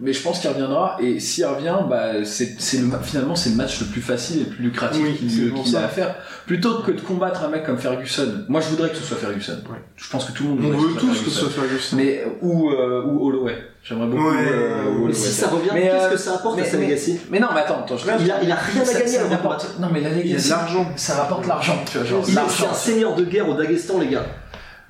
mais 0.00 0.12
je 0.12 0.22
pense 0.22 0.38
qu'il 0.40 0.48
reviendra, 0.50 0.96
et 1.00 1.18
s'il 1.20 1.44
revient, 1.46 1.76
bah, 1.88 2.24
c'est, 2.24 2.60
finalement, 2.60 3.34
c'est 3.36 3.50
le 3.50 3.56
match 3.56 3.80
le 3.80 3.86
plus 3.86 4.00
facile 4.00 4.40
et 4.40 4.44
le 4.44 4.50
plus 4.50 4.64
lucratif 4.64 5.02
Oui, 5.04 5.14
qu'il, 5.16 5.52
a 5.76 5.80
ça. 5.80 5.84
à 5.84 5.88
faire. 5.88 6.14
Plutôt 6.46 6.80
que 6.82 6.92
de 6.92 7.00
combattre 7.00 7.42
un 7.44 7.48
mec 7.48 7.64
comme 7.64 7.78
Ferguson. 7.78 8.44
Moi, 8.48 8.60
je 8.60 8.68
voudrais 8.68 8.90
que 8.90 8.96
ce 8.96 9.02
soit 9.02 9.16
Ferguson. 9.16 9.58
Ouais. 9.70 9.78
Je 9.96 10.08
pense 10.10 10.24
que 10.26 10.32
tout 10.32 10.44
le 10.44 10.48
monde 10.50 10.60
On 10.74 10.78
veut 10.78 10.94
tous 10.98 11.22
que 11.24 11.30
ce 11.30 11.40
soit 11.40 11.50
Ferguson. 11.50 11.96
Mais, 11.96 12.24
ou, 12.42 12.70
euh, 12.70 13.04
ou 13.04 13.26
Holloway. 13.28 13.56
J'aimerais 13.82 14.06
beaucoup, 14.06 14.28
Ouais. 14.30 14.36
euh, 14.50 14.84
Holloway. 14.96 15.12
si 15.12 15.32
ça 15.32 15.48
revient, 15.48 15.70
Mais, 15.72 15.82
qu'est-ce 15.82 16.04
euh, 16.04 16.10
que 16.10 16.16
ça 16.16 16.34
apporte 16.34 16.56
mais- 16.56 16.62
à 16.62 16.70
sa 16.70 16.76
mais- 16.76 16.86
legacy 16.86 17.20
Mais 17.30 17.38
non, 17.40 17.48
mais 17.54 17.60
attends, 17.60 17.80
attends, 17.80 17.96
je 17.96 18.04
il 18.04 18.10
a, 18.30 18.42
il 18.42 18.50
a 18.50 18.54
rien 18.56 18.82
à 18.82 18.84
ça, 18.84 18.98
gagner 18.98 19.06
ça 19.12 19.20
à 19.20 19.24
la 19.24 19.36
rapporte- 19.36 19.76
Non, 19.80 19.88
mais 19.92 20.00
la 20.00 20.10
legacy, 20.10 20.48
l'argent. 20.50 20.86
ça 20.96 21.14
rapporte 21.16 21.46
l'argent, 21.46 21.78
tu 21.90 21.98
vois, 21.98 22.06
genre, 22.06 22.20
Il 22.26 22.28
est- 22.30 22.32
C'est 22.32 22.34
l'argent. 22.36 22.68
un 22.70 22.74
seigneur 22.74 23.14
de 23.14 23.24
guerre 23.24 23.48
au 23.48 23.54
Daghestan, 23.54 23.98
les 24.00 24.08
gars. 24.08 24.26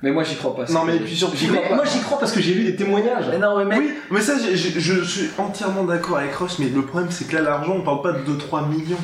Mais 0.01 0.11
moi, 0.11 0.23
j'y 0.23 0.35
crois 0.35 0.55
pas. 0.55 0.65
Non, 0.71 0.85
mais 0.85 0.97
puis 0.97 1.15
surtout- 1.15 1.35
j'y 1.35 1.47
Mais 1.49 1.57
crois 1.57 1.69
pas. 1.69 1.75
moi, 1.75 1.85
j'y 1.85 1.99
crois 1.99 2.19
parce 2.19 2.31
que 2.31 2.39
j'ai 2.41 2.53
lu 2.53 2.63
des 2.63 2.75
témoignages. 2.75 3.25
Mais 3.31 3.37
non, 3.37 3.57
mais 3.57 3.65
mec. 3.65 3.79
Oui, 3.79 3.89
mais 4.11 4.21
ça, 4.21 4.33
je, 4.39 4.55
je- 4.55 4.79
je 4.79 5.03
suis 5.03 5.29
entièrement 5.37 5.83
d'accord 5.83 6.17
avec 6.17 6.33
Ross, 6.35 6.57
mais 6.59 6.69
le 6.69 6.81
problème, 6.83 7.09
c'est 7.11 7.27
que 7.27 7.35
là, 7.35 7.41
l'argent, 7.41 7.73
on 7.77 7.81
parle 7.81 8.01
pas 8.01 8.13
de 8.13 8.19
2-3 8.23 8.67
millions. 8.67 8.95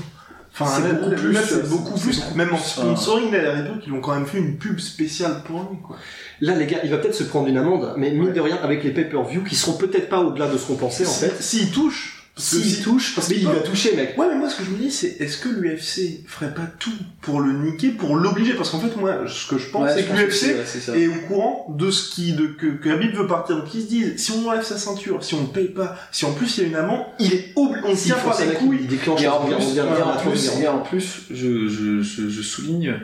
Enfin, 0.58 0.72
C'est 0.82 0.94
beaucoup 1.02 1.10
plus, 1.16 1.36
c'est 1.36 1.68
beaucoup 1.70 2.00
plus. 2.00 2.24
Même 2.36 2.54
en 2.54 2.58
sponsoring, 2.58 3.30
là, 3.30 3.52
à 3.52 3.56
l'époque, 3.62 3.84
ils 3.86 3.92
ont 3.92 4.00
quand 4.00 4.14
même 4.16 4.26
fait 4.26 4.38
une 4.38 4.56
pub 4.58 4.80
spéciale 4.80 5.42
pour 5.46 5.60
lui, 5.70 5.78
quoi. 5.86 5.98
Là, 6.40 6.56
les 6.56 6.66
gars, 6.66 6.78
il 6.86 6.90
va 6.92 6.98
peut-être 6.98 7.14
se 7.16 7.26
prendre 7.26 7.50
une 7.50 7.58
amende, 7.58 7.94
mais 7.98 8.12
mine 8.12 8.32
de 8.32 8.40
rien, 8.40 8.58
avec 8.64 8.82
les 8.86 8.92
pay-per-view, 8.92 9.44
qui 9.44 9.56
seront 9.56 9.74
peut-être 9.74 10.08
pas 10.08 10.20
au-delà 10.22 10.48
de 10.48 10.58
ce 10.58 10.68
qu'on 10.68 10.76
pensait, 10.76 11.06
en 11.06 11.10
fait. 11.12 11.36
S'il 11.42 11.72
touche, 11.72 12.15
S'il 12.38 12.66
si- 12.66 12.82
touche, 12.82 13.16
parce 13.16 13.30
mais 13.30 13.36
qu'il 13.36 13.44
il 13.46 13.50
va 13.50 13.60
toucher, 13.62 13.96
mec. 13.96 14.18
Ouais, 14.18 14.26
mais 14.30 14.36
moi, 14.36 14.50
ce 14.50 14.58
que 14.58 14.66
je 14.66 14.70
me 14.72 14.78
dis, 14.78 14.92
c'est 14.92 15.22
est-ce 15.22 15.38
que 15.38 15.48
l'UFC 15.48 16.26
ferait 16.28 16.54
pas 16.54 16.68
tout 16.80 16.92
pour 17.22 17.40
le 17.40 17.54
niquer, 17.54 17.92
pour 17.92 18.18
l'obliger? 18.18 18.56
Parce 18.56 18.72
qu'en 18.72 18.80
fait, 18.82 18.94
moi, 18.98 19.20
ce 19.26 19.48
que 19.50 19.58
je 19.58 19.70
pense, 19.70 19.84
Ouais, 19.84 19.94
c'est 19.94 20.02
je 20.02 20.06
que 20.08 20.12
pense 20.12 20.20
l'UFC 20.20 20.90
ouais, 20.90 21.02
est 21.02 21.08
au 21.08 21.28
courant 21.30 21.68
de 21.78 21.90
ce 21.90 22.14
qui, 22.14 22.34
de, 22.34 22.48
que, 22.48 22.68
que 22.76 22.90
Habib 22.90 23.16
veut 23.16 23.26
partir. 23.28 23.56
Donc, 23.56 23.74
ils 23.74 23.84
se 23.84 23.88
disent, 23.88 24.14
si 24.18 24.32
on 24.34 24.50
enlève 24.50 24.64
sa 24.64 24.78
ceinture, 24.78 25.24
si 25.24 25.34
on 25.36 25.44
ne 25.44 25.48
paye 25.48 25.70
pas, 25.70 25.96
si 26.12 26.26
en 26.26 26.34
plus 26.34 26.58
il 26.58 26.64
y 26.64 26.66
a 26.66 26.68
une 26.68 26.76
amende, 26.76 27.06
il 27.20 27.34
est 27.34 27.54
obligé, 27.56 27.82
on 27.88 27.96
tient 27.96 28.16
par 28.18 28.38
les 28.42 28.54
couilles. 28.54 28.80
il 28.82 28.88
déclenche 28.88 29.22
Et 29.22 29.28
en 29.30 29.40
plus, 29.46 30.50
en 30.68 30.80
plus, 30.80 31.22
je, 31.32 31.68
je, 31.70 32.02
je, 32.02 32.28
je 32.30 32.42
souligne 32.42 32.96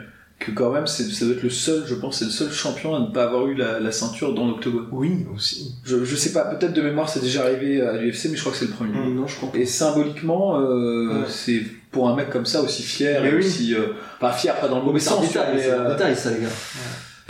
que 0.42 0.52
quand 0.52 0.72
même, 0.72 0.88
ça 0.88 1.04
doit 1.04 1.34
être 1.36 1.44
le 1.44 1.50
seul, 1.50 1.84
je 1.86 1.94
pense, 1.96 2.18
c'est 2.20 2.26
le 2.26 2.32
seul 2.32 2.52
champion 2.52 2.96
à 2.96 3.00
ne 3.00 3.06
pas 3.14 3.24
avoir 3.26 3.48
eu 3.48 3.54
la, 3.56 3.80
la 3.80 3.92
ceinture 3.92 4.34
dans 4.34 4.48
l'octogone. 4.48 4.88
Oui, 4.92 5.26
aussi. 5.34 5.76
Je, 5.86 6.04
je 6.04 6.16
sais 6.16 6.34
pas, 6.34 6.42
peut-être 6.46 6.74
de 6.74 6.82
mémoire, 6.82 7.08
c'est 7.08 7.22
déjà 7.22 7.44
arrivé 7.44 7.80
à 7.82 7.94
l'UFC, 7.94 8.26
mais 8.30 8.36
je 8.36 8.40
crois 8.42 8.52
que 8.52 8.58
c'est 8.58 8.66
le 8.66 8.72
premier. 8.72 8.98
Mm. 8.98 9.16
Non, 9.16 9.28
je 9.28 9.36
crois 9.38 9.52
pas. 9.52 9.58
Et 9.60 9.66
symboliquement, 9.66 10.60
euh, 10.60 11.08
Ouais. 11.22 11.26
c'est 11.30 11.62
pour 11.92 12.10
un 12.10 12.16
mec 12.16 12.30
comme 12.32 12.46
ça 12.46 12.62
aussi 12.62 12.82
fier, 12.84 13.22
Mais 13.22 13.30
et 13.30 13.34
oui. 13.36 13.40
aussi, 13.46 13.76
euh, 13.76 13.94
pas 14.20 14.32
fier, 14.34 14.60
pas 14.60 14.68
dans 14.68 14.80
le 14.80 14.86
mauvais 14.86 15.00
sens, 15.00 15.22
détail, 15.28 15.54
mais, 15.56 15.62
c'est 15.62 15.72
un 15.72 15.86
euh, 15.86 15.94
détail, 15.94 16.16
ça, 16.16 16.32
les 16.32 16.40
gars. 16.42 16.48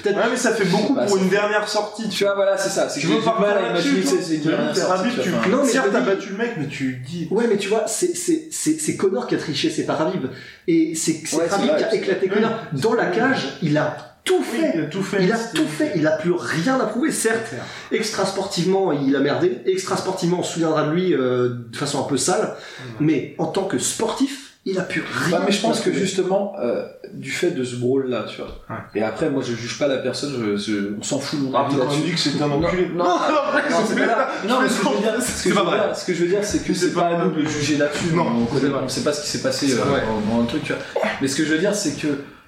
Peut-être. 0.02 0.18
Ouais, 0.18 0.30
mais 0.32 0.36
ça 0.38 0.52
fait 0.54 0.66
beaucoup 0.66 0.94
Bah, 0.94 1.06
pour 1.06 1.18
une 1.18 1.30
dernière 1.30 1.68
sortie, 1.68 2.10
tu 2.10 2.24
vois, 2.24 2.36
voilà, 2.36 2.58
c'est 2.58 2.70
ça. 2.70 2.90
C'est 2.90 3.00
Tu 3.00 3.08
que 3.08 3.14
veux 3.14 3.22
partir 3.22 3.42
mal 3.42 3.58
à 3.58 3.70
imaginer 3.70 4.04
c'est 4.04 4.36
une 4.36 4.42
dernière 4.42 4.76
sortie, 4.76 5.10
Non, 5.50 5.64
mais 5.64 5.70
Certes, 5.70 5.88
t'as 5.92 6.02
battu 6.02 6.30
le 6.30 6.38
mec, 6.38 6.52
mais 6.58 6.68
tu 6.68 7.02
dis. 7.08 7.28
Ouais, 7.32 7.46
mais 7.48 7.58
tu 7.58 7.70
vois, 7.70 7.86
c'est, 7.88 8.16
c'est, 8.16 8.48
c'est, 8.52 8.80
c'est 8.80 8.96
Connor 8.96 9.28
qui 9.28 9.36
a 9.36 9.38
triché, 9.38 9.70
c'est 9.70 9.86
pas 9.86 9.96
Rabib. 9.96 10.26
Et 10.68 10.96
c'est, 10.96 11.22
c'est 11.26 11.48
Rabib 11.48 11.76
qui 11.78 11.84
a 11.84 11.94
éclaté. 11.96 12.28
Connor. 12.28 12.52
Dans 12.74 12.94
la 12.94 13.06
cage, 13.08 13.58
il 13.62 13.78
a 13.78 13.96
tout 14.24 14.38
Oui, 14.54 14.60
fait. 14.60 14.72
il 14.76 14.82
a 14.82 14.86
tout 14.86 15.02
fait. 15.04 15.24
Il 15.24 15.32
a 15.32 15.38
tout 15.38 15.68
fait, 15.68 15.92
il 15.96 16.06
a 16.08 16.12
plus 16.12 16.32
rien 16.34 16.80
à 16.80 16.86
prouver. 16.86 17.12
Certes, 17.12 17.54
extra 17.92 18.26
sportivement, 18.26 18.92
il 18.92 19.16
a 19.16 19.20
merdé. 19.20 19.60
Extra 19.66 19.98
sportivement, 19.98 20.40
on 20.40 20.44
se 20.44 20.54
souviendra 20.54 20.84
de 20.84 20.92
lui 20.92 21.14
euh, 21.14 21.50
de 21.72 21.76
façon 21.76 22.00
un 22.00 22.08
peu 22.08 22.18
sale. 22.18 22.54
Mais 23.00 23.34
en 23.40 23.48
tant 23.48 23.64
que 23.64 23.80
sportif, 23.80 24.51
il 24.66 24.78
a 24.78 24.84
plus 24.84 25.02
rien. 25.02 25.38
Ouais, 25.40 25.44
mais 25.48 25.52
je 25.52 25.62
pense 25.62 25.80
que 25.82 25.92
justement, 25.92 26.54
euh, 26.60 26.86
du 27.14 27.32
fait 27.32 27.52
de 27.52 27.64
ce 27.64 27.76
brawl 27.78 28.08
là, 28.10 28.26
tu 28.30 28.38
vois. 28.38 28.48
Ouais. 28.70 28.76
Et 28.96 29.02
après, 29.04 29.30
moi, 29.30 29.42
je 29.46 29.54
juge 29.56 29.80
pas 29.80 29.88
la 29.88 29.98
personne, 29.98 30.34
je, 30.40 30.56
je- 30.58 30.94
on 31.00 31.02
s'en 31.04 31.20
fout 31.20 31.40
de 31.40 31.46
mon 31.46 31.56
Ah, 31.56 31.68
là-dessus. 31.76 32.02
dit 32.02 32.12
que 32.12 32.20
c'était 32.20 32.44
un 32.44 32.48
Non, 32.48 32.64
enculé. 32.64 32.88
non, 32.94 33.04
non, 33.06 33.16
c'est 33.88 33.96
pas 33.96 34.06
là. 34.06 34.30
Non, 34.48 34.62
mais 34.62 34.70
ce 34.70 34.80
que 34.80 34.86
je 34.86 34.94
veux 34.94 35.02
dire, 35.02 35.14
ce 35.22 35.26
que 35.26 35.32
C'est 35.32 35.50
je 35.50 35.54
pas 35.56 35.62
veux 35.62 35.66
vrai. 35.68 35.78
dire- 35.88 35.96
ce 35.96 36.06
que 36.06 36.14
je 36.14 36.22
veux 36.24 36.30
dire, 36.30 36.44
c'est 36.44 36.60
que 36.60 36.74
C'est 36.74 36.88
c'est 36.88 36.94
pas 36.94 37.02
pas 37.02 37.08
à 37.18 37.26
nous 37.26 37.32
de 37.32 37.42
le 37.42 37.48
juger 37.48 37.78
là-dessus. 37.78 38.14
Non, 38.14 38.26
on, 38.28 38.48
c'est 38.60 38.68
on 38.70 38.88
sait 38.88 39.04
pas 39.04 39.14
ce 39.14 39.22
qui 39.24 39.28
s'est 39.30 39.42
passé 39.42 39.68
C'est 39.68 39.80
euh, 39.80 39.84
dans, 40.30 40.42
le 40.42 40.48
truc, 40.48 40.64
tu 40.64 40.74
vois. 40.74 40.82
Mais 41.22 41.28
ce 41.28 41.36
que 41.36 41.44
je 41.44 41.54
veux 41.54 41.60
dire, 41.60 41.74
c'est 41.74 42.00
que 42.00 42.08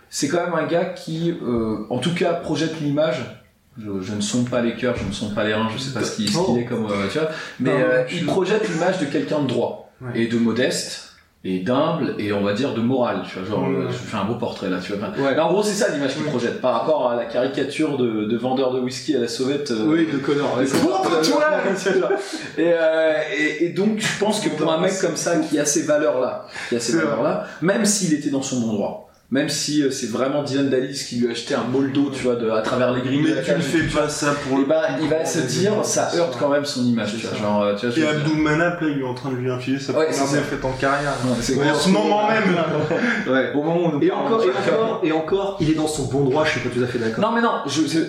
c'est 0.09 0.27
quand 0.27 0.43
même 0.45 0.53
un 0.55 0.67
gars 0.67 0.85
qui, 0.85 1.31
euh, 1.43 1.77
en 1.89 1.97
tout 1.97 2.13
cas, 2.13 2.33
projette 2.33 2.79
l'image. 2.79 3.39
Je, 3.79 3.89
je 4.01 4.13
ne 4.13 4.21
sonde 4.21 4.51
pas 4.51 4.61
les 4.61 4.75
cœurs, 4.75 4.95
je 4.95 5.03
ne 5.03 5.11
sonde 5.11 5.33
pas 5.33 5.43
les 5.43 5.55
reins, 5.55 5.67
je 5.75 5.81
sais 5.81 5.93
pas 5.93 6.03
ce 6.03 6.15
qu'il 6.17 6.27
qu'il 6.29 6.57
est 6.59 6.65
comme, 6.65 6.85
euh, 6.85 7.07
tu 7.11 7.17
vois. 7.17 7.29
Mais 7.59 7.71
Non, 7.71 7.79
euh, 7.79 8.03
il 8.11 8.27
projette 8.27 8.69
l'image 8.69 8.99
de 8.99 9.05
quelqu'un 9.05 9.39
de 9.41 9.47
droit 9.47 9.91
Ouais. 9.99 10.11
et 10.21 10.27
de 10.27 10.37
modeste 10.37 11.12
et 11.45 11.59
d'humble 11.59 12.15
et 12.19 12.31
on 12.31 12.41
va 12.41 12.53
dire 12.53 12.73
de 12.73 12.79
moral, 12.79 13.23
tu 13.27 13.37
vois. 13.37 13.47
Genre, 13.49 13.67
euh, 13.69 13.87
je 13.89 13.93
fais 13.93 14.15
un 14.15 14.23
beau 14.23 14.35
portrait 14.35 14.69
là, 14.69 14.77
tu 14.81 14.93
vois. 14.93 15.09
Ouais. 15.17 15.37
en 15.37 15.51
gros, 15.51 15.61
c'est 15.61 15.73
ça 15.73 15.89
l'image 15.93 16.13
qu'il 16.15 16.23
projette 16.23 16.61
par 16.61 16.73
rapport 16.79 17.09
à 17.11 17.15
la 17.17 17.25
caricature 17.25 17.97
de, 17.97 18.23
de 18.25 18.37
vendeur 18.37 18.73
de 18.73 18.79
whisky 18.79 19.15
à 19.15 19.19
la 19.19 19.27
sauvette. 19.27 19.71
euh, 19.71 19.85
Oui, 19.85 20.07
de 20.11 20.17
Connor. 20.19 20.57
ouais, 20.57 20.65
et, 22.57 22.71
euh, 22.73 23.13
et, 23.37 23.65
et 23.65 23.69
donc, 23.69 23.99
je 23.99 24.19
pense 24.19 24.39
que 24.39 24.49
pour 24.49 24.71
un 24.71 24.79
mec 24.79 24.93
comme 25.01 25.17
ça, 25.17 25.37
qui 25.37 25.59
a 25.59 25.65
ces 25.65 25.83
valeurs-là, 25.83 26.45
qui 26.69 26.75
a 26.75 26.79
ces 26.79 26.93
C'est 26.93 26.97
valeurs-là, 26.99 27.45
même 27.61 27.85
s'il 27.85 28.13
était 28.13 28.29
dans 28.29 28.41
son 28.41 28.61
bon 28.61 28.73
droit, 28.73 29.09
même 29.33 29.49
si 29.49 29.81
euh, 29.81 29.89
c'est 29.89 30.11
vraiment 30.11 30.43
Dylan 30.43 30.69
Dallis 30.69 31.05
qui 31.09 31.15
lui 31.15 31.27
a 31.27 31.31
acheté 31.31 31.55
un 31.55 31.63
moldo, 31.63 32.11
tu 32.13 32.21
vois, 32.21 32.35
de, 32.35 32.51
à 32.51 32.61
travers 32.61 32.93
les 32.93 33.01
grilles 33.01 33.23
de 33.23 33.29
Mais 33.29 33.33
la 33.33 33.41
tu 33.41 33.51
ne 33.51 33.57
fais 33.61 33.87
pas 33.97 34.07
ça 34.07 34.35
pour 34.47 34.59
et 34.59 34.61
le. 34.61 34.67
ben, 34.67 34.81
il 35.01 35.09
va 35.09 35.25
se 35.25 35.39
dire, 35.39 35.83
ça 35.83 36.11
heurte 36.15 36.37
quand 36.39 36.49
même 36.49 36.65
son 36.65 36.85
image, 36.85 37.15
tu 37.19 37.25
vois, 37.25 37.35
genre, 37.39 37.63
euh, 37.63 37.73
tu 37.75 37.87
vois, 37.87 37.97
Et. 37.97 38.07
Abdul 38.07 38.37
Manap, 38.37 38.79
là, 38.79 38.87
il 38.95 38.99
est 38.99 39.03
en 39.03 39.15
train 39.15 39.31
de 39.31 39.37
lui 39.37 39.49
infiler 39.49 39.79
sa 39.79 39.93
Ouais, 39.93 40.05
première 40.05 40.31
défaite 40.33 40.63
en 40.63 40.71
carrière. 40.73 41.13
Ouais, 41.25 41.31
c'est 41.41 41.55
Ouais, 41.55 41.67
en 41.67 41.73
ce 41.73 41.89
moment 41.89 42.27
même. 42.29 42.43
Ouais. 43.27 43.51
Au 43.55 43.63
moment 43.63 43.77
où 43.77 43.91
on 43.95 43.99
Et 44.01 44.11
encore, 44.11 44.43
et 44.43 44.49
encore, 44.51 45.01
et 45.03 45.11
encore, 45.11 45.57
il 45.61 45.71
est 45.71 45.75
dans 45.75 45.87
son 45.87 46.03
bon 46.05 46.25
droit, 46.25 46.45
je 46.45 46.51
suis 46.51 46.59
pas 46.59 46.69
tout 46.69 46.83
à 46.83 46.87
fait 46.87 46.99
d'accord. 46.99 47.23
Non 47.23 47.31
mais 47.33 47.41
non, 47.41 47.53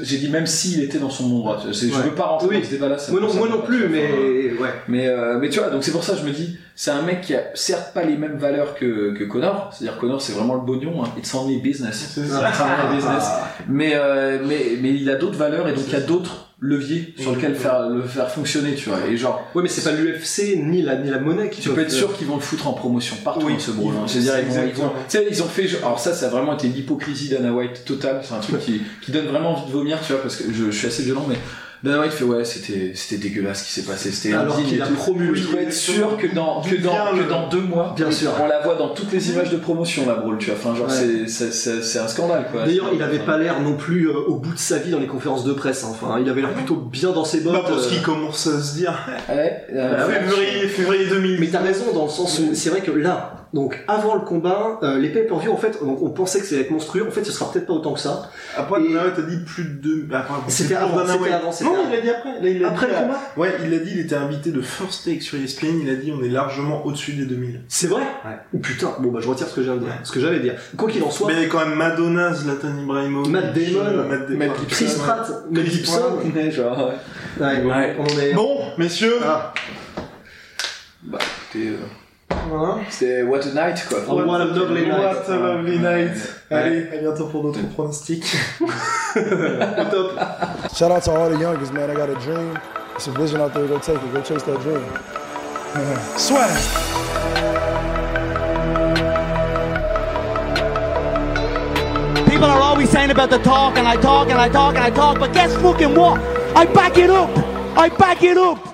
j'ai 0.02 0.18
dit 0.18 0.28
même 0.28 0.46
s'il 0.46 0.82
était 0.82 0.98
dans 0.98 1.08
son 1.08 1.26
bon 1.28 1.38
droit. 1.38 1.58
Je 1.64 1.86
veux 1.86 2.10
pas 2.10 2.24
rentrer 2.24 2.58
dans 2.60 2.64
ce 2.66 2.70
débat-là. 2.70 2.98
ça- 2.98 3.12
moi 3.12 3.20
non, 3.48 3.62
plus, 3.62 3.86
ouais. 3.86 4.68
Mais, 4.88 5.08
euh, 5.08 5.38
mais 5.40 5.48
tu 5.48 5.58
vois, 5.58 5.70
donc 5.70 5.84
c'est 5.84 5.92
pour 5.92 6.04
ça 6.04 6.12
que 6.12 6.18
je 6.20 6.24
me 6.26 6.32
dis, 6.32 6.58
c'est 6.76 6.90
un 6.90 7.02
mec 7.02 7.20
qui 7.20 7.34
a 7.34 7.42
certes 7.54 7.94
pas 7.94 8.02
les 8.02 8.16
mêmes 8.16 8.36
valeurs 8.36 8.74
que, 8.74 9.14
que 9.16 9.24
Connor, 9.24 9.70
c'est-à-dire 9.72 9.98
Connor 9.98 10.20
c'est 10.20 10.32
vraiment 10.32 10.54
le 10.54 10.62
bognon, 10.62 11.04
hein. 11.04 11.08
it's 11.16 11.32
only 11.34 11.58
business. 11.58 12.10
C'est 12.14 12.22
It's 12.22 12.32
only 12.32 12.96
business. 12.96 13.24
Mais, 13.68 13.92
euh, 13.94 14.38
mais, 14.44 14.76
mais 14.80 14.90
il 14.90 15.08
a 15.08 15.14
d'autres 15.14 15.38
valeurs 15.38 15.68
et 15.68 15.72
donc 15.72 15.84
il 15.86 15.92
y 15.92 15.96
a 15.96 16.00
d'autres 16.00 16.48
leviers 16.60 17.14
sur 17.18 17.34
lesquels 17.34 17.54
faire, 17.54 17.88
le 17.88 18.02
faire 18.02 18.30
fonctionner, 18.30 18.74
tu 18.74 18.88
vois. 18.88 18.98
Et 19.08 19.16
genre, 19.16 19.46
Ouais, 19.54 19.62
mais 19.62 19.68
c'est 19.68 19.84
pas 19.84 19.92
l'UFC 19.92 20.56
ni 20.56 20.82
la, 20.82 20.96
ni 20.96 21.10
la 21.10 21.18
monnaie 21.18 21.50
qui 21.50 21.60
tu 21.60 21.68
peux 21.70 21.82
être 21.82 21.90
sûr 21.92 22.16
qu'ils 22.16 22.26
vont 22.26 22.36
le 22.36 22.40
foutre 22.40 22.66
en 22.66 22.72
promotion 22.72 23.16
partout 23.22 23.46
Oui, 23.46 23.54
dans 23.54 23.58
ce 23.58 23.70
ils 23.70 23.76
Hein. 23.76 24.06
Je 24.06 24.14
veux 24.14 24.20
dire, 24.20 24.38
ils 24.38 24.44
vont, 24.46 24.50
ils 24.50 24.56
vont, 24.56 24.62
exactement. 24.62 24.92
tu 25.08 25.18
sais, 25.18 25.26
ils 25.30 25.42
ont 25.42 25.46
fait, 25.46 25.68
alors 25.78 25.98
ça, 25.98 26.14
ça 26.14 26.26
a 26.26 26.28
vraiment 26.30 26.54
été 26.54 26.68
l'hypocrisie 26.68 27.28
d'Anna 27.28 27.52
White 27.52 27.84
totale. 27.84 28.20
C'est 28.22 28.34
un 28.34 28.38
truc 28.40 28.60
qui, 28.60 28.82
qui 29.02 29.12
donne 29.12 29.26
vraiment 29.26 29.52
envie 29.52 29.66
de 29.66 29.72
vomir, 29.72 29.98
tu 30.04 30.12
vois, 30.12 30.22
parce 30.22 30.36
que 30.36 30.44
je, 30.52 30.70
je 30.70 30.76
suis 30.76 30.86
assez 30.86 31.02
violent, 31.02 31.26
mais 31.28 31.36
Dana 31.84 32.00
White 32.00 32.12
fait 32.12 32.24
ouais, 32.24 32.44
c'était, 32.46 32.92
c'était 32.94 33.18
dégueulasse 33.18 33.60
ce 33.60 33.64
qui 33.66 33.72
s'est 33.72 33.82
passé, 33.82 34.10
c'était 34.10 34.34
Alors 34.34 34.56
qu'il 34.56 34.80
a 34.80 34.86
promu 34.86 35.36
Je 35.36 35.48
peux 35.48 35.58
être 35.60 35.72
sûr 35.72 36.16
que 36.16 36.26
dans, 36.34 36.62
que 36.62 36.76
dans, 36.76 37.14
que 37.14 37.28
dans 37.28 37.48
deux 37.48 37.60
mois, 37.60 37.92
Bien 37.94 38.10
sûr. 38.10 38.30
on 38.42 38.46
la 38.46 38.60
voit 38.62 38.74
dans 38.76 38.88
toutes 38.94 39.12
les 39.12 39.30
images 39.30 39.50
de 39.50 39.58
promotion, 39.58 40.06
la 40.06 40.14
brawl, 40.14 40.38
tu 40.38 40.50
vois. 40.50 40.58
Enfin, 40.58 40.74
genre, 40.74 40.86
Ouais. 40.88 40.94
c'est, 40.94 41.28
c'est, 41.28 41.52
c'est, 41.52 41.82
c'est 41.82 41.98
un 41.98 42.08
scandale, 42.08 42.46
quoi. 42.50 42.64
D'ailleurs, 42.64 42.88
il 42.94 43.02
avait 43.02 43.18
pas 43.18 43.36
l'air 43.36 43.60
non 43.60 43.76
plus 43.76 44.08
euh, 44.08 44.14
au 44.28 44.36
bout 44.36 44.54
de 44.54 44.58
sa 44.58 44.78
vie 44.78 44.92
dans 44.92 44.98
les 44.98 45.06
conférences 45.06 45.44
de 45.44 45.52
presse. 45.52 45.84
hein. 45.84 45.88
Enfin, 45.90 46.18
il 46.20 46.28
avait 46.30 46.40
l'air 46.40 46.54
plutôt 46.54 46.76
bien 46.76 47.10
dans 47.12 47.26
ses 47.26 47.40
bottes. 47.40 47.52
Bah, 47.52 47.64
parce 47.68 47.86
euh, 47.86 47.90
qu'il 47.90 48.00
commence 48.02 48.46
à 48.46 48.60
se 48.62 48.76
dire. 48.76 48.98
Ouais, 49.28 49.66
euh, 49.74 50.06
ouais, 50.08 50.20
février, 50.20 50.68
février 50.68 51.06
2000. 51.06 51.38
Mais 51.40 51.48
t'as 51.48 51.60
raison 51.60 51.92
dans 51.92 52.04
le 52.04 52.10
sens 52.10 52.38
où 52.38 52.54
c'est 52.54 52.70
vrai 52.70 52.80
que 52.80 52.92
là, 52.92 53.43
donc 53.54 53.82
avant 53.88 54.14
le 54.16 54.20
combat, 54.20 54.78
euh, 54.82 54.98
les 54.98 55.08
pay-per-view 55.10 55.50
en 55.52 55.56
fait, 55.56 55.78
on 55.82 56.10
pensait 56.10 56.40
que 56.40 56.44
ça 56.46 56.56
allait 56.56 56.64
être 56.64 56.70
monstrueux. 56.72 57.06
En 57.08 57.10
fait, 57.10 57.24
ce 57.24 57.32
sera 57.32 57.50
peut-être 57.50 57.66
pas 57.66 57.72
autant 57.72 57.94
que 57.94 58.00
ça. 58.00 58.28
Après, 58.56 58.82
Et- 58.82 58.96
a 58.96 59.08
dit 59.10 59.38
plus 59.46 59.64
de 59.64 60.02
bon, 60.02 60.16
C'était 60.48 60.74
avant, 60.74 61.06
c'était 61.06 61.18
White. 61.22 61.32
avant, 61.32 61.50
Non, 61.62 61.74
avant. 61.80 61.88
il 61.90 61.96
a 61.96 62.00
dit 62.02 62.10
après. 62.10 62.40
Là, 62.40 62.48
il 62.48 62.64
a 62.64 62.68
Après 62.68 62.86
dit, 62.86 62.92
le 62.92 62.98
combat? 62.98 63.20
Ouais, 63.36 63.54
il 63.64 63.72
a 63.72 63.78
dit, 63.78 63.90
il 63.94 64.00
était 64.00 64.16
invité 64.16 64.50
de 64.50 64.60
First 64.60 65.04
Take 65.04 65.20
sur 65.20 65.38
ESPN. 65.38 65.80
Il 65.82 65.88
a 65.88 65.94
dit, 65.94 66.12
on 66.12 66.22
est 66.22 66.28
largement 66.28 66.84
au-dessus 66.84 67.12
des 67.12 67.24
2000. 67.26 67.62
C'est 67.68 67.86
vrai? 67.86 68.02
Oh 68.52 68.58
putain, 68.58 68.92
bon 68.98 69.10
bah 69.12 69.20
je 69.22 69.28
retire 69.28 69.46
ce 69.46 69.54
que 69.54 69.60
de 69.60 69.78
dire. 69.78 69.88
Ce 70.02 70.12
que 70.12 70.20
j'allais 70.20 70.40
dire. 70.40 70.54
Quoi 70.76 70.90
qu'il 70.90 71.02
en 71.02 71.10
soit, 71.10 71.28
Mais 71.28 71.34
il 71.34 71.36
y 71.36 71.40
avait 71.42 71.48
quand 71.48 71.64
même 71.66 71.74
Madonna, 71.78 72.34
Zlatan 72.34 72.76
Ibrahimovic, 72.82 73.30
Matt 73.30 73.54
Damon, 73.54 73.80
euh, 73.86 74.08
Matt 74.08 74.28
Damon. 74.28 74.52
Chris. 74.68 74.94
Pratt, 74.98 75.30
Mel 75.50 75.66
Gibson. 75.70 76.00
Ouais, 76.34 76.50
genre, 76.50 76.90
ouais. 77.38 77.44
Ouais, 77.46 77.64
Ouais. 77.64 77.96
on 77.98 78.02
en 78.02 78.18
est. 78.20 78.34
Bon, 78.34 78.58
messieurs, 78.78 79.14
Ah, 79.24 79.52
Bah, 81.02 81.18
écoutez, 81.52 81.68
euh, 81.68 81.76
Voilà. 82.48 82.78
C'était 82.90 83.22
What 83.22 83.40
a 83.42 83.54
Night 83.54 83.86
quoi. 83.88 83.98
Oh, 84.08 84.24
what 84.24 84.40
a 84.40 84.44
lovely 84.44 84.86
night. 84.86 84.98
What 84.98 85.28
a 85.28 85.36
lovely 85.36 85.78
night. 85.78 86.16
Allez, 86.50 86.88
à 86.92 86.96
bientôt 86.98 87.26
pour 87.26 87.42
d'autres 87.42 87.66
pronostics. 87.74 88.36
Au 88.60 89.84
top. 89.90 90.18
Shout 90.74 90.90
out 90.90 91.02
to 91.04 91.10
all 91.10 91.30
the 91.30 91.38
youngest, 91.40 91.72
man. 91.72 91.90
I 91.90 91.94
got 91.94 92.10
a 92.10 92.14
dream. 92.14 92.58
It's 92.96 93.06
a 93.08 93.12
vision 93.12 93.40
out 93.40 93.54
there. 93.54 93.66
Go 93.66 93.78
take 93.78 93.96
it. 93.96 94.12
Go 94.12 94.20
chase 94.22 94.42
that 94.44 94.60
dream. 94.62 94.84
Swag. 96.16 96.50
People 102.28 102.46
are 102.46 102.60
always 102.60 102.90
saying 102.90 103.10
about 103.10 103.30
the 103.30 103.38
talk, 103.38 103.76
and 103.76 103.86
I 103.88 103.96
talk, 103.96 104.28
and 104.28 104.38
I 104.38 104.48
talk, 104.48 104.74
and 104.76 104.84
I 104.84 104.90
talk, 104.90 105.18
but 105.18 105.32
guess 105.32 105.54
fucking 105.56 105.94
what? 105.94 106.20
I 106.56 106.66
back 106.66 106.98
it 106.98 107.10
up! 107.10 107.30
I 107.76 107.88
back 107.88 108.22
it 108.22 108.36
up! 108.36 108.73